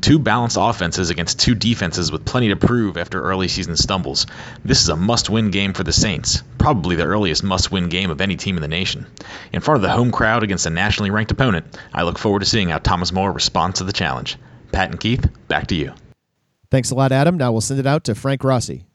Two 0.00 0.18
balanced 0.18 0.56
offenses 0.60 1.10
against 1.10 1.40
two 1.40 1.54
defenses 1.54 2.12
with 2.12 2.24
plenty 2.24 2.48
to 2.48 2.56
prove 2.56 2.96
after 2.96 3.20
early 3.20 3.48
season 3.48 3.76
stumbles. 3.76 4.26
This 4.64 4.82
is 4.82 4.88
a 4.88 4.96
must 4.96 5.30
win 5.30 5.50
game 5.50 5.72
for 5.72 5.84
the 5.84 5.92
Saints, 5.92 6.42
probably 6.58 6.96
the 6.96 7.04
earliest 7.04 7.42
must 7.42 7.72
win 7.72 7.88
game 7.88 8.10
of 8.10 8.20
any 8.20 8.36
team 8.36 8.56
in 8.56 8.62
the 8.62 8.68
nation. 8.68 9.06
In 9.52 9.60
front 9.60 9.76
of 9.76 9.82
the 9.82 9.90
home 9.90 10.12
crowd 10.12 10.42
against 10.42 10.66
a 10.66 10.70
nationally 10.70 11.10
ranked 11.10 11.32
opponent, 11.32 11.78
I 11.92 12.02
look 12.02 12.18
forward 12.18 12.40
to 12.40 12.46
seeing 12.46 12.68
how 12.68 12.78
Thomas 12.78 13.12
More 13.12 13.32
responds 13.32 13.78
to 13.78 13.84
the 13.84 13.92
challenge. 13.92 14.36
Pat 14.72 14.90
and 14.90 15.00
Keith, 15.00 15.28
back 15.48 15.68
to 15.68 15.74
you. 15.74 15.92
Thanks 16.70 16.90
a 16.90 16.94
lot, 16.94 17.12
Adam. 17.12 17.36
Now 17.36 17.52
we'll 17.52 17.60
send 17.60 17.80
it 17.80 17.86
out 17.86 18.04
to 18.04 18.14
Frank 18.14 18.44
Rossi. 18.44 18.86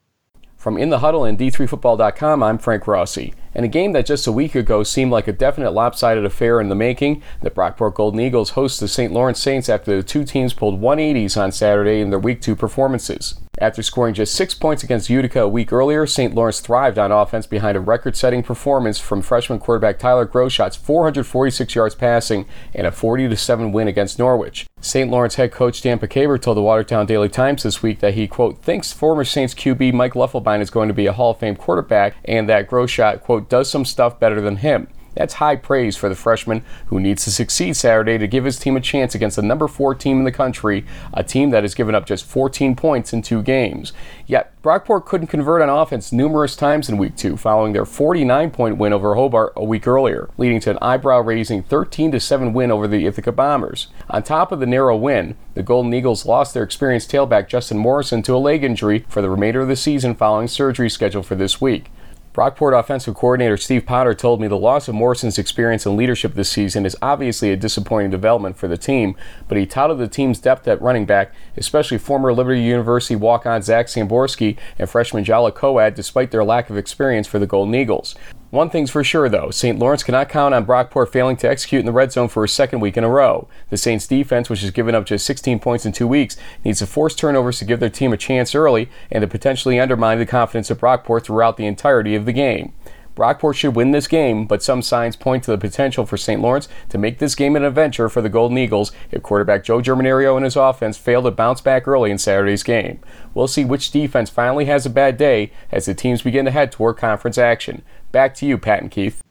From 0.61 0.77
In 0.77 0.91
the 0.91 0.99
Huddle 0.99 1.25
and 1.25 1.39
D3Football.com, 1.39 2.43
I'm 2.43 2.59
Frank 2.59 2.85
Rossi. 2.85 3.33
In 3.55 3.63
a 3.63 3.67
game 3.67 3.93
that 3.93 4.05
just 4.05 4.27
a 4.27 4.31
week 4.31 4.53
ago 4.53 4.83
seemed 4.83 5.11
like 5.11 5.27
a 5.27 5.33
definite 5.33 5.71
lopsided 5.71 6.23
affair 6.23 6.61
in 6.61 6.69
the 6.69 6.75
making, 6.75 7.23
the 7.41 7.49
Brockport 7.49 7.95
Golden 7.95 8.19
Eagles 8.19 8.51
host 8.51 8.79
the 8.79 8.87
St. 8.87 9.11
Lawrence 9.11 9.39
Saints 9.39 9.69
after 9.69 9.97
the 9.97 10.03
two 10.03 10.23
teams 10.23 10.53
pulled 10.53 10.79
180s 10.79 11.35
on 11.35 11.51
Saturday 11.51 11.99
in 11.99 12.11
their 12.11 12.19
Week 12.19 12.39
2 12.39 12.55
performances. 12.55 13.39
After 13.61 13.83
scoring 13.83 14.15
just 14.15 14.33
six 14.33 14.55
points 14.55 14.81
against 14.81 15.07
Utica 15.07 15.41
a 15.41 15.47
week 15.47 15.71
earlier, 15.71 16.07
St. 16.07 16.33
Lawrence 16.33 16.61
thrived 16.61 16.97
on 16.97 17.11
offense 17.11 17.45
behind 17.45 17.77
a 17.77 17.79
record 17.79 18.17
setting 18.17 18.41
performance 18.41 18.97
from 18.97 19.21
freshman 19.21 19.59
quarterback 19.59 19.99
Tyler 19.99 20.25
Groshot's 20.25 20.75
446 20.75 21.75
yards 21.75 21.93
passing 21.93 22.47
and 22.73 22.87
a 22.87 22.91
40 22.91 23.35
7 23.35 23.71
win 23.71 23.87
against 23.87 24.17
Norwich. 24.17 24.65
St. 24.79 25.11
Lawrence 25.11 25.35
head 25.35 25.51
coach 25.51 25.79
Dan 25.79 25.99
Puckhaber 25.99 26.41
told 26.41 26.57
the 26.57 26.63
Watertown 26.63 27.05
Daily 27.05 27.29
Times 27.29 27.61
this 27.61 27.83
week 27.83 27.99
that 27.99 28.15
he, 28.15 28.27
quote, 28.27 28.63
thinks 28.63 28.91
former 28.91 29.23
Saints 29.23 29.53
QB 29.53 29.93
Mike 29.93 30.13
Leffelbein 30.13 30.59
is 30.59 30.71
going 30.71 30.87
to 30.87 30.95
be 30.95 31.05
a 31.05 31.13
Hall 31.13 31.29
of 31.29 31.37
Fame 31.37 31.55
quarterback 31.55 32.15
and 32.25 32.49
that 32.49 32.67
Groshot, 32.67 33.21
quote, 33.21 33.47
does 33.47 33.69
some 33.69 33.85
stuff 33.85 34.19
better 34.19 34.41
than 34.41 34.55
him. 34.55 34.87
That's 35.15 35.35
high 35.35 35.57
praise 35.57 35.97
for 35.97 36.09
the 36.09 36.15
freshman 36.15 36.63
who 36.87 36.99
needs 36.99 37.23
to 37.25 37.31
succeed 37.31 37.75
Saturday 37.75 38.17
to 38.17 38.27
give 38.27 38.45
his 38.45 38.57
team 38.57 38.77
a 38.77 38.81
chance 38.81 39.13
against 39.13 39.35
the 39.35 39.41
number 39.41 39.67
four 39.67 39.93
team 39.93 40.19
in 40.19 40.23
the 40.23 40.31
country, 40.31 40.85
a 41.13 41.23
team 41.23 41.49
that 41.49 41.63
has 41.63 41.75
given 41.75 41.95
up 41.95 42.05
just 42.05 42.25
14 42.25 42.75
points 42.75 43.11
in 43.13 43.21
two 43.21 43.41
games. 43.41 43.93
Yet, 44.25 44.53
Brockport 44.61 45.05
couldn't 45.05 45.27
convert 45.27 45.61
on 45.61 45.69
offense 45.69 46.11
numerous 46.11 46.55
times 46.55 46.87
in 46.87 46.97
week 46.97 47.15
two, 47.15 47.35
following 47.35 47.73
their 47.73 47.85
49 47.85 48.51
point 48.51 48.77
win 48.77 48.93
over 48.93 49.15
Hobart 49.15 49.53
a 49.55 49.63
week 49.63 49.87
earlier, 49.87 50.29
leading 50.37 50.59
to 50.61 50.71
an 50.71 50.77
eyebrow 50.81 51.19
raising 51.19 51.63
13 51.63 52.19
7 52.19 52.53
win 52.53 52.71
over 52.71 52.87
the 52.87 53.05
Ithaca 53.05 53.31
Bombers. 53.31 53.87
On 54.09 54.23
top 54.23 54.51
of 54.51 54.59
the 54.59 54.65
narrow 54.65 54.95
win, 54.95 55.35
the 55.55 55.63
Golden 55.63 55.93
Eagles 55.93 56.25
lost 56.25 56.53
their 56.53 56.63
experienced 56.63 57.11
tailback 57.11 57.47
Justin 57.47 57.77
Morrison 57.77 58.21
to 58.23 58.35
a 58.35 58.37
leg 58.37 58.63
injury 58.63 59.05
for 59.09 59.21
the 59.21 59.29
remainder 59.29 59.61
of 59.61 59.67
the 59.67 59.75
season 59.75 60.15
following 60.15 60.47
surgery 60.47 60.89
scheduled 60.89 61.25
for 61.25 61.35
this 61.35 61.59
week. 61.59 61.91
Brockport 62.33 62.79
offensive 62.79 63.13
coordinator 63.13 63.57
Steve 63.57 63.85
Potter 63.85 64.13
told 64.13 64.39
me 64.39 64.47
the 64.47 64.57
loss 64.57 64.87
of 64.87 64.95
Morrison's 64.95 65.37
experience 65.37 65.85
and 65.85 65.97
leadership 65.97 66.33
this 66.33 66.49
season 66.49 66.85
is 66.85 66.95
obviously 67.01 67.51
a 67.51 67.57
disappointing 67.57 68.09
development 68.09 68.55
for 68.55 68.69
the 68.69 68.77
team, 68.77 69.17
but 69.49 69.57
he 69.57 69.65
touted 69.65 69.97
the 69.97 70.07
team's 70.07 70.39
depth 70.39 70.65
at 70.65 70.81
running 70.81 71.05
back, 71.05 71.33
especially 71.57 71.97
former 71.97 72.31
Liberty 72.31 72.61
University 72.61 73.17
walk-on 73.17 73.61
Zach 73.61 73.87
Samborski 73.87 74.57
and 74.79 74.89
freshman 74.89 75.25
Jala 75.25 75.51
Coad, 75.51 75.93
despite 75.93 76.31
their 76.31 76.45
lack 76.45 76.69
of 76.69 76.77
experience 76.77 77.27
for 77.27 77.37
the 77.37 77.45
Golden 77.45 77.75
Eagles. 77.75 78.15
One 78.51 78.69
thing's 78.69 78.91
for 78.91 79.01
sure, 79.01 79.29
though 79.29 79.49
St. 79.49 79.79
Lawrence 79.79 80.03
cannot 80.03 80.27
count 80.27 80.53
on 80.53 80.65
Brockport 80.65 81.07
failing 81.07 81.37
to 81.37 81.49
execute 81.49 81.79
in 81.79 81.85
the 81.85 81.93
red 81.93 82.11
zone 82.11 82.27
for 82.27 82.43
a 82.43 82.49
second 82.49 82.81
week 82.81 82.97
in 82.97 83.05
a 83.05 83.09
row. 83.09 83.47
The 83.69 83.77
Saints' 83.77 84.07
defense, 84.07 84.49
which 84.49 84.59
has 84.59 84.71
given 84.71 84.93
up 84.93 85.05
just 85.05 85.25
16 85.25 85.59
points 85.59 85.85
in 85.85 85.93
two 85.93 86.05
weeks, 86.05 86.35
needs 86.65 86.79
to 86.79 86.85
force 86.85 87.15
turnovers 87.15 87.59
to 87.59 87.65
give 87.65 87.79
their 87.79 87.89
team 87.89 88.11
a 88.11 88.17
chance 88.17 88.53
early 88.53 88.89
and 89.09 89.21
to 89.21 89.27
potentially 89.27 89.79
undermine 89.79 90.19
the 90.19 90.25
confidence 90.25 90.69
of 90.69 90.81
Brockport 90.81 91.23
throughout 91.23 91.55
the 91.55 91.65
entirety 91.65 92.13
of 92.13 92.25
the 92.25 92.33
game. 92.33 92.73
Brockport 93.15 93.55
should 93.55 93.75
win 93.75 93.91
this 93.91 94.07
game, 94.07 94.45
but 94.45 94.63
some 94.63 94.81
signs 94.81 95.15
point 95.15 95.43
to 95.43 95.51
the 95.51 95.57
potential 95.57 96.05
for 96.05 96.17
St. 96.17 96.41
Lawrence 96.41 96.67
to 96.89 96.97
make 96.97 97.19
this 97.19 97.35
game 97.35 97.55
an 97.55 97.63
adventure 97.63 98.09
for 98.09 98.21
the 98.21 98.29
Golden 98.29 98.57
Eagles 98.57 98.91
if 99.11 99.21
quarterback 99.21 99.63
Joe 99.63 99.81
Germinerio 99.81 100.35
and 100.35 100.45
his 100.45 100.55
offense 100.55 100.97
fail 100.97 101.21
to 101.23 101.31
bounce 101.31 101.61
back 101.61 101.87
early 101.87 102.09
in 102.09 102.17
Saturday's 102.17 102.63
game. 102.63 102.99
We'll 103.33 103.47
see 103.47 103.65
which 103.65 103.91
defense 103.91 104.29
finally 104.29 104.65
has 104.65 104.85
a 104.85 104.89
bad 104.89 105.17
day 105.17 105.51
as 105.71 105.85
the 105.85 105.93
teams 105.93 106.21
begin 106.21 106.45
to 106.45 106.51
head 106.51 106.71
toward 106.71 106.97
conference 106.97 107.37
action. 107.37 107.81
Back 108.11 108.33
to 108.35 108.45
you, 108.45 108.57
Pat 108.57 108.81
and 108.81 108.91
Keith. 108.91 109.21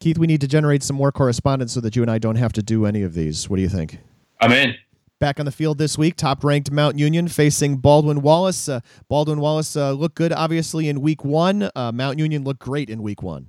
Keith, 0.00 0.18
we 0.18 0.26
need 0.26 0.40
to 0.40 0.48
generate 0.48 0.82
some 0.82 0.96
more 0.96 1.12
correspondence 1.12 1.72
so 1.72 1.80
that 1.80 1.96
you 1.96 2.02
and 2.02 2.10
I 2.10 2.18
don't 2.18 2.36
have 2.36 2.52
to 2.54 2.62
do 2.62 2.84
any 2.84 3.02
of 3.02 3.14
these. 3.14 3.48
What 3.48 3.56
do 3.56 3.62
you 3.62 3.68
think? 3.68 3.98
I'm 4.40 4.52
in. 4.52 4.74
Back 5.18 5.40
on 5.40 5.46
the 5.46 5.52
field 5.52 5.78
this 5.78 5.96
week, 5.96 6.16
top 6.16 6.44
ranked 6.44 6.70
Mount 6.70 6.98
Union 6.98 7.28
facing 7.28 7.78
Baldwin 7.78 8.20
Wallace. 8.20 8.68
Uh, 8.68 8.80
Baldwin 9.08 9.40
Wallace 9.40 9.74
uh, 9.74 9.92
looked 9.92 10.14
good, 10.14 10.32
obviously, 10.32 10.90
in 10.90 11.00
week 11.00 11.24
one. 11.24 11.70
Uh, 11.74 11.90
Mount 11.92 12.18
Union 12.18 12.44
looked 12.44 12.60
great 12.60 12.90
in 12.90 13.02
week 13.02 13.22
one. 13.22 13.46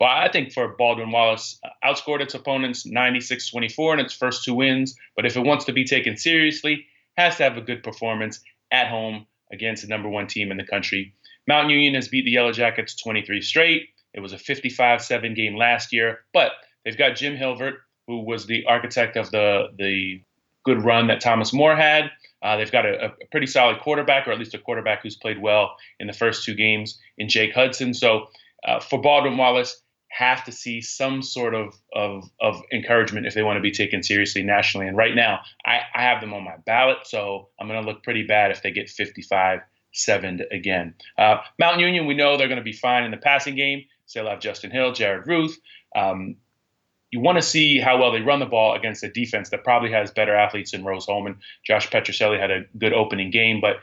Well, 0.00 0.08
I 0.10 0.30
think 0.30 0.52
for 0.52 0.68
Baldwin 0.68 1.10
Wallace, 1.10 1.60
uh, 1.64 1.68
outscored 1.86 2.20
its 2.20 2.34
opponents 2.34 2.86
96 2.86 3.50
24 3.50 3.94
in 3.94 4.00
its 4.00 4.14
first 4.14 4.44
two 4.44 4.54
wins. 4.54 4.96
But 5.16 5.26
if 5.26 5.36
it 5.36 5.40
wants 5.40 5.66
to 5.66 5.72
be 5.72 5.84
taken 5.84 6.16
seriously, 6.16 6.86
has 7.18 7.36
to 7.36 7.42
have 7.42 7.58
a 7.58 7.60
good 7.60 7.82
performance 7.82 8.40
at 8.72 8.88
home 8.88 9.26
against 9.52 9.82
the 9.82 9.88
number 9.88 10.08
one 10.08 10.26
team 10.26 10.50
in 10.50 10.56
the 10.56 10.66
country. 10.66 11.14
Mount 11.46 11.70
Union 11.70 11.94
has 11.94 12.08
beat 12.08 12.24
the 12.24 12.30
Yellow 12.30 12.52
Jackets 12.52 12.94
23 12.96 13.40
straight. 13.42 13.88
It 14.12 14.20
was 14.20 14.32
a 14.32 14.38
55 14.38 15.02
7 15.02 15.34
game 15.34 15.56
last 15.56 15.92
year, 15.92 16.20
but 16.32 16.52
they've 16.84 16.96
got 16.96 17.16
Jim 17.16 17.36
Hilvert, 17.36 17.74
who 18.06 18.20
was 18.20 18.46
the 18.46 18.64
architect 18.66 19.16
of 19.16 19.30
the, 19.30 19.68
the 19.76 20.22
good 20.64 20.82
run 20.84 21.08
that 21.08 21.20
Thomas 21.20 21.52
More 21.52 21.76
had. 21.76 22.10
Uh, 22.42 22.56
they've 22.56 22.72
got 22.72 22.84
a, 22.84 23.06
a, 23.06 23.10
pretty 23.30 23.46
solid 23.46 23.80
quarterback, 23.80 24.28
or 24.28 24.32
at 24.32 24.38
least 24.38 24.54
a 24.54 24.58
quarterback 24.58 25.02
who's 25.02 25.16
played 25.16 25.40
well 25.40 25.76
in 25.98 26.06
the 26.06 26.12
first 26.12 26.44
two 26.44 26.54
games 26.54 26.98
in 27.16 27.28
Jake 27.28 27.54
Hudson. 27.54 27.94
So 27.94 28.26
uh, 28.66 28.80
for 28.80 29.00
Baldwin 29.00 29.36
Wallace, 29.36 29.80
have 30.10 30.44
to 30.44 30.52
see 30.52 30.80
some 30.80 31.22
sort 31.22 31.54
of, 31.54 31.74
of, 31.92 32.30
of 32.40 32.62
encouragement 32.72 33.26
if 33.26 33.34
they 33.34 33.42
want 33.42 33.56
to 33.56 33.60
be 33.60 33.72
taken 33.72 34.02
seriously 34.02 34.44
nationally. 34.44 34.86
And 34.86 34.96
right 34.96 35.14
now, 35.14 35.40
I, 35.66 35.80
I 35.92 36.02
have 36.02 36.20
them 36.20 36.32
on 36.32 36.44
my 36.44 36.56
ballot, 36.64 36.98
so 37.04 37.48
I'm 37.58 37.66
going 37.66 37.82
to 37.82 37.86
look 37.90 38.04
pretty 38.04 38.22
bad 38.24 38.52
if 38.52 38.62
they 38.62 38.70
get 38.70 38.88
55 38.88 39.60
7 39.94 40.42
again. 40.50 40.94
Uh, 41.16 41.38
Mount 41.58 41.80
Union, 41.80 42.06
we 42.06 42.14
know 42.14 42.36
they're 42.36 42.48
going 42.48 42.58
to 42.58 42.64
be 42.64 42.72
fine 42.72 43.04
in 43.04 43.10
the 43.10 43.16
passing 43.16 43.54
game. 43.54 43.84
They'll 44.14 44.28
have 44.28 44.40
Justin 44.40 44.70
Hill, 44.70 44.92
Jared 44.92 45.26
Ruth. 45.26 45.58
Um, 45.96 46.36
you 47.10 47.20
want 47.20 47.38
to 47.38 47.42
see 47.42 47.78
how 47.78 48.00
well 48.00 48.12
they 48.12 48.20
run 48.20 48.40
the 48.40 48.46
ball 48.46 48.74
against 48.74 49.02
a 49.04 49.08
defense 49.08 49.50
that 49.50 49.64
probably 49.64 49.90
has 49.92 50.10
better 50.10 50.34
athletes 50.34 50.72
than 50.72 50.84
Rose-Hulman. 50.84 51.38
Josh 51.64 51.88
Petrocelli 51.88 52.38
had 52.38 52.50
a 52.50 52.64
good 52.76 52.92
opening 52.92 53.30
game, 53.30 53.60
but 53.60 53.76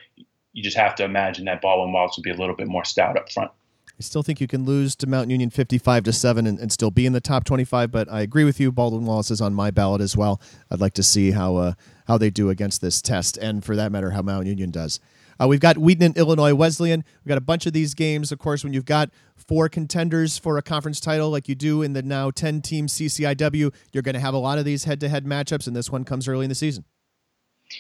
you 0.54 0.62
just 0.62 0.78
have 0.78 0.96
to 0.96 1.06
imagine 1.06 1.46
that 1.46 1.62
Baldwin 1.62 1.94
Wallace 1.94 2.18
would 2.18 2.24
be 2.24 2.32
a 2.32 2.36
little 2.36 2.56
bit 2.56 2.68
more 2.68 2.84
stout 2.84 3.18
up 3.18 3.32
front. 3.32 3.52
I 3.88 4.04
still 4.04 4.24
think 4.24 4.42
you 4.42 4.48
can 4.48 4.66
lose 4.66 4.96
to 4.98 5.08
Mount 5.08 5.30
Union 5.30 5.50
55 5.50 6.04
to 6.06 6.14
7 6.14 6.48
and, 6.48 6.60
and, 6.60 6.72
still 6.72 6.92
be 6.92 7.06
in 7.06 7.14
the 7.14 7.22
top 7.22 7.44
25, 7.44 7.92
but 7.92 8.12
I 8.12 8.22
agree 8.22 8.44
with 8.44 8.60
you. 8.60 8.72
Baldwin 8.72 9.06
Wallace 9.06 9.32
is 9.32 9.42
on 9.42 9.54
my 9.54 9.70
ballot 9.70 10.02
as 10.02 10.18
well. 10.18 10.42
I'd 10.70 10.82
like 10.82 10.96
to 10.96 11.04
see 11.04 11.32
how 11.32 11.56
uh, 11.58 11.74
how 12.08 12.18
they 12.18 12.32
do 12.32 12.50
against 12.50 12.82
this 12.82 13.02
test, 13.02 13.38
and 13.38 13.64
for 13.64 13.76
that 13.76 13.92
matter, 13.92 14.10
how 14.10 14.24
Mount 14.24 14.48
Union 14.48 14.72
does. 14.72 15.00
Uh, 15.42 15.48
we've 15.48 15.60
got 15.60 15.78
Wheaton 15.78 16.04
and 16.04 16.18
Illinois 16.18 16.54
Wesleyan. 16.54 17.04
We've 17.24 17.30
got 17.30 17.38
a 17.38 17.42
bunch 17.42 17.66
of 17.66 17.74
these 17.74 17.94
games. 17.94 18.32
Of 18.32 18.40
course, 18.40 18.64
when 18.64 18.74
you've 18.74 18.86
got 18.86 19.10
four 19.36 19.70
contenders 19.70 20.38
for 20.38 20.58
a 20.58 20.62
conference 20.62 21.00
title 21.00 21.30
like 21.32 21.50
you 21.50 21.56
do 21.56 21.82
in 21.82 21.94
the 21.94 22.04
now 22.04 22.30
10 22.30 22.62
team 22.62 22.88
CCIW, 22.88 23.74
you're 23.92 24.04
going 24.04 24.14
to 24.14 24.20
have 24.20 24.34
a 24.34 24.38
lot 24.40 24.60
of 24.60 24.66
these 24.66 24.84
head 24.84 25.00
to 25.00 25.10
head 25.10 25.26
matchups, 25.26 25.68
and 25.68 25.76
this 25.76 25.90
one 25.90 26.04
comes 26.04 26.28
early 26.28 26.46
in 26.46 26.50
the 26.50 26.56
season. 26.56 26.86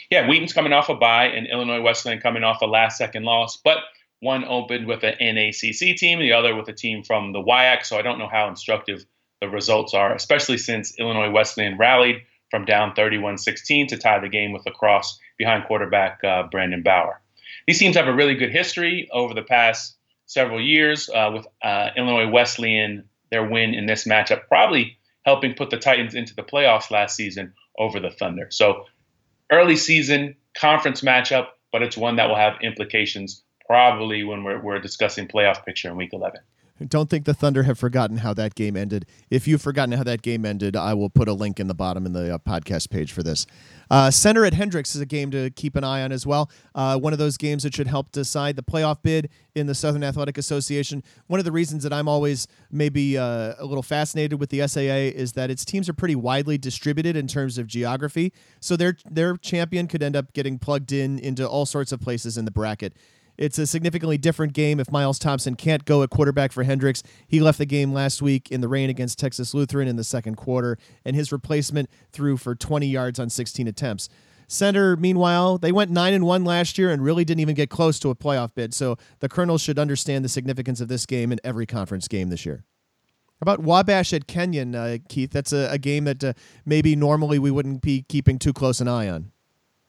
Yeah, 0.09 0.28
Wheaton's 0.28 0.53
coming 0.53 0.74
off 0.74 0.89
a 0.89 0.95
bye, 0.95 1.26
and 1.26 1.47
Illinois 1.47 1.82
Wesleyan 1.82 2.20
coming 2.20 2.43
off 2.43 2.62
a 2.62 2.66
last 2.66 2.97
second 2.97 3.24
loss, 3.24 3.57
but 3.57 3.78
one 4.22 4.45
opened 4.45 4.88
with 4.88 5.03
an 5.03 5.16
NACC 5.20 5.97
team, 5.97 6.20
the 6.20 6.34
other 6.34 6.55
with 6.55 6.68
a 6.70 6.74
team 6.74 7.03
from 7.03 7.34
the 7.34 7.41
WIAC. 7.41 7.86
So 7.86 7.97
I 7.97 8.01
don't 8.01 8.20
know 8.20 8.30
how 8.30 8.47
instructive 8.47 9.05
the 9.41 9.49
results 9.49 9.93
are, 9.93 10.14
especially 10.14 10.57
since 10.57 10.97
Illinois 10.99 11.32
Wesleyan 11.32 11.78
rallied 11.78 12.22
from 12.49 12.66
down 12.66 12.93
31 12.93 13.38
16 13.38 13.88
to 13.88 13.97
tie 13.97 14.20
the 14.20 14.30
game 14.30 14.51
with 14.51 14.66
La 14.66 14.72
Crosse 14.72 15.20
behind 15.38 15.66
quarterback 15.66 16.24
uh, 16.24 16.43
Brandon 16.43 16.84
Bauer. 16.84 17.22
These 17.68 17.80
teams 17.80 17.95
have 17.95 18.07
a 18.07 18.14
really 18.14 18.36
good 18.36 18.51
history 18.51 19.09
over 19.12 19.34
the 19.34 19.41
past 19.41 19.97
several 20.26 20.62
years, 20.62 21.09
uh, 21.09 21.32
with 21.34 21.47
uh, 21.62 21.89
Illinois 21.95 22.30
Wesleyan, 22.30 23.03
their 23.32 23.47
win 23.47 23.74
in 23.74 23.86
this 23.86 24.05
matchup, 24.05 24.47
probably 24.47 24.97
helping 25.26 25.53
put 25.53 25.70
the 25.70 25.78
Titans 25.78 26.16
into 26.16 26.36
the 26.36 26.43
playoffs 26.43 26.89
last 26.89 27.16
season 27.16 27.53
over 27.78 27.99
the 27.99 28.09
Thunder. 28.09 28.47
So, 28.49 28.86
early 29.51 29.76
season 29.76 30.36
conference 30.53 31.01
matchup, 31.01 31.47
but 31.72 31.82
it's 31.82 31.97
one 31.97 32.16
that 32.16 32.28
will 32.28 32.36
have 32.36 32.62
implications 32.62 33.43
probably 33.66 34.24
when 34.24 34.43
we're, 34.43 34.62
we're 34.62 34.80
discussing 34.80 35.28
playoff 35.28 35.64
picture 35.66 35.89
in 35.89 35.95
week 35.95 36.14
11. 36.14 36.41
Don't 36.88 37.09
think 37.09 37.25
the 37.25 37.34
Thunder 37.34 37.63
have 37.63 37.77
forgotten 37.77 38.17
how 38.17 38.34
that 38.34 38.55
game 38.55 38.75
ended. 38.75 39.05
If 39.29 39.47
you've 39.47 39.61
forgotten 39.61 39.93
how 39.93 40.03
that 40.03 40.21
game 40.21 40.45
ended, 40.45 40.75
I 40.75 40.93
will 40.93 41.09
put 41.09 41.27
a 41.27 41.34
link 41.34 41.59
in 41.59 41.67
the 41.67 41.73
bottom 41.73 42.05
in 42.05 42.13
the 42.13 42.36
uh, 42.36 42.38
podcast 42.38 42.89
page 42.89 43.11
for 43.11 43.23
this. 43.23 43.45
Uh, 43.89 44.09
Centre 44.09 44.45
at 44.45 44.53
Hendrix 44.53 44.95
is 44.95 45.01
a 45.01 45.05
game 45.05 45.32
to 45.32 45.49
keep 45.49 45.75
an 45.75 45.84
eye 45.84 46.01
on 46.01 46.11
as 46.11 46.25
well. 46.25 46.49
Uh, 46.73 46.97
one 46.97 47.13
of 47.13 47.19
those 47.19 47.38
games 47.38 47.63
that 47.63 47.75
should 47.75 47.88
help 47.88 48.11
decide 48.11 48.55
the 48.55 48.63
playoff 48.63 49.01
bid 49.03 49.29
in 49.53 49.67
the 49.67 49.75
Southern 49.75 50.03
Athletic 50.03 50.38
Association. 50.38 51.03
One 51.27 51.39
of 51.39 51.45
the 51.45 51.51
reasons 51.51 51.84
that 51.84 51.91
I'm 51.91 52.07
always 52.07 52.47
maybe 52.71 53.17
uh, 53.17 53.55
a 53.59 53.65
little 53.65 53.84
fascinated 53.84 54.39
with 54.39 54.49
the 54.49 54.65
SAA 54.67 55.11
is 55.19 55.34
that 55.34 55.49
its 55.49 55.65
teams 55.65 55.89
are 55.89 55.93
pretty 55.93 56.15
widely 56.15 56.57
distributed 56.57 57.15
in 57.15 57.27
terms 57.27 57.57
of 57.57 57.67
geography. 57.67 58.32
So 58.59 58.77
their 58.77 58.97
their 59.09 59.36
champion 59.38 59.88
could 59.88 60.01
end 60.01 60.15
up 60.15 60.34
getting 60.34 60.57
plugged 60.57 60.91
in 60.91 61.19
into 61.19 61.47
all 61.47 61.65
sorts 61.65 61.91
of 61.91 61.99
places 61.99 62.38
in 62.38 62.45
the 62.45 62.51
bracket. 62.51 62.93
It's 63.41 63.57
a 63.57 63.65
significantly 63.65 64.19
different 64.19 64.53
game 64.53 64.79
if 64.79 64.91
Miles 64.91 65.17
Thompson 65.17 65.55
can't 65.55 65.83
go 65.83 66.03
at 66.03 66.11
quarterback 66.11 66.51
for 66.51 66.61
Hendrix. 66.61 67.01
He 67.27 67.39
left 67.39 67.57
the 67.57 67.65
game 67.65 67.91
last 67.91 68.21
week 68.21 68.51
in 68.51 68.61
the 68.61 68.67
rain 68.67 68.87
against 68.87 69.17
Texas 69.17 69.55
Lutheran 69.55 69.87
in 69.87 69.95
the 69.95 70.03
second 70.03 70.35
quarter, 70.35 70.77
and 71.03 71.15
his 71.15 71.31
replacement 71.31 71.89
threw 72.11 72.37
for 72.37 72.53
20 72.53 72.85
yards 72.85 73.17
on 73.19 73.31
16 73.31 73.67
attempts. 73.67 74.09
Centre, 74.47 74.95
meanwhile, 74.95 75.57
they 75.57 75.71
went 75.71 75.89
nine 75.89 76.13
and 76.13 76.23
one 76.23 76.45
last 76.45 76.77
year 76.77 76.91
and 76.91 77.03
really 77.03 77.25
didn't 77.25 77.39
even 77.39 77.55
get 77.55 77.71
close 77.71 77.97
to 77.97 78.11
a 78.11 78.15
playoff 78.15 78.53
bid. 78.53 78.75
So 78.75 78.97
the 79.21 79.27
Colonels 79.27 79.63
should 79.63 79.79
understand 79.79 80.23
the 80.23 80.29
significance 80.29 80.79
of 80.79 80.87
this 80.87 81.07
game 81.07 81.31
in 81.31 81.39
every 81.43 81.65
conference 81.65 82.07
game 82.07 82.29
this 82.29 82.45
year. 82.45 82.63
About 83.41 83.61
Wabash 83.61 84.13
at 84.13 84.27
Kenyon, 84.27 84.75
uh, 84.75 84.97
Keith? 85.09 85.31
That's 85.31 85.51
a, 85.51 85.67
a 85.71 85.79
game 85.79 86.03
that 86.03 86.23
uh, 86.23 86.33
maybe 86.63 86.95
normally 86.95 87.39
we 87.39 87.49
wouldn't 87.49 87.81
be 87.81 88.05
keeping 88.07 88.37
too 88.37 88.53
close 88.53 88.79
an 88.79 88.87
eye 88.87 89.09
on. 89.09 89.31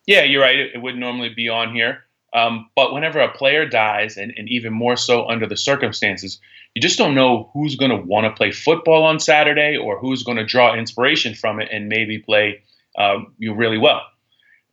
Yeah, 0.06 0.22
you're 0.22 0.40
right. 0.40 0.56
It, 0.56 0.76
it 0.76 0.78
wouldn't 0.78 1.00
normally 1.00 1.28
be 1.28 1.50
on 1.50 1.74
here. 1.74 2.04
Um, 2.34 2.70
but 2.74 2.92
whenever 2.92 3.20
a 3.20 3.30
player 3.30 3.66
dies, 3.66 4.16
and, 4.16 4.32
and 4.36 4.48
even 4.48 4.72
more 4.72 4.96
so 4.96 5.28
under 5.28 5.46
the 5.46 5.56
circumstances, 5.56 6.40
you 6.74 6.80
just 6.80 6.98
don't 6.98 7.14
know 7.14 7.50
who's 7.52 7.76
going 7.76 7.90
to 7.90 7.96
want 7.96 8.24
to 8.24 8.30
play 8.30 8.50
football 8.50 9.04
on 9.04 9.20
Saturday 9.20 9.76
or 9.76 9.98
who's 9.98 10.22
going 10.22 10.38
to 10.38 10.44
draw 10.44 10.74
inspiration 10.74 11.34
from 11.34 11.60
it 11.60 11.68
and 11.70 11.88
maybe 11.88 12.18
play 12.18 12.62
um, 12.98 13.34
you 13.38 13.54
really 13.54 13.78
well. 13.78 14.02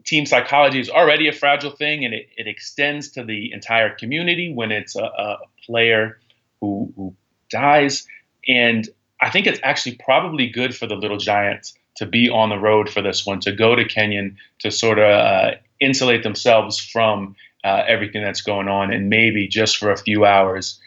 Team 0.06 0.26
psychology 0.26 0.80
is 0.80 0.90
already 0.90 1.28
a 1.28 1.34
fragile 1.34 1.72
thing, 1.72 2.06
and 2.06 2.14
it, 2.14 2.30
it 2.38 2.48
extends 2.48 3.10
to 3.10 3.24
the 3.24 3.52
entire 3.52 3.94
community 3.94 4.54
when 4.54 4.72
it's 4.72 4.96
a, 4.96 5.04
a 5.04 5.38
player 5.66 6.18
who, 6.62 6.92
who 6.96 7.14
dies. 7.50 8.08
And 8.48 8.88
I 9.22 9.30
think 9.30 9.46
it's 9.46 9.60
actually 9.62 9.96
probably 9.96 10.48
good 10.48 10.74
for 10.74 10.88
the 10.88 10.96
Little 10.96 11.18
Giants 11.18 11.74
to 11.98 12.06
be 12.06 12.30
on 12.30 12.48
the 12.48 12.58
road 12.58 12.90
for 12.90 13.02
this 13.02 13.26
one, 13.26 13.42
to 13.42 13.52
go 13.52 13.76
to 13.76 13.84
Kenyon 13.84 14.38
to 14.60 14.72
sort 14.72 15.00
of 15.00 15.10
uh, 15.10 15.52
insulate 15.82 16.24
themselves 16.24 16.80
from 16.80 17.36
uh, 17.64 17.84
everything 17.88 18.24
that's 18.24 18.42
going 18.42 18.68
on, 18.68 18.94
and 18.94 19.10
maybe 19.10 19.48
just 19.48 19.78
for 19.78 19.92
a 19.92 19.98
few 19.98 20.26
hours, 20.26 20.80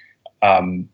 um, 0.43 0.89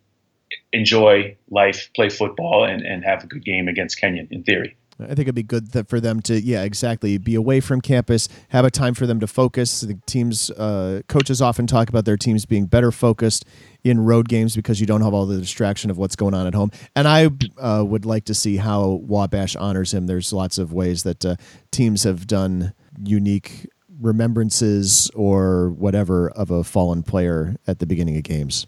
enjoy 0.72 1.36
life, 1.50 1.90
play 1.94 2.08
football, 2.08 2.64
and, 2.64 2.82
and 2.82 3.04
have 3.04 3.24
a 3.24 3.26
good 3.26 3.44
game 3.44 3.68
against 3.68 4.00
Kenyon. 4.00 4.28
In 4.30 4.42
theory. 4.42 4.76
I 5.00 5.06
think 5.06 5.20
it'd 5.20 5.34
be 5.36 5.44
good 5.44 5.68
for 5.88 6.00
them 6.00 6.20
to, 6.22 6.40
yeah, 6.40 6.64
exactly, 6.64 7.18
be 7.18 7.36
away 7.36 7.60
from 7.60 7.80
campus, 7.80 8.28
have 8.48 8.64
a 8.64 8.70
time 8.70 8.94
for 8.94 9.06
them 9.06 9.20
to 9.20 9.28
focus. 9.28 9.82
The 9.82 9.94
teams, 10.06 10.50
uh, 10.50 11.02
coaches 11.08 11.40
often 11.40 11.68
talk 11.68 11.88
about 11.88 12.04
their 12.04 12.16
teams 12.16 12.46
being 12.46 12.66
better 12.66 12.90
focused 12.90 13.44
in 13.84 14.00
road 14.00 14.28
games 14.28 14.56
because 14.56 14.80
you 14.80 14.86
don't 14.86 15.02
have 15.02 15.14
all 15.14 15.24
the 15.24 15.38
distraction 15.38 15.90
of 15.90 15.98
what's 15.98 16.16
going 16.16 16.34
on 16.34 16.48
at 16.48 16.54
home. 16.54 16.72
And 16.96 17.06
I 17.06 17.30
uh, 17.58 17.84
would 17.86 18.04
like 18.04 18.24
to 18.24 18.34
see 18.34 18.56
how 18.56 19.00
Wabash 19.04 19.54
honors 19.54 19.94
him. 19.94 20.08
There's 20.08 20.32
lots 20.32 20.58
of 20.58 20.72
ways 20.72 21.04
that 21.04 21.24
uh, 21.24 21.36
teams 21.70 22.02
have 22.02 22.26
done 22.26 22.74
unique 23.00 23.68
remembrances 24.00 25.10
or 25.14 25.70
whatever 25.70 26.30
of 26.30 26.50
a 26.50 26.64
fallen 26.64 27.02
player 27.02 27.56
at 27.66 27.78
the 27.78 27.86
beginning 27.86 28.16
of 28.16 28.22
games. 28.22 28.66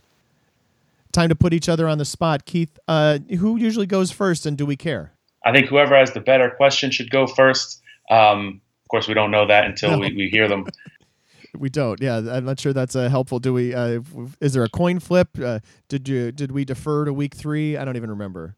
Time 1.12 1.28
to 1.28 1.34
put 1.34 1.52
each 1.52 1.68
other 1.68 1.88
on 1.88 1.98
the 1.98 2.04
spot. 2.04 2.44
Keith, 2.44 2.78
uh, 2.86 3.18
who 3.38 3.56
usually 3.56 3.86
goes 3.86 4.10
first, 4.10 4.46
and 4.46 4.56
do 4.56 4.64
we 4.64 4.76
care? 4.76 5.12
I 5.44 5.52
think 5.52 5.66
whoever 5.66 5.96
has 5.96 6.12
the 6.12 6.20
better 6.20 6.50
question 6.50 6.90
should 6.90 7.10
go 7.10 7.26
first. 7.26 7.80
Um, 8.10 8.60
of 8.84 8.88
course, 8.88 9.08
we 9.08 9.14
don't 9.14 9.30
know 9.30 9.46
that 9.46 9.64
until 9.64 9.92
no. 9.92 9.98
we, 9.98 10.14
we 10.14 10.28
hear 10.28 10.48
them. 10.48 10.66
we 11.58 11.68
don't. 11.68 12.00
Yeah, 12.00 12.18
I'm 12.18 12.44
not 12.44 12.60
sure 12.60 12.72
that's 12.72 12.94
uh, 12.94 13.08
helpful. 13.08 13.38
Do 13.38 13.52
we? 13.54 13.74
Uh, 13.74 14.00
is 14.40 14.52
there 14.52 14.64
a 14.64 14.68
coin 14.68 15.00
flip? 15.00 15.28
Uh, 15.42 15.60
did 15.88 16.08
you? 16.08 16.30
Did 16.32 16.52
we 16.52 16.64
defer 16.64 17.04
to 17.04 17.12
week 17.12 17.34
three? 17.34 17.76
I 17.76 17.84
don't 17.84 17.96
even 17.96 18.10
remember. 18.10 18.56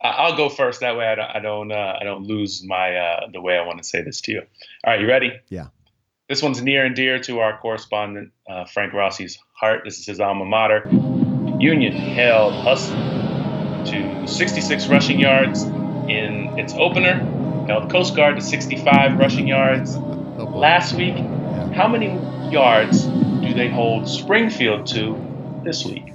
I'll 0.00 0.36
go 0.36 0.48
first. 0.48 0.80
That 0.80 0.96
way, 0.96 1.06
I 1.08 1.14
don't. 1.16 1.30
I 1.30 1.40
don't, 1.40 1.72
uh, 1.72 1.98
I 2.00 2.04
don't 2.04 2.22
lose 2.24 2.62
my 2.64 2.94
uh, 2.94 3.26
the 3.32 3.40
way 3.40 3.58
I 3.58 3.66
want 3.66 3.78
to 3.78 3.84
say 3.84 4.02
this 4.02 4.20
to 4.22 4.32
you. 4.32 4.42
All 4.84 4.92
right, 4.92 5.00
you 5.00 5.08
ready? 5.08 5.32
Yeah. 5.48 5.68
This 6.28 6.42
one's 6.42 6.60
near 6.60 6.84
and 6.84 6.94
dear 6.94 7.18
to 7.20 7.38
our 7.38 7.56
correspondent, 7.56 8.32
uh, 8.46 8.66
Frank 8.66 8.92
Rossi's 8.92 9.38
heart. 9.54 9.80
This 9.86 9.98
is 9.98 10.04
his 10.04 10.20
alma 10.20 10.44
mater. 10.44 10.86
Union 11.58 11.94
held 11.94 12.52
Husson 12.52 12.98
to 13.86 14.26
66 14.28 14.88
rushing 14.88 15.18
yards 15.18 15.62
in 15.62 16.58
its 16.58 16.74
opener, 16.74 17.14
held 17.66 17.90
Coast 17.90 18.14
Guard 18.14 18.36
to 18.36 18.42
65 18.42 19.18
rushing 19.18 19.48
yards 19.48 19.96
last 19.96 20.94
week. 20.94 21.16
How 21.16 21.88
many 21.88 22.08
yards 22.52 23.04
do 23.04 23.54
they 23.54 23.70
hold 23.70 24.06
Springfield 24.06 24.86
to 24.88 25.62
this 25.64 25.86
week? 25.86 26.12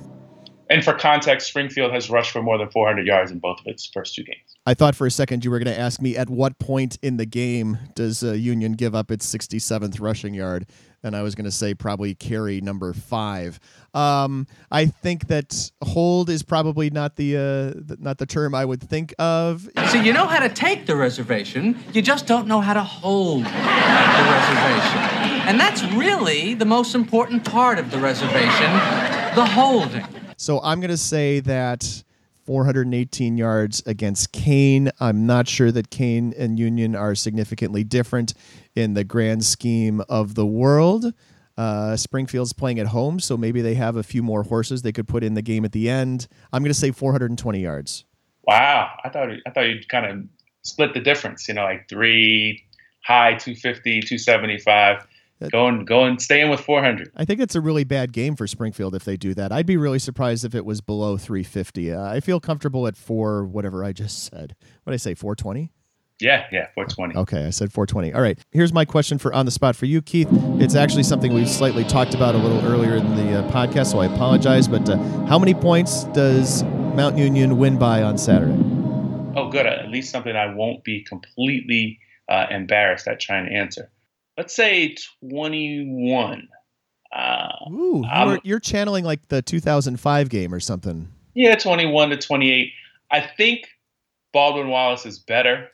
And 0.74 0.84
for 0.84 0.94
context, 0.94 1.50
Springfield 1.50 1.92
has 1.92 2.10
rushed 2.10 2.32
for 2.32 2.42
more 2.42 2.58
than 2.58 2.68
400 2.72 3.06
yards 3.06 3.30
in 3.30 3.38
both 3.38 3.60
of 3.60 3.68
its 3.68 3.86
first 3.86 4.16
two 4.16 4.24
games. 4.24 4.58
I 4.66 4.74
thought 4.74 4.96
for 4.96 5.06
a 5.06 5.12
second 5.12 5.46
you 5.46 5.52
were 5.52 5.60
going 5.60 5.72
to 5.72 5.80
ask 5.80 6.02
me 6.02 6.18
at 6.18 6.32
what 6.32 6.58
point 6.58 6.98
in 7.04 7.18
the 7.18 7.28
game 7.28 7.78
does 7.94 8.24
uh, 8.24 8.32
Union 8.32 8.72
give 8.72 8.96
up 8.96 9.12
its 9.12 9.32
67th 9.32 10.02
rushing 10.02 10.34
yard, 10.34 10.66
and 11.04 11.16
I 11.16 11.22
was 11.22 11.36
going 11.36 11.46
to 11.46 11.52
say 11.52 11.76
probably 11.76 12.16
carry 12.16 12.60
number 12.60 12.92
five. 12.92 13.60
Um, 13.94 14.48
I 14.72 14.88
think 14.88 15.28
that 15.28 15.70
hold 15.84 16.32
is 16.32 16.42
probably 16.42 16.90
not 16.90 17.18
the 17.18 17.38
uh, 17.38 17.96
not 18.00 18.18
the 18.18 18.26
term 18.26 18.56
I 18.56 18.66
would 18.66 18.82
think 18.82 19.14
of. 19.20 19.70
So 19.92 20.02
you 20.02 20.12
know 20.12 20.26
how 20.26 20.40
to 20.40 20.50
take 20.50 20.88
the 20.88 20.96
reservation, 20.96 21.78
you 21.94 22.02
just 22.02 22.26
don't 22.26 22.48
know 22.48 22.62
how 22.62 22.74
to 22.74 22.84
hold 22.84 23.46
the 23.46 24.24
reservation, 24.32 25.00
and 25.46 25.60
that's 25.60 25.84
really 25.94 26.56
the 26.56 26.66
most 26.66 26.96
important 26.96 27.46
part 27.46 27.78
of 27.78 27.92
the 27.92 28.00
reservation, 28.00 28.72
the 29.36 29.46
holding. 29.46 30.23
So 30.44 30.60
I'm 30.62 30.82
going 30.82 30.92
to 30.92 30.98
say 30.98 31.40
that 31.40 32.04
418 32.46 33.38
yards 33.38 33.82
against 33.86 34.34
Kean. 34.34 34.92
I'm 35.00 35.26
not 35.26 35.48
sure 35.48 35.72
that 35.72 35.90
Kean 35.90 36.34
and 36.38 36.60
Union 36.60 36.98
are 36.98 37.16
significantly 37.16 37.86
different 37.86 38.34
in 38.76 38.94
the 38.94 39.06
grand 39.06 39.46
scheme 39.46 40.02
of 40.10 40.36
the 40.36 40.46
world. 40.46 41.14
Uh, 41.58 41.96
Springfield's 41.96 42.52
playing 42.52 42.78
at 42.78 42.88
home, 42.88 43.22
so 43.22 43.38
maybe 43.38 43.62
they 43.62 43.76
have 43.76 43.96
a 43.96 44.04
few 44.04 44.22
more 44.22 44.44
horses 44.44 44.82
they 44.82 44.92
could 44.92 45.08
put 45.08 45.24
in 45.24 45.34
the 45.34 45.42
game 45.42 45.64
at 45.64 45.72
the 45.72 45.90
end. 45.90 46.28
I'm 46.52 46.62
going 46.62 46.74
to 46.74 46.78
say 46.78 46.92
420 46.92 47.62
yards. 47.62 48.04
Wow, 48.46 48.92
I 49.02 49.08
thought 49.08 49.30
I 49.48 49.50
thought 49.50 49.70
you'd 49.70 49.88
kind 49.88 50.06
of 50.06 50.26
split 50.64 50.94
the 50.94 51.00
difference. 51.00 51.48
You 51.48 51.54
know, 51.54 51.64
like 51.64 51.88
three 51.88 52.62
high 53.06 53.36
250, 53.36 54.02
275. 54.02 55.08
Going, 55.52 55.86
going, 55.86 56.20
staying 56.20 56.50
with 56.50 56.60
400. 56.60 57.12
I 57.16 57.26
think 57.26 57.40
it's 57.40 57.56
a 57.56 57.62
really 57.62 57.84
bad 57.84 58.12
game 58.14 58.36
for 58.36 58.48
Springfield 58.48 58.96
if 58.96 59.04
they 59.04 59.18
do 59.18 59.34
that. 59.34 59.52
I'd 59.52 59.66
be 59.66 59.78
really 59.78 60.00
surprised 60.00 60.46
if 60.46 60.56
it 60.56 60.66
was 60.66 60.82
below 60.82 61.18
350. 61.18 61.94
Uh, 61.94 62.04
I 62.04 62.20
feel 62.20 62.40
comfortable 62.40 62.88
at 62.88 62.98
four, 62.98 63.46
whatever 63.46 63.84
I 63.84 63.94
just 63.94 64.24
said. 64.24 64.56
What 64.84 64.92
did 64.92 64.96
I 64.96 64.98
say, 64.98 65.14
420? 65.16 65.72
Yeah, 66.20 66.46
yeah, 66.52 66.68
420. 66.76 67.16
Okay, 67.18 67.48
I 67.48 67.50
said 67.50 67.74
420. 67.74 68.14
All 68.14 68.22
right. 68.22 68.40
Here's 68.52 68.72
my 68.72 68.86
question 68.86 69.18
for 69.18 69.34
on 69.34 69.46
the 69.46 69.52
spot 69.52 69.76
for 69.76 69.88
you, 69.88 70.02
Keith. 70.02 70.30
It's 70.60 70.76
actually 70.76 71.04
something 71.04 71.34
we 71.34 71.46
slightly 71.46 71.84
talked 71.84 72.14
about 72.14 72.36
a 72.36 72.38
little 72.38 72.64
earlier 72.66 72.96
in 72.96 73.16
the 73.16 73.40
uh, 73.40 73.52
podcast, 73.52 73.92
so 73.92 74.00
I 74.00 74.06
apologize. 74.06 74.68
But 74.68 74.88
uh, 74.90 74.98
how 75.26 75.38
many 75.38 75.54
points 75.54 76.06
does 76.06 76.64
Mount 76.64 77.18
Union 77.18 77.58
win 77.58 77.78
by 77.78 78.04
on 78.04 78.18
Saturday? 78.18 78.58
Oh, 79.36 79.50
good. 79.50 79.66
At 79.66 79.90
least 79.90 80.12
something 80.12 80.36
I 80.36 80.54
won't 80.54 80.84
be 80.84 81.02
completely 81.02 82.00
uh, 82.30 82.46
embarrassed 82.50 83.08
at 83.08 83.20
trying 83.20 83.48
to 83.48 83.52
answer 83.52 83.90
let's 84.38 84.56
say 84.56 84.96
21. 85.30 86.48
Uh, 87.12 87.50
Ooh, 87.72 88.04
you're, 88.12 88.40
you're, 88.44 88.60
channeling 88.60 89.06
like 89.06 89.28
the 89.28 89.42
2005 89.42 90.30
game 90.30 90.54
or 90.54 90.60
something. 90.60 91.12
Yeah, 91.36 91.56
21 91.56 92.10
to 92.10 92.18
28. 92.18 92.72
I 93.12 93.22
think 93.22 93.68
Baldwin 94.32 94.70
Wallace 94.70 95.06
is 95.06 95.20
better 95.20 95.70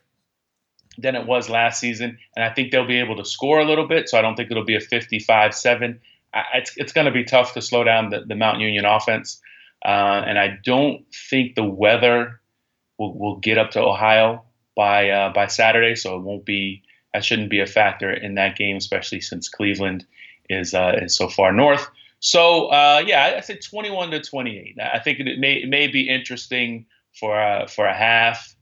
than 0.98 1.16
it 1.16 1.26
was 1.26 1.48
last 1.48 1.80
season, 1.80 2.18
and 2.36 2.44
I 2.44 2.52
think 2.52 2.72
they'll 2.72 2.86
be 2.86 3.00
able 3.00 3.16
to 3.16 3.24
score 3.24 3.58
a 3.58 3.64
little 3.64 3.88
bit. 3.88 4.08
So 4.10 4.18
I 4.18 4.22
don't 4.22 4.36
think 4.36 4.50
it'll 4.50 4.64
be 4.64 4.76
a 4.76 4.80
55 4.80 5.54
7. 5.54 6.00
It's, 6.54 6.76
it's 6.76 6.92
going 6.92 7.06
to 7.06 7.10
be 7.10 7.24
tough 7.24 7.54
to 7.54 7.62
slow 7.62 7.84
down 7.84 8.10
the, 8.10 8.20
the 8.26 8.34
Mount 8.34 8.60
Union 8.60 8.84
offense. 8.84 9.40
Uh, 9.84 10.22
and 10.26 10.38
I 10.38 10.58
don't 10.62 11.06
think 11.30 11.54
the 11.54 11.64
weather 11.64 12.40
will, 12.98 13.18
will 13.18 13.36
get 13.38 13.56
up 13.56 13.70
to 13.72 13.80
Ohio 13.80 14.44
by 14.76 15.08
uh, 15.08 15.32
by 15.32 15.46
Saturday, 15.46 15.94
so 15.94 16.16
it 16.16 16.22
won't 16.22 16.44
be 16.44 16.82
that 17.12 17.24
shouldn't 17.24 17.50
be 17.50 17.60
a 17.60 17.66
factor 17.66 18.10
in 18.12 18.34
that 18.34 18.56
game, 18.56 18.76
especially 18.76 19.20
since 19.20 19.48
Cleveland 19.48 20.06
is 20.48 20.74
uh, 20.74 20.98
is 21.02 21.16
so 21.16 21.28
far 21.28 21.52
north. 21.52 21.88
So 22.20 22.66
uh, 22.66 23.02
yeah, 23.06 23.34
I 23.36 23.40
said 23.40 23.60
21 23.62 24.10
to 24.10 24.20
28. 24.20 24.76
I 24.80 24.98
think 24.98 25.20
it 25.20 25.38
may 25.38 25.54
it 25.54 25.68
may 25.68 25.86
be 25.88 26.08
interesting 26.08 26.86
for 27.18 27.40
uh, 27.40 27.66
for 27.66 27.86
a 27.86 27.94
half, 27.94 28.54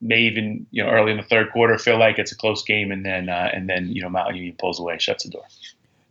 may 0.00 0.20
even 0.20 0.66
you 0.70 0.84
know 0.84 0.90
early 0.90 1.12
in 1.12 1.16
the 1.16 1.22
third 1.22 1.50
quarter 1.52 1.78
feel 1.78 1.98
like 1.98 2.18
it's 2.18 2.32
a 2.32 2.36
close 2.36 2.62
game, 2.62 2.92
and 2.92 3.04
then 3.04 3.28
uh, 3.28 3.50
and 3.52 3.68
then 3.68 3.88
you 3.88 4.02
know 4.02 4.08
Mount 4.08 4.34
Union 4.34 4.54
pulls 4.58 4.78
away, 4.78 4.98
shuts 4.98 5.24
the 5.24 5.30
door. 5.30 5.44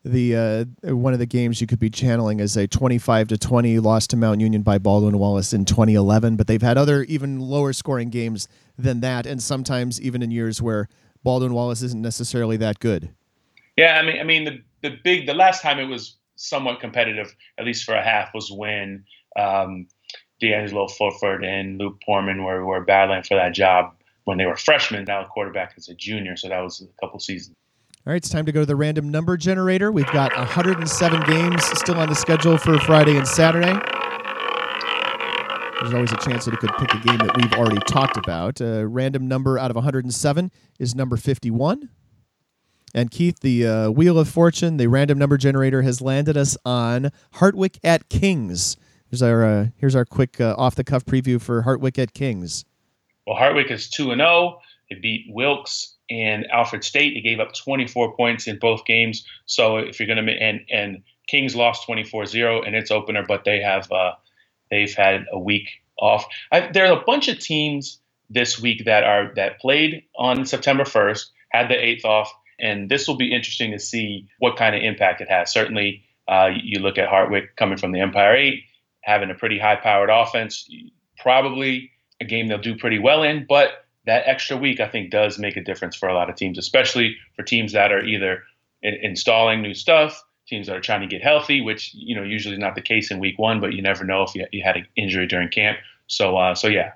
The 0.04 0.36
uh, 0.36 0.96
one 0.96 1.14
of 1.14 1.20
the 1.20 1.26
games 1.26 1.62
you 1.62 1.68
could 1.68 1.80
be 1.80 1.90
channeling 1.90 2.40
is 2.40 2.56
a 2.56 2.68
25 2.68 3.30
to 3.30 3.38
20 3.40 3.80
loss 3.80 4.06
to 4.08 4.18
Mount 4.18 4.40
Union 4.40 4.62
by 4.62 4.78
Baldwin 4.78 5.18
Wallace 5.18 5.52
in 5.52 5.66
2011, 5.66 6.36
but 6.36 6.46
they've 6.46 6.62
had 6.62 6.78
other 6.78 7.04
even 7.04 7.40
lower 7.40 7.74
scoring 7.74 8.10
games 8.10 8.48
than 8.78 9.00
that, 9.00 9.26
and 9.26 9.42
sometimes 9.42 10.00
even 10.00 10.22
in 10.22 10.30
years 10.30 10.62
where 10.62 10.90
Baldwin 11.26 11.54
Wallace 11.56 11.82
isn't 11.82 12.02
necessarily 12.02 12.56
that 12.58 12.80
good. 12.80 13.10
Yeah, 13.76 14.00
I 14.00 14.06
mean, 14.06 14.20
I 14.22 14.24
mean 14.24 14.46
the 14.46 14.62
the 14.82 14.98
big 15.04 15.26
the 15.26 15.34
last 15.34 15.62
time 15.62 15.80
it 15.80 15.86
was 15.86 16.18
somewhat 16.36 16.80
competitive, 16.80 17.36
at 17.58 17.66
least 17.66 17.84
for 17.84 17.96
a 17.96 18.04
half, 18.04 18.30
was 18.34 18.52
when 18.52 19.04
um, 19.36 19.88
D'Angelo 20.40 20.88
Fulford 20.88 21.44
and 21.44 21.80
Luke 21.80 22.00
Porman 22.06 22.44
were 22.44 22.64
were 22.64 22.86
battling 22.86 23.24
for 23.24 23.36
that 23.36 23.54
job 23.54 23.96
when 24.26 24.38
they 24.38 24.46
were 24.46 24.56
freshmen. 24.56 25.04
Now 25.04 25.24
the 25.24 25.30
quarterback 25.30 25.74
is 25.78 25.90
a 25.90 25.96
junior, 25.96 26.38
so 26.38 26.48
that 26.48 26.60
was 26.62 26.82
a 26.82 27.02
couple 27.02 27.20
seasons. 27.20 27.56
All 28.06 28.14
right, 28.14 28.18
it's 28.18 28.30
time 28.30 28.46
to 28.46 28.52
go 28.52 28.60
to 28.60 28.66
the 28.68 28.76
random 28.76 29.10
number 29.10 29.36
generator. 29.36 29.92
We've 29.92 30.06
got 30.12 30.32
107 30.38 31.22
games 31.22 31.66
still 31.80 31.96
on 31.96 32.08
the 32.08 32.16
schedule 32.16 32.60
for 32.60 32.78
Friday 32.82 33.18
and 33.18 33.28
Saturday. 33.28 33.74
There's 35.82 35.94
always 35.94 36.12
a 36.12 36.18
chance 36.18 36.46
that 36.46 36.54
it 36.54 36.60
could 36.60 36.72
pick 36.78 36.94
a 36.94 37.00
game 37.00 37.18
that 37.18 37.36
we've 37.36 37.54
already 37.54 37.80
talked 37.82 38.18
about. 38.18 38.62
A 38.62 38.88
random 38.88 39.28
number 39.28 39.60
out 39.60 39.72
of 39.72 39.76
107 39.76 40.52
is 40.80 40.96
number 40.96 41.18
51. 41.18 41.90
And 42.94 43.12
Keith, 43.12 43.42
the 43.42 43.68
uh, 43.68 43.90
Wheel 43.90 44.18
of 44.18 44.30
Fortune, 44.30 44.78
the 44.78 44.88
random 44.88 45.18
number 45.18 45.38
generator, 45.38 45.82
has 45.82 46.00
landed 46.00 46.38
us 46.38 46.58
on 46.66 47.12
Hartwick 47.36 47.78
at 47.84 48.08
Kings. 48.08 48.78
Here's 49.12 49.22
our 49.22 49.44
uh, 49.44 49.68
here's 49.78 49.96
our 49.96 50.06
quick 50.06 50.40
uh, 50.40 50.56
off 50.58 50.76
the 50.76 50.84
cuff 50.84 51.06
preview 51.06 51.42
for 51.42 51.64
Hartwick 51.64 52.00
at 52.00 52.14
Kings. 52.14 52.64
Well, 53.28 53.36
Hartwick 53.36 53.70
is 53.70 53.90
two 53.90 54.12
and 54.12 54.20
zero. 54.20 54.30
Oh. 54.30 54.60
They 54.90 54.98
beat 55.00 55.26
Wilkes 55.30 55.96
and 56.10 56.46
Alfred 56.52 56.84
State. 56.84 57.16
They 57.16 57.22
gave 57.22 57.40
up 57.40 57.54
24 57.54 58.16
points 58.16 58.48
in 58.48 58.60
both 58.60 58.86
games. 58.86 59.26
So 59.46 59.78
if 59.78 60.00
you're 60.00 60.08
going 60.08 60.26
to 60.26 60.32
and 60.32 60.62
and 60.72 61.04
Kings 61.28 61.56
lost 61.56 61.88
24-0 61.88 62.68
in 62.68 62.76
its 62.76 62.92
opener, 62.92 63.26
but 63.28 63.44
they 63.46 63.60
have 63.60 63.92
uh, 63.92 64.14
They've 64.72 64.94
had 64.94 65.26
a 65.32 65.40
week 65.40 65.70
off. 66.00 66.26
I, 66.52 66.72
there 66.72 66.92
are 66.92 67.00
a 67.00 67.04
bunch 67.06 67.28
of 67.28 67.40
teams 67.40 68.00
this 68.30 68.60
week 68.60 68.86
that 68.86 69.04
are 69.04 69.32
that 69.36 69.60
played 69.60 70.04
on 70.18 70.46
September 70.46 70.84
1st, 70.84 71.26
had 71.50 71.70
the 71.70 71.76
eighth 71.76 72.06
off, 72.06 72.32
and 72.60 72.90
this 72.90 73.08
will 73.08 73.18
be 73.18 73.34
interesting 73.34 73.72
to 73.72 73.80
see 73.80 74.28
what 74.40 74.58
kind 74.58 74.76
of 74.76 74.82
impact 74.82 75.22
it 75.22 75.30
has. 75.30 75.52
Certainly, 75.52 76.04
uh, 76.28 76.50
you 76.62 76.80
look 76.80 76.98
at 76.98 77.10
Hartwick 77.10 77.56
coming 77.56 77.78
from 77.78 77.92
the 77.92 78.00
Empire 78.00 78.36
Eight, 78.36 78.64
having 79.02 79.30
a 79.30 79.36
pretty 79.36 79.60
high-powered 79.60 80.10
offense, 80.10 80.68
probably 81.20 81.92
a 82.20 82.26
game 82.26 82.48
they'll 82.48 82.58
do 82.58 82.76
pretty 82.76 83.00
well 83.00 83.24
in, 83.24 83.46
but 83.48 83.86
that 84.06 84.24
extra 84.26 84.58
week 84.58 84.80
I 84.80 84.88
think 84.88 85.12
does 85.12 85.38
make 85.38 85.58
a 85.58 85.64
difference 85.64 85.96
for 85.96 86.10
a 86.10 86.14
lot 86.14 86.30
of 86.30 86.36
teams, 86.36 86.58
especially 86.58 87.16
for 87.36 87.44
teams 87.44 87.74
that 87.74 87.92
are 87.92 88.04
either 88.04 88.44
in- 88.82 89.00
installing 89.02 89.62
new 89.62 89.74
stuff 89.74 90.24
teams 90.48 90.68
that 90.68 90.76
are 90.76 90.82
trying 90.82 91.02
to 91.02 91.08
get 91.08 91.22
healthy, 91.22 91.62
which 91.62 91.92
you 91.94 92.16
know 92.16 92.24
usually 92.24 92.56
is 92.56 92.60
not 92.60 92.76
the 92.76 92.82
case 92.82 93.12
in 93.12 93.20
week 93.20 93.38
one, 93.40 93.60
but 93.60 93.74
you 93.74 93.82
never 93.82 94.04
know 94.04 94.24
if 94.24 94.36
you, 94.36 94.46
you 94.52 94.64
had 94.64 94.78
an 94.78 94.88
injury 94.96 95.28
during 95.28 95.50
camp. 95.50 95.78
So 96.08 96.38
uh, 96.38 96.56
so 96.56 96.68
yeah. 96.68 96.94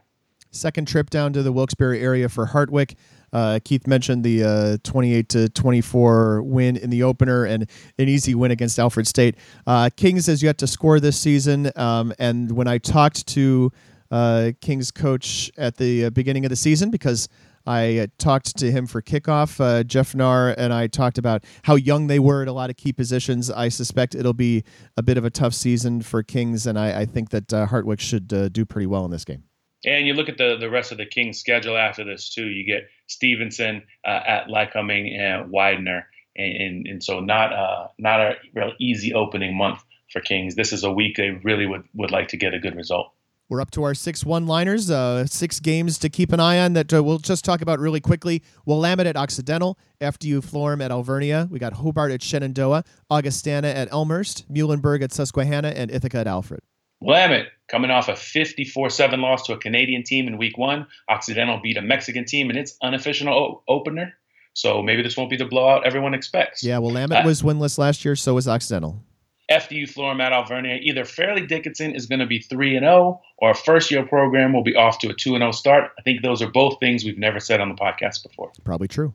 Second 0.51 0.87
trip 0.87 1.11
down 1.11 1.31
to 1.33 1.43
the 1.43 1.51
Wilkes-Barre 1.51 1.99
area 1.99 2.27
for 2.27 2.47
Hartwick. 2.47 2.95
Uh, 3.31 3.59
Keith 3.63 3.85
mentioned 3.85 4.23
the 4.23 4.43
uh, 4.43 4.77
28 4.83 5.29
to 5.29 5.49
24 5.49 6.41
win 6.41 6.75
in 6.75 6.89
the 6.89 7.03
opener 7.03 7.45
and 7.45 7.69
an 7.99 8.09
easy 8.09 8.33
win 8.33 8.49
against 8.49 8.79
Alfred 8.79 9.05
State. 9.05 9.35
Uh, 9.67 9.91
Kings 9.95 10.25
has 10.25 10.41
yet 10.41 10.57
to 10.57 10.65
score 10.65 10.99
this 10.99 11.19
season, 11.19 11.71
um, 11.75 12.11
and 12.17 12.51
when 12.51 12.67
I 12.67 12.79
talked 12.79 13.27
to 13.27 13.71
uh, 14.09 14.51
Kings 14.61 14.89
coach 14.89 15.51
at 15.57 15.77
the 15.77 16.05
uh, 16.05 16.09
beginning 16.09 16.45
of 16.45 16.49
the 16.49 16.55
season, 16.55 16.89
because 16.89 17.29
I 17.69 17.99
uh, 17.99 18.07
talked 18.17 18.57
to 18.57 18.71
him 18.71 18.87
for 18.87 18.99
kickoff. 18.99 19.59
Uh, 19.59 19.83
Jeff 19.83 20.13
Knarr 20.13 20.55
and 20.57 20.73
I 20.73 20.87
talked 20.87 21.19
about 21.19 21.43
how 21.61 21.75
young 21.75 22.07
they 22.07 22.17
were 22.17 22.41
at 22.41 22.47
a 22.47 22.51
lot 22.51 22.71
of 22.71 22.77
key 22.77 22.91
positions. 22.91 23.51
I 23.51 23.69
suspect 23.69 24.15
it'll 24.15 24.33
be 24.33 24.63
a 24.97 25.03
bit 25.03 25.19
of 25.19 25.23
a 25.23 25.29
tough 25.29 25.53
season 25.53 26.01
for 26.01 26.23
Kings, 26.23 26.65
and 26.65 26.79
I, 26.79 27.01
I 27.01 27.05
think 27.05 27.29
that 27.29 27.53
uh, 27.53 27.67
Hartwick 27.67 27.99
should 27.99 28.33
uh, 28.33 28.49
do 28.49 28.65
pretty 28.65 28.87
well 28.87 29.05
in 29.05 29.11
this 29.11 29.23
game. 29.23 29.43
And 29.85 30.07
you 30.07 30.15
look 30.15 30.29
at 30.29 30.39
the, 30.39 30.57
the 30.59 30.67
rest 30.67 30.91
of 30.91 30.97
the 30.97 31.05
Kings 31.05 31.39
schedule 31.39 31.77
after 31.77 32.03
this 32.03 32.33
too. 32.33 32.47
You 32.47 32.65
get 32.65 32.89
Stevenson 33.05 33.83
uh, 34.03 34.19
at 34.25 34.47
Lycoming 34.47 35.15
and 35.15 35.51
Widener, 35.51 36.07
and, 36.35 36.55
and, 36.55 36.87
and 36.87 37.03
so 37.03 37.19
not 37.19 37.53
uh, 37.53 37.87
not 37.99 38.19
a 38.19 38.35
real 38.55 38.73
easy 38.79 39.13
opening 39.13 39.55
month 39.55 39.83
for 40.11 40.21
Kings. 40.21 40.55
This 40.55 40.73
is 40.73 40.83
a 40.83 40.91
week 40.91 41.17
they 41.17 41.29
really 41.43 41.67
would, 41.67 41.83
would 41.93 42.09
like 42.09 42.29
to 42.29 42.37
get 42.37 42.55
a 42.55 42.59
good 42.59 42.75
result. 42.75 43.13
We're 43.49 43.61
up 43.61 43.71
to 43.71 43.83
our 43.83 43.95
six 43.95 44.23
one 44.23 44.45
liners, 44.45 44.91
uh, 44.91 45.25
six 45.25 45.59
games 45.59 45.97
to 45.99 46.09
keep 46.09 46.31
an 46.31 46.39
eye 46.39 46.59
on 46.59 46.73
that 46.73 46.93
uh, 46.93 47.03
we'll 47.03 47.17
just 47.17 47.43
talk 47.43 47.61
about 47.61 47.79
really 47.79 47.99
quickly. 47.99 48.43
Willamette 48.67 49.07
at 49.07 49.17
Occidental, 49.17 49.79
FDU 49.99 50.43
Florham 50.45 50.83
at 50.83 50.91
Alvernia. 50.91 51.47
We 51.49 51.57
got 51.57 51.73
Hobart 51.73 52.11
at 52.11 52.21
Shenandoah, 52.21 52.83
Augustana 53.09 53.69
at 53.69 53.91
Elmhurst, 53.91 54.45
Muhlenberg 54.53 55.01
at 55.01 55.11
Susquehanna, 55.11 55.69
and 55.69 55.89
Ithaca 55.89 56.19
at 56.19 56.27
Alfred. 56.27 56.61
Willamette 57.01 57.47
coming 57.69 57.89
off 57.89 58.07
a 58.07 58.15
54 58.15 58.91
7 58.91 59.19
loss 59.19 59.47
to 59.47 59.53
a 59.53 59.57
Canadian 59.57 60.03
team 60.03 60.27
in 60.27 60.37
week 60.37 60.59
one. 60.59 60.85
Occidental 61.09 61.59
beat 61.59 61.77
a 61.77 61.81
Mexican 61.81 62.25
team 62.25 62.51
in 62.51 62.57
its 62.57 62.77
unofficial 62.83 63.29
o- 63.29 63.63
opener. 63.67 64.13
So 64.53 64.83
maybe 64.83 65.01
this 65.01 65.17
won't 65.17 65.31
be 65.31 65.37
the 65.37 65.45
blowout 65.45 65.87
everyone 65.87 66.13
expects. 66.13 66.63
Yeah, 66.63 66.77
Willamette 66.77 67.23
uh, 67.23 67.27
was 67.27 67.41
winless 67.41 67.79
last 67.79 68.05
year, 68.05 68.15
so 68.15 68.35
was 68.35 68.47
Occidental. 68.47 69.03
FDU 69.49 69.89
Florham 69.89 70.17
Matt 70.17 70.31
Alvernia, 70.31 70.79
either 70.81 71.05
Fairleigh 71.05 71.47
Dickinson 71.47 71.95
is 71.95 72.05
going 72.05 72.19
to 72.19 72.27
be 72.27 72.39
3 72.39 72.75
and 72.75 72.83
0 72.83 73.21
or 73.37 73.51
a 73.51 73.55
first 73.55 73.89
year 73.89 74.05
program 74.05 74.53
will 74.53 74.63
be 74.63 74.75
off 74.75 74.99
to 74.99 75.09
a 75.09 75.13
2 75.13 75.35
and 75.35 75.41
0 75.41 75.51
start. 75.51 75.91
I 75.97 76.01
think 76.03 76.21
those 76.21 76.41
are 76.41 76.49
both 76.49 76.79
things 76.79 77.03
we've 77.03 77.17
never 77.17 77.39
said 77.39 77.59
on 77.59 77.69
the 77.69 77.75
podcast 77.75 78.23
before. 78.23 78.51
Probably 78.63 78.87
true. 78.87 79.13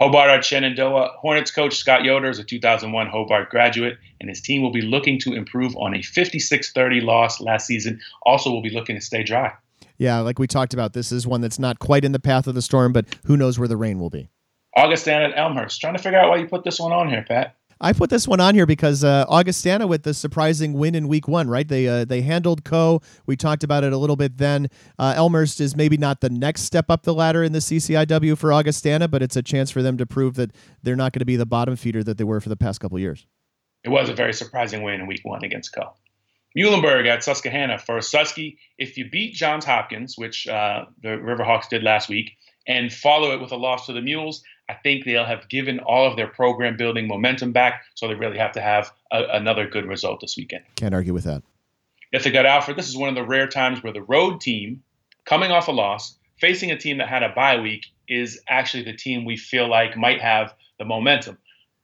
Hobart 0.00 0.30
at 0.30 0.44
Shenandoah. 0.44 1.10
Hornets 1.18 1.50
coach 1.50 1.76
Scott 1.76 2.04
Yoder 2.04 2.30
is 2.30 2.38
a 2.38 2.44
2001 2.44 3.06
Hobart 3.08 3.50
graduate, 3.50 3.98
and 4.18 4.30
his 4.30 4.40
team 4.40 4.62
will 4.62 4.72
be 4.72 4.80
looking 4.80 5.18
to 5.20 5.34
improve 5.34 5.76
on 5.76 5.94
a 5.94 6.02
56 6.02 6.72
30 6.72 7.00
loss 7.02 7.40
last 7.40 7.66
season. 7.66 8.00
Also, 8.24 8.50
will 8.50 8.62
be 8.62 8.70
looking 8.70 8.96
to 8.96 9.02
stay 9.02 9.22
dry. 9.22 9.52
Yeah, 9.98 10.20
like 10.20 10.38
we 10.38 10.46
talked 10.46 10.72
about, 10.72 10.94
this 10.94 11.12
is 11.12 11.26
one 11.26 11.42
that's 11.42 11.58
not 11.58 11.78
quite 11.78 12.06
in 12.06 12.12
the 12.12 12.18
path 12.18 12.46
of 12.46 12.54
the 12.54 12.62
storm, 12.62 12.94
but 12.94 13.04
who 13.26 13.36
knows 13.36 13.58
where 13.58 13.68
the 13.68 13.76
rain 13.76 13.98
will 13.98 14.08
be. 14.08 14.30
Augustana 14.74 15.26
at 15.26 15.38
Elmhurst. 15.38 15.78
Trying 15.80 15.96
to 15.96 16.02
figure 16.02 16.18
out 16.18 16.30
why 16.30 16.36
you 16.36 16.46
put 16.46 16.64
this 16.64 16.80
one 16.80 16.92
on 16.92 17.10
here, 17.10 17.24
Pat. 17.28 17.56
I 17.82 17.94
put 17.94 18.10
this 18.10 18.28
one 18.28 18.40
on 18.40 18.54
here 18.54 18.66
because 18.66 19.02
uh, 19.02 19.24
Augustana 19.28 19.86
with 19.86 20.02
the 20.02 20.12
surprising 20.12 20.74
win 20.74 20.94
in 20.94 21.08
week 21.08 21.26
one, 21.26 21.48
right? 21.48 21.66
They 21.66 21.88
uh, 21.88 22.04
they 22.04 22.20
handled 22.20 22.62
Coe. 22.64 23.00
We 23.24 23.36
talked 23.36 23.64
about 23.64 23.84
it 23.84 23.92
a 23.92 23.96
little 23.96 24.16
bit 24.16 24.36
then. 24.36 24.68
Uh, 24.98 25.14
Elmhurst 25.16 25.60
is 25.60 25.74
maybe 25.74 25.96
not 25.96 26.20
the 26.20 26.28
next 26.28 26.62
step 26.62 26.90
up 26.90 27.04
the 27.04 27.14
ladder 27.14 27.42
in 27.42 27.52
the 27.52 27.60
CCIW 27.60 28.36
for 28.36 28.52
Augustana, 28.52 29.08
but 29.08 29.22
it's 29.22 29.36
a 29.36 29.42
chance 29.42 29.70
for 29.70 29.80
them 29.80 29.96
to 29.96 30.04
prove 30.04 30.34
that 30.34 30.52
they're 30.82 30.96
not 30.96 31.12
going 31.12 31.20
to 31.20 31.24
be 31.26 31.36
the 31.36 31.46
bottom 31.46 31.74
feeder 31.74 32.02
that 32.04 32.18
they 32.18 32.24
were 32.24 32.40
for 32.40 32.50
the 32.50 32.56
past 32.56 32.80
couple 32.80 32.98
years. 32.98 33.26
It 33.82 33.88
was 33.88 34.10
a 34.10 34.14
very 34.14 34.34
surprising 34.34 34.82
win 34.82 35.00
in 35.00 35.06
week 35.06 35.22
one 35.22 35.42
against 35.42 35.72
Coe. 35.72 35.94
Muhlenberg 36.56 37.06
at 37.06 37.24
Susquehanna 37.24 37.78
for 37.78 37.98
Susky. 37.98 38.58
If 38.76 38.98
you 38.98 39.08
beat 39.08 39.34
Johns 39.34 39.64
Hopkins, 39.64 40.18
which 40.18 40.46
uh, 40.48 40.84
the 41.02 41.10
Riverhawks 41.10 41.68
did 41.68 41.82
last 41.82 42.08
week, 42.08 42.32
and 42.66 42.92
follow 42.92 43.32
it 43.32 43.40
with 43.40 43.52
a 43.52 43.56
loss 43.56 43.86
to 43.86 43.92
the 43.92 44.02
Mules, 44.02 44.42
I 44.70 44.74
think 44.74 45.04
they'll 45.04 45.24
have 45.24 45.48
given 45.48 45.80
all 45.80 46.06
of 46.06 46.16
their 46.16 46.28
program 46.28 46.76
building 46.76 47.08
momentum 47.08 47.50
back. 47.50 47.82
So 47.96 48.06
they 48.06 48.14
really 48.14 48.38
have 48.38 48.52
to 48.52 48.60
have 48.60 48.92
a, 49.10 49.24
another 49.32 49.68
good 49.68 49.84
result 49.84 50.20
this 50.20 50.36
weekend. 50.36 50.62
Can't 50.76 50.94
argue 50.94 51.12
with 51.12 51.24
that. 51.24 51.42
Ithaca 52.12 52.46
Alfred, 52.46 52.76
this 52.76 52.88
is 52.88 52.96
one 52.96 53.08
of 53.08 53.16
the 53.16 53.24
rare 53.24 53.48
times 53.48 53.82
where 53.82 53.92
the 53.92 54.02
road 54.02 54.40
team, 54.40 54.84
coming 55.24 55.50
off 55.50 55.66
a 55.66 55.72
loss, 55.72 56.16
facing 56.40 56.70
a 56.70 56.78
team 56.78 56.98
that 56.98 57.08
had 57.08 57.24
a 57.24 57.30
bye 57.30 57.60
week, 57.60 57.86
is 58.08 58.40
actually 58.48 58.84
the 58.84 58.92
team 58.92 59.24
we 59.24 59.36
feel 59.36 59.68
like 59.68 59.96
might 59.96 60.20
have 60.20 60.54
the 60.78 60.84
momentum. 60.84 61.36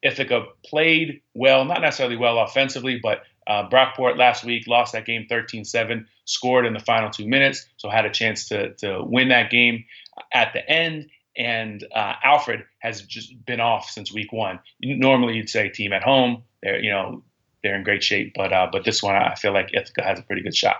Ithaca 0.02 0.46
played 0.64 1.22
well, 1.34 1.64
not 1.64 1.80
necessarily 1.80 2.16
well 2.16 2.38
offensively, 2.38 3.00
but 3.02 3.22
uh, 3.48 3.68
Brockport 3.68 4.16
last 4.16 4.44
week 4.44 4.68
lost 4.68 4.92
that 4.92 5.06
game 5.06 5.26
13 5.28 5.64
7, 5.64 6.06
scored 6.24 6.66
in 6.66 6.72
the 6.72 6.80
final 6.80 7.10
two 7.10 7.26
minutes, 7.26 7.66
so 7.78 7.88
had 7.88 8.04
a 8.04 8.10
chance 8.10 8.48
to, 8.48 8.74
to 8.74 9.02
win 9.02 9.28
that 9.28 9.50
game 9.50 9.84
at 10.32 10.52
the 10.52 10.68
end 10.68 11.08
and 11.36 11.84
uh, 11.94 12.14
Alfred 12.22 12.64
has 12.78 13.02
just 13.02 13.44
been 13.44 13.60
off 13.60 13.90
since 13.90 14.12
week 14.12 14.32
one. 14.32 14.58
Normally, 14.82 15.34
you'd 15.34 15.50
say 15.50 15.68
team 15.68 15.92
at 15.92 16.02
home, 16.02 16.42
they're 16.62 16.80
you 16.80 16.90
know 16.90 17.22
they're 17.62 17.76
in 17.76 17.82
great 17.82 18.02
shape, 18.02 18.32
but 18.34 18.52
uh, 18.52 18.68
but 18.70 18.84
this 18.84 19.02
one 19.02 19.16
I 19.16 19.34
feel 19.34 19.52
like 19.52 19.70
Ithaca 19.72 20.02
has 20.02 20.18
a 20.18 20.22
pretty 20.22 20.42
good 20.42 20.54
shot. 20.54 20.76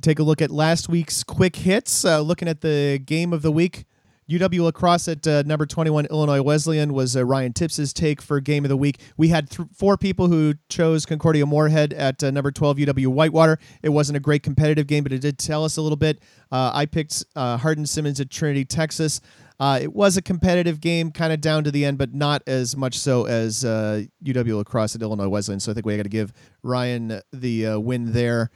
Take 0.00 0.18
a 0.18 0.22
look 0.22 0.42
at 0.42 0.50
last 0.50 0.88
week's 0.88 1.22
quick 1.22 1.56
hits. 1.56 2.04
Uh, 2.04 2.20
looking 2.20 2.48
at 2.48 2.60
the 2.60 3.00
game 3.04 3.32
of 3.32 3.42
the 3.42 3.52
week, 3.52 3.84
UW 4.28 4.62
La 4.62 4.70
Crosse 4.70 5.08
at 5.08 5.26
uh, 5.26 5.42
number 5.44 5.66
21 5.66 6.06
Illinois 6.06 6.40
Wesleyan 6.40 6.94
was 6.94 7.16
uh, 7.16 7.24
Ryan 7.24 7.52
Tipps's 7.52 7.92
take 7.92 8.22
for 8.22 8.40
game 8.40 8.64
of 8.64 8.70
the 8.70 8.76
week. 8.76 9.00
We 9.16 9.28
had 9.28 9.50
th- 9.50 9.68
four 9.72 9.96
people 9.98 10.28
who 10.28 10.54
chose 10.68 11.04
Concordia 11.04 11.44
Moorhead 11.44 11.92
at 11.92 12.24
uh, 12.24 12.30
number 12.30 12.50
12 12.50 12.78
UW 12.78 13.08
Whitewater. 13.08 13.58
It 13.82 13.90
wasn't 13.90 14.16
a 14.16 14.20
great 14.20 14.42
competitive 14.42 14.86
game, 14.86 15.02
but 15.02 15.12
it 15.12 15.20
did 15.20 15.38
tell 15.38 15.64
us 15.64 15.76
a 15.76 15.82
little 15.82 15.96
bit. 15.96 16.20
Uh, 16.50 16.70
I 16.72 16.86
picked 16.86 17.24
uh, 17.36 17.58
Hardin 17.58 17.84
Simmons 17.84 18.18
at 18.18 18.30
Trinity, 18.30 18.64
Texas. 18.64 19.20
Uh, 19.60 19.78
it 19.80 19.92
was 19.92 20.16
a 20.16 20.22
competitive 20.22 20.80
game, 20.80 21.10
kind 21.12 21.32
of 21.32 21.40
down 21.40 21.64
to 21.64 21.70
the 21.70 21.84
end, 21.84 21.96
but 21.96 22.12
not 22.12 22.42
as 22.46 22.76
much 22.76 22.98
so 22.98 23.26
as 23.26 23.64
uh, 23.64 24.02
UW 24.24 24.56
La 24.56 24.64
Crosse 24.64 24.96
at 24.96 25.02
Illinois 25.02 25.28
Wesleyan. 25.28 25.60
So 25.60 25.70
I 25.70 25.74
think 25.74 25.86
we 25.86 25.96
got 25.96 26.02
to 26.02 26.08
give 26.08 26.32
Ryan 26.62 27.20
the 27.32 27.66
uh, 27.66 27.78
win 27.78 28.12
there. 28.12 28.50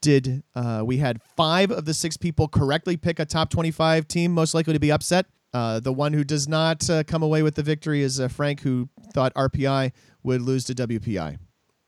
Did 0.00 0.44
uh, 0.54 0.82
we 0.84 0.98
had 0.98 1.20
five 1.36 1.70
of 1.70 1.86
the 1.86 1.94
six 1.94 2.16
people 2.16 2.46
correctly 2.46 2.96
pick 2.96 3.18
a 3.18 3.24
top 3.24 3.50
twenty-five 3.50 4.06
team 4.06 4.32
most 4.32 4.54
likely 4.54 4.74
to 4.74 4.78
be 4.78 4.92
upset? 4.92 5.26
Uh, 5.52 5.80
the 5.80 5.92
one 5.92 6.12
who 6.12 6.24
does 6.24 6.46
not 6.46 6.88
uh, 6.90 7.04
come 7.04 7.22
away 7.22 7.42
with 7.42 7.54
the 7.54 7.62
victory 7.62 8.02
is 8.02 8.20
Frank, 8.30 8.60
who 8.60 8.88
thought 9.12 9.32
RPI 9.34 9.92
would 10.22 10.42
lose 10.42 10.64
to 10.64 10.74
WPI. 10.74 11.38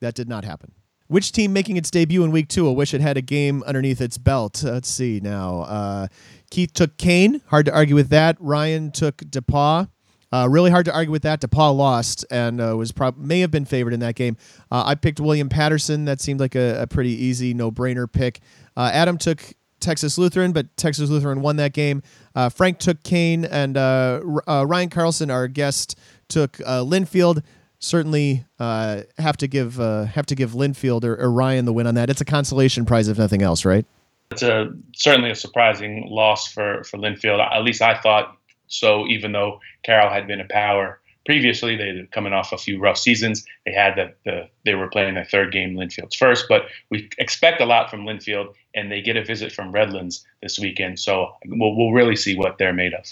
That 0.00 0.14
did 0.14 0.28
not 0.28 0.44
happen. 0.44 0.72
Which 1.09 1.32
team 1.32 1.52
making 1.52 1.76
its 1.76 1.90
debut 1.90 2.24
in 2.24 2.32
week 2.32 2.48
two 2.48 2.64
will 2.64 2.74
wish 2.76 2.92
it 2.92 3.00
had 3.00 3.16
a 3.16 3.22
game 3.22 3.62
underneath 3.64 4.00
its 4.00 4.18
belt? 4.18 4.62
Let's 4.62 4.88
see 4.88 5.20
now. 5.22 5.61
Uh, 5.61 6.07
Keith 6.50 6.72
took 6.72 6.96
Kean. 6.96 7.42
Hard 7.46 7.66
to 7.66 7.74
argue 7.74 7.94
with 7.94 8.09
that. 8.09 8.36
Ryan 8.40 8.90
took 8.90 9.18
DePauw. 9.18 9.88
Uh, 10.32 10.48
really 10.50 10.70
hard 10.70 10.84
to 10.84 10.92
argue 10.92 11.12
with 11.12 11.22
that. 11.22 11.40
DePauw 11.40 11.76
lost 11.76 12.26
and 12.30 12.61
uh, 12.61 12.76
was 12.76 12.90
prob- 12.90 13.16
may 13.16 13.40
have 13.40 13.52
been 13.52 13.64
favored 13.64 13.92
in 13.92 14.00
that 14.00 14.16
game. 14.16 14.36
Uh, 14.70 14.82
I 14.84 14.96
picked 14.96 15.20
William 15.20 15.48
Paterson. 15.48 16.04
That 16.04 16.20
seemed 16.20 16.40
like 16.40 16.57
a, 16.57 16.82
a 16.82 16.86
pretty 16.88 17.12
easy, 17.12 17.54
no-brainer 17.54 18.11
pick. 18.11 18.40
Uh, 18.76 18.90
Adam 18.92 19.18
took 19.18 19.54
Texas 19.78 20.18
Lutheran, 20.18 20.52
but 20.52 20.76
Texas 20.76 21.09
Lutheran 21.09 21.40
won 21.40 21.57
that 21.57 21.72
game. 21.72 22.02
Uh, 22.34 22.48
Frank 22.48 22.78
took 22.78 23.02
Kean, 23.04 23.44
and 23.44 23.76
uh, 23.76 24.20
Ryan 24.24 24.90
Carlson, 24.90 25.30
our 25.30 25.46
guest, 25.46 25.96
took 26.28 26.54
Linfield 26.59 27.44
certainly 27.79 28.45
uh, 28.59 29.03
have 29.18 29.37
to 29.39 29.47
give 29.47 29.81
uh, 29.81 30.05
have 30.05 30.27
to 30.27 30.35
give 30.35 30.53
Linfield 30.53 31.05
or, 31.05 31.16
or, 31.16 31.31
Ryan 31.31 31.64
the 31.64 31.72
win 31.72 31.87
on 31.87 31.95
that. 31.95 32.11
It's 32.11 32.20
a 32.20 32.24
consolation 32.24 32.85
prize 32.85 33.09
if 33.09 33.18
nothing 33.18 33.43
else, 33.43 33.64
right? 33.64 33.87
It's 34.31 34.43
a 34.43 34.72
certainly 34.95 35.31
a 35.31 35.35
surprising 35.35 36.07
loss 36.09 36.47
for 36.53 36.85
for 36.85 36.99
Linfield. 36.99 37.41
At 37.41 37.62
least 37.62 37.83
I 37.83 37.99
thought 38.01 38.37
so. 38.66 39.07
Even 39.07 39.33
though 39.33 39.61
Carroll 39.85 40.11
had 40.11 40.27
been 40.27 40.41
a 40.41 40.47
power 40.49 41.01
previously, 41.24 41.77
they 41.77 41.93
were 41.93 42.07
coming 42.07 42.33
off 42.33 42.53
a 42.53 42.59
few 42.59 42.79
rough 42.79 42.99
seasons. 42.99 43.45
They 43.64 43.72
had 43.72 43.97
the, 43.97 44.14
the 44.24 44.49
they 44.64 44.74
were 44.74 44.89
playing 44.89 45.14
their 45.14 45.24
third 45.24 45.53
game 45.53 45.77
Linfield's 45.77 46.16
first, 46.16 46.47
but 46.49 46.66
we 46.91 47.09
expect 47.18 47.61
a 47.61 47.66
lot 47.66 47.91
from 47.91 48.05
Linfield, 48.05 48.55
and 48.74 48.91
they 48.91 49.01
get 49.01 49.16
a 49.16 49.24
visit 49.24 49.53
from 49.53 49.72
Redlands 49.72 50.24
this 50.43 50.59
weekend. 50.59 50.99
So 50.99 51.33
we'll 51.47 51.77
we'll 51.77 51.93
really 51.93 52.16
see 52.16 52.37
what 52.37 52.59
they're 52.59 52.72
made 52.72 52.95
of. 52.95 53.05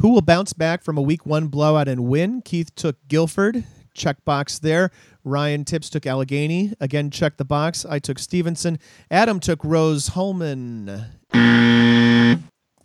Who 0.00 0.10
will 0.10 0.22
bounce 0.22 0.52
back 0.52 0.84
from 0.84 0.96
a 0.96 1.02
week 1.02 1.26
one 1.26 1.48
blowout 1.48 1.88
and 1.88 2.04
win? 2.04 2.40
Keith 2.42 2.72
took 2.76 2.96
Guilford 3.08 3.64
check 3.98 4.24
box 4.24 4.58
there. 4.58 4.90
Ryan 5.24 5.64
Tipps 5.64 5.90
took 5.90 6.06
Allegheny. 6.06 6.72
Again, 6.80 7.10
check 7.10 7.36
the 7.36 7.44
box. 7.44 7.84
I 7.84 7.98
took 7.98 8.18
Stevenson. 8.18 8.78
Adam 9.10 9.40
took 9.40 9.62
Rose-Hulman. 9.62 11.04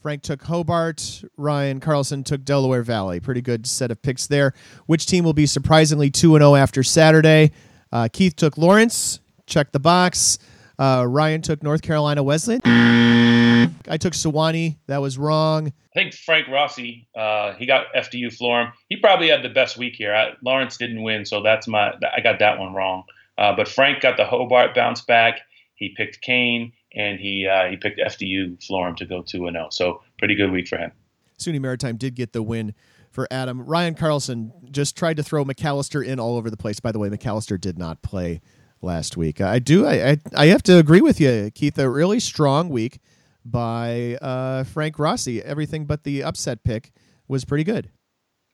Frank 0.02 0.22
took 0.22 0.44
Hobart. 0.44 1.24
Ryan 1.38 1.80
Carlson 1.80 2.26
took 2.26 2.44
Delaware 2.44 2.84
Valley. 2.84 3.22
Pretty 3.22 3.42
good 3.42 3.66
set 3.66 3.90
of 3.90 4.02
picks 4.02 4.28
there. 4.28 4.54
Which 4.86 5.06
team 5.06 5.24
will 5.24 5.34
be 5.34 5.46
surprisingly 5.46 6.10
2 6.10 6.34
0 6.34 6.56
after 6.56 6.84
Saturday? 6.84 7.54
Uh, 7.90 8.10
Keith 8.12 8.36
took 8.36 8.58
Lawrence. 8.58 9.22
Check 9.46 9.72
the 9.72 9.80
box. 9.80 10.40
Uh, 10.78 11.06
Ryan 11.08 11.42
took 11.42 11.64
North 11.64 11.82
Carolina 11.82 12.22
Wesleyan. 12.22 13.53
I 13.88 13.98
took 13.98 14.14
Sewanee. 14.14 14.78
That 14.88 15.02
was 15.02 15.18
wrong. 15.18 15.68
I 15.68 16.00
think 16.00 16.14
Frank 16.14 16.48
Rossi, 16.48 17.08
uh, 17.16 17.54
he 17.54 17.66
got 17.66 17.88
FDU 17.96 18.36
Florham. 18.36 18.72
He 18.90 18.98
probably 18.98 19.30
had 19.30 19.44
the 19.44 19.50
best 19.50 19.78
week 19.78 19.96
here. 19.96 20.14
I, 20.14 20.34
Lawrence 20.44 20.78
didn't 20.78 21.04
win, 21.04 21.26
so 21.26 21.42
that's 21.42 21.68
my 21.68 21.94
I 22.16 22.22
got 22.22 22.40
that 22.40 22.60
one 22.60 22.74
wrong. 22.74 23.04
Uh, 23.38 23.56
but 23.56 23.68
Frank 23.68 24.02
got 24.02 24.18
the 24.18 24.26
Hobart 24.26 24.76
bounce 24.76 25.02
back. 25.02 25.42
He 25.76 25.94
picked 25.96 26.22
Kean 26.22 26.72
and 26.96 27.20
he 27.20 27.48
uh, 27.48 27.70
he 27.70 27.78
picked 27.78 28.00
FDU 28.00 28.64
Florham 28.66 28.96
to 28.98 29.06
go 29.06 29.22
two 29.22 29.48
and 29.48 29.56
zero. 29.56 29.66
Oh. 29.66 29.70
So 29.72 30.02
pretty 30.20 30.36
good 30.36 30.52
week 30.52 30.68
for 30.68 30.78
him. 30.78 30.92
SUNY 31.40 31.60
Maritime 31.60 31.98
did 31.98 32.16
get 32.16 32.34
the 32.34 32.44
win 32.44 32.74
for 33.12 33.28
Adam. 33.32 33.62
Ryan 33.62 33.96
Carlson 33.96 34.52
just 34.72 34.96
tried 34.96 35.18
to 35.18 35.24
throw 35.24 35.44
Macalester 35.44 36.06
in 36.06 36.20
all 36.20 36.38
over 36.38 36.50
the 36.50 36.58
place. 36.58 36.80
By 36.80 36.92
the 36.92 37.00
way, 37.00 37.10
Macalester 37.10 37.60
did 37.60 37.78
not 37.78 38.02
play 38.02 38.42
last 38.82 39.18
week. 39.18 39.42
I 39.42 39.60
do. 39.60 39.86
I, 39.86 40.12
I, 40.12 40.18
I 40.36 40.46
have 40.48 40.64
to 40.64 40.78
agree 40.78 41.02
with 41.02 41.20
you, 41.20 41.52
Keith. 41.54 41.78
A 41.78 41.90
really 41.90 42.20
strong 42.20 42.70
week 42.70 43.00
by 43.46 44.18
uh, 44.22 44.64
Frank 44.64 45.00
Rossi. 45.00 45.42
Everything 45.42 45.86
but 45.86 46.04
the 46.04 46.24
upset 46.24 46.64
pick 46.64 46.92
was 47.28 47.46
pretty 47.46 47.64
good. 47.64 47.90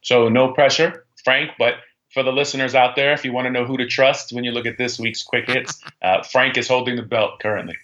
So 0.02 0.30
no 0.30 0.54
pressure, 0.54 1.06
Frank. 1.24 1.52
But 1.58 1.76
for 2.14 2.24
the 2.24 2.32
listeners 2.32 2.76
out 2.76 2.96
there, 2.96 3.14
if 3.14 3.24
you 3.24 3.32
want 3.32 3.46
to 3.46 3.52
know 3.52 3.66
who 3.66 3.78
to 3.78 3.88
trust 3.88 4.34
when 4.34 4.44
you 4.44 4.52
look 4.52 4.66
at 4.66 4.78
this 4.78 5.00
week's 5.00 5.24
quick 5.24 5.48
hits, 5.48 5.82
uh, 6.02 6.24
Frank 6.24 6.58
is 6.58 6.68
holding 6.68 6.96
the 6.96 7.04
belt 7.04 7.40
currently. 7.40 7.76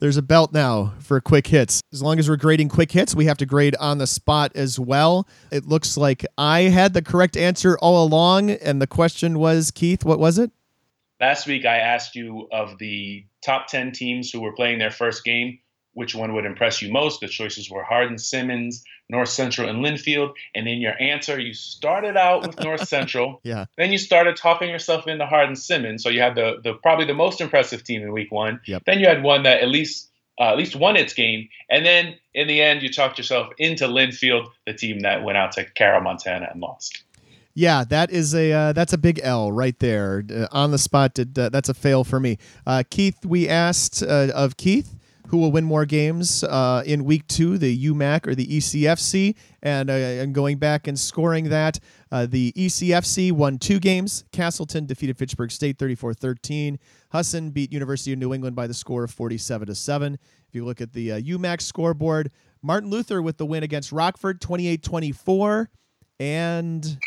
There's 0.00 0.16
a 0.16 0.22
belt 0.22 0.52
now 0.52 0.94
for 1.00 1.20
quick 1.20 1.46
hits. 1.46 1.80
As 1.92 2.02
long 2.02 2.18
as 2.18 2.28
we're 2.28 2.36
grading 2.36 2.68
quick 2.68 2.92
hits, 2.92 3.14
we 3.14 3.24
have 3.24 3.38
to 3.38 3.46
grade 3.46 3.74
on 3.76 3.98
the 3.98 4.06
spot 4.06 4.52
as 4.54 4.78
well. 4.78 5.26
It 5.50 5.66
looks 5.66 5.96
like 5.96 6.26
I 6.36 6.62
had 6.62 6.92
the 6.92 7.02
correct 7.02 7.36
answer 7.36 7.78
all 7.78 8.04
along, 8.04 8.50
and 8.50 8.82
the 8.82 8.86
question 8.86 9.38
was, 9.38 9.70
Keith, 9.70 10.04
what 10.04 10.18
was 10.18 10.38
it? 10.38 10.50
Last 11.20 11.46
week, 11.46 11.64
I 11.64 11.78
asked 11.78 12.16
you 12.16 12.48
of 12.52 12.78
the 12.78 13.24
top 13.44 13.66
10 13.66 13.92
teams 13.92 14.30
who 14.30 14.40
were 14.40 14.52
playing 14.52 14.78
their 14.78 14.90
first 14.90 15.24
game, 15.24 15.58
which 15.92 16.14
one 16.14 16.34
would 16.34 16.44
impress 16.44 16.80
you 16.80 16.92
most? 16.92 17.20
The 17.20 17.28
choices 17.28 17.70
were 17.70 17.82
Hardin 17.82 18.18
Simmons, 18.18 18.84
North 19.08 19.28
Central, 19.28 19.68
and 19.68 19.84
Linfield. 19.84 20.34
And 20.54 20.68
in 20.68 20.80
your 20.80 21.00
answer, 21.00 21.38
you 21.38 21.52
started 21.52 22.16
out 22.16 22.46
with 22.46 22.60
North 22.60 22.86
Central. 22.86 23.40
yeah. 23.44 23.64
Then 23.76 23.90
you 23.92 23.98
started 23.98 24.36
talking 24.36 24.68
yourself 24.68 25.06
into 25.08 25.26
Hardin 25.26 25.56
Simmons. 25.56 26.02
So 26.02 26.08
you 26.08 26.20
had 26.20 26.36
the, 26.36 26.60
the 26.62 26.74
probably 26.74 27.06
the 27.06 27.14
most 27.14 27.40
impressive 27.40 27.82
team 27.82 28.02
in 28.02 28.12
week 28.12 28.30
one. 28.30 28.60
Yep. 28.66 28.84
Then 28.86 29.00
you 29.00 29.06
had 29.06 29.22
one 29.22 29.42
that 29.42 29.62
at 29.62 29.68
least 29.68 30.08
uh, 30.40 30.52
at 30.52 30.56
least 30.56 30.74
won 30.74 30.96
its 30.96 31.12
game. 31.12 31.48
And 31.68 31.84
then 31.84 32.16
in 32.32 32.48
the 32.48 32.62
end, 32.62 32.82
you 32.82 32.90
talked 32.90 33.18
yourself 33.18 33.52
into 33.58 33.86
Linfield, 33.86 34.46
the 34.66 34.72
team 34.72 35.00
that 35.00 35.22
went 35.22 35.36
out 35.36 35.52
to 35.52 35.64
Carroll, 35.64 36.00
Montana, 36.00 36.48
and 36.50 36.60
lost. 36.60 37.04
Yeah, 37.52 37.84
that 37.84 38.10
is 38.10 38.34
a 38.34 38.52
uh, 38.52 38.72
that's 38.72 38.92
a 38.92 38.98
big 38.98 39.20
L 39.22 39.52
right 39.52 39.78
there 39.80 40.24
uh, 40.32 40.46
on 40.52 40.70
the 40.70 40.78
spot. 40.78 41.14
Did, 41.14 41.38
uh, 41.38 41.48
that's 41.50 41.68
a 41.68 41.74
fail 41.74 42.04
for 42.04 42.20
me. 42.20 42.38
Uh, 42.66 42.84
Keith, 42.88 43.26
we 43.26 43.48
asked 43.48 44.02
uh, 44.02 44.28
of 44.34 44.56
Keith 44.56 44.94
who 45.30 45.38
will 45.38 45.52
win 45.52 45.64
more 45.64 45.86
games 45.86 46.42
uh, 46.44 46.82
in 46.84 47.04
week 47.04 47.26
two, 47.28 47.56
the 47.56 47.86
UMAC 47.86 48.26
or 48.26 48.34
the 48.34 48.46
ECFC, 48.46 49.36
and 49.62 49.88
and 49.88 50.34
going 50.34 50.58
back 50.58 50.88
and 50.88 50.98
scoring 50.98 51.48
that, 51.50 51.78
the 52.10 52.52
ECFC 52.52 53.30
won 53.30 53.58
two 53.58 53.78
games. 53.78 54.24
Castleton 54.32 54.86
defeated 54.86 55.16
Fitchburg 55.16 55.52
State 55.52 55.78
34-13. 55.78 56.78
Husson 57.12 57.50
beat 57.50 57.72
University 57.72 58.12
of 58.12 58.18
New 58.18 58.34
England 58.34 58.56
by 58.56 58.66
the 58.66 58.74
score 58.74 59.04
of 59.04 59.10
47 59.10 59.68
to 59.68 59.74
seven. 59.74 60.14
If 60.48 60.54
you 60.54 60.64
look 60.64 60.80
at 60.80 60.92
the 60.92 61.08
UMAC 61.10 61.60
scoreboard, 61.60 62.32
Martin 62.60 62.90
Luther 62.90 63.22
with 63.22 63.36
the 63.38 63.46
win 63.46 63.62
against 63.62 63.92
Rockford 63.92 64.40
28-24 64.40 65.68
and 66.18 66.98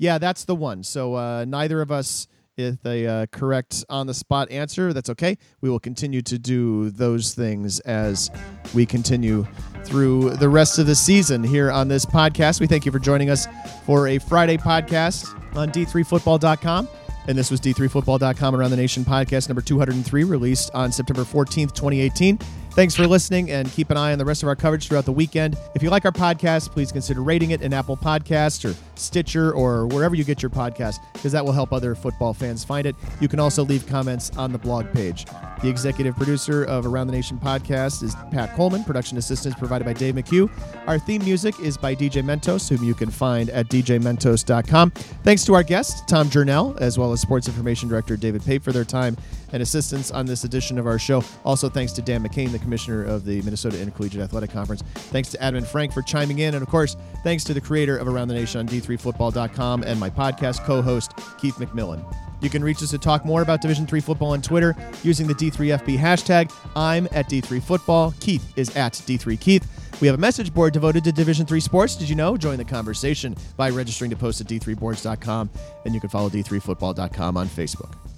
Yeah, 0.00 0.16
that's 0.16 0.44
the 0.46 0.54
one. 0.54 0.82
So 0.82 1.14
uh, 1.14 1.44
neither 1.44 1.82
of 1.82 1.92
us 1.92 2.26
with 2.60 2.86
a 2.86 3.06
uh, 3.06 3.26
correct 3.26 3.84
on 3.88 4.06
the 4.06 4.14
spot 4.14 4.50
answer. 4.50 4.92
That's 4.92 5.10
okay. 5.10 5.38
We 5.60 5.70
will 5.70 5.80
continue 5.80 6.22
to 6.22 6.38
do 6.38 6.90
those 6.90 7.34
things 7.34 7.80
as 7.80 8.30
we 8.74 8.86
continue 8.86 9.46
through 9.84 10.30
the 10.36 10.48
rest 10.48 10.78
of 10.78 10.86
the 10.86 10.94
season 10.94 11.42
here 11.42 11.70
on 11.70 11.88
this 11.88 12.04
podcast. 12.04 12.60
We 12.60 12.66
thank 12.66 12.86
you 12.86 12.92
for 12.92 12.98
joining 12.98 13.30
us 13.30 13.46
for 13.84 14.08
a 14.08 14.18
Friday 14.18 14.56
podcast 14.56 15.34
on 15.56 15.70
d3football.com. 15.70 16.88
And 17.28 17.36
this 17.36 17.50
was 17.50 17.60
D3Football.com 17.60 18.56
Around 18.56 18.70
the 18.70 18.76
Nation 18.76 19.04
podcast 19.04 19.48
number 19.48 19.60
203, 19.60 20.24
released 20.24 20.70
on 20.74 20.90
September 20.90 21.22
14th, 21.22 21.74
2018. 21.74 22.38
Thanks 22.80 22.96
for 22.96 23.06
listening 23.06 23.50
and 23.50 23.70
keep 23.70 23.90
an 23.90 23.98
eye 23.98 24.10
on 24.10 24.18
the 24.18 24.24
rest 24.24 24.42
of 24.42 24.48
our 24.48 24.56
coverage 24.56 24.88
throughout 24.88 25.04
the 25.04 25.12
weekend. 25.12 25.54
If 25.74 25.82
you 25.82 25.90
like 25.90 26.06
our 26.06 26.12
podcast, 26.12 26.70
please 26.70 26.90
consider 26.90 27.22
rating 27.22 27.50
it 27.50 27.60
in 27.60 27.74
Apple 27.74 27.94
Podcasts 27.94 28.64
or 28.64 28.74
Stitcher 28.94 29.52
or 29.52 29.86
wherever 29.88 30.14
you 30.14 30.24
get 30.24 30.40
your 30.40 30.48
podcast 30.48 30.96
because 31.12 31.30
that 31.32 31.44
will 31.44 31.52
help 31.52 31.74
other 31.74 31.94
football 31.94 32.32
fans 32.32 32.64
find 32.64 32.86
it. 32.86 32.96
You 33.20 33.28
can 33.28 33.38
also 33.38 33.64
leave 33.64 33.86
comments 33.86 34.34
on 34.38 34.50
the 34.50 34.56
blog 34.56 34.90
page. 34.92 35.26
The 35.60 35.68
executive 35.68 36.16
producer 36.16 36.64
of 36.64 36.86
Around 36.86 37.08
the 37.08 37.12
Nation 37.12 37.38
podcast 37.38 38.02
is 38.02 38.14
Pat 38.30 38.56
Coleman. 38.56 38.82
Production 38.84 39.18
assistance 39.18 39.54
provided 39.56 39.84
by 39.84 39.92
Dave 39.92 40.14
McHugh. 40.14 40.50
Our 40.86 40.98
theme 40.98 41.22
music 41.22 41.60
is 41.60 41.76
by 41.76 41.94
DJ 41.94 42.22
Mentos, 42.22 42.66
whom 42.66 42.82
you 42.82 42.94
can 42.94 43.10
find 43.10 43.50
at 43.50 43.68
djmentos.com. 43.68 44.90
Thanks 45.22 45.44
to 45.44 45.52
our 45.52 45.62
guest, 45.62 46.08
Tom 46.08 46.30
Journell, 46.30 46.80
as 46.80 46.98
well 46.98 47.12
as 47.12 47.20
Sports 47.20 47.46
Information 47.46 47.90
Director 47.90 48.16
David 48.16 48.42
Pape 48.42 48.62
for 48.62 48.72
their 48.72 48.86
time 48.86 49.18
and 49.52 49.62
assistance 49.62 50.10
on 50.10 50.26
this 50.26 50.44
edition 50.44 50.78
of 50.78 50.86
our 50.86 50.98
show. 50.98 51.22
Also, 51.44 51.68
thanks 51.68 51.92
to 51.92 52.02
Dan 52.02 52.22
McKane, 52.22 52.52
the 52.52 52.58
commissioner 52.58 53.04
of 53.04 53.24
the 53.24 53.42
Minnesota 53.42 53.80
Intercollegiate 53.80 54.22
Athletic 54.22 54.50
Conference. 54.50 54.82
Thanks 54.94 55.30
to 55.30 55.42
Adam 55.42 55.64
Frank 55.64 55.92
for 55.92 56.02
chiming 56.02 56.40
in. 56.40 56.54
And 56.54 56.62
of 56.62 56.68
course, 56.68 56.96
thanks 57.22 57.44
to 57.44 57.54
the 57.54 57.60
creator 57.60 57.96
of 57.96 58.08
Around 58.08 58.28
the 58.28 58.34
Nation 58.34 58.60
on 58.60 58.68
D3Football.com 58.68 59.82
and 59.84 59.98
my 59.98 60.10
podcast 60.10 60.64
co 60.64 60.82
host, 60.82 61.12
Keith 61.38 61.56
McMillan. 61.56 62.04
You 62.40 62.48
can 62.48 62.64
reach 62.64 62.82
us 62.82 62.90
to 62.90 62.98
talk 62.98 63.24
more 63.24 63.42
about 63.42 63.60
Division 63.60 63.86
3 63.86 64.00
football 64.00 64.32
on 64.32 64.42
Twitter 64.42 64.74
using 65.02 65.26
the 65.26 65.34
D3FB 65.34 65.98
hashtag. 65.98 66.52
I'm 66.74 67.06
at 67.12 67.28
D3Football. 67.28 68.18
Keith 68.20 68.52
is 68.56 68.74
at 68.76 68.94
D3Keith. 68.94 69.64
We 70.00 70.06
have 70.06 70.16
a 70.16 70.20
message 70.20 70.54
board 70.54 70.72
devoted 70.72 71.04
to 71.04 71.12
Division 71.12 71.44
3 71.44 71.60
sports. 71.60 71.96
Did 71.96 72.08
you 72.08 72.14
know? 72.14 72.36
Join 72.36 72.56
the 72.56 72.64
conversation 72.64 73.36
by 73.56 73.68
registering 73.68 74.10
to 74.10 74.16
post 74.16 74.40
at 74.40 74.46
D3boards.com, 74.46 75.50
and 75.84 75.94
you 75.94 76.00
can 76.00 76.08
follow 76.08 76.30
D3Football.com 76.30 77.36
on 77.36 77.46
Facebook. 77.46 78.09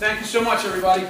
Thank 0.00 0.20
you 0.20 0.26
so 0.26 0.40
much, 0.40 0.64
everybody. 0.64 1.06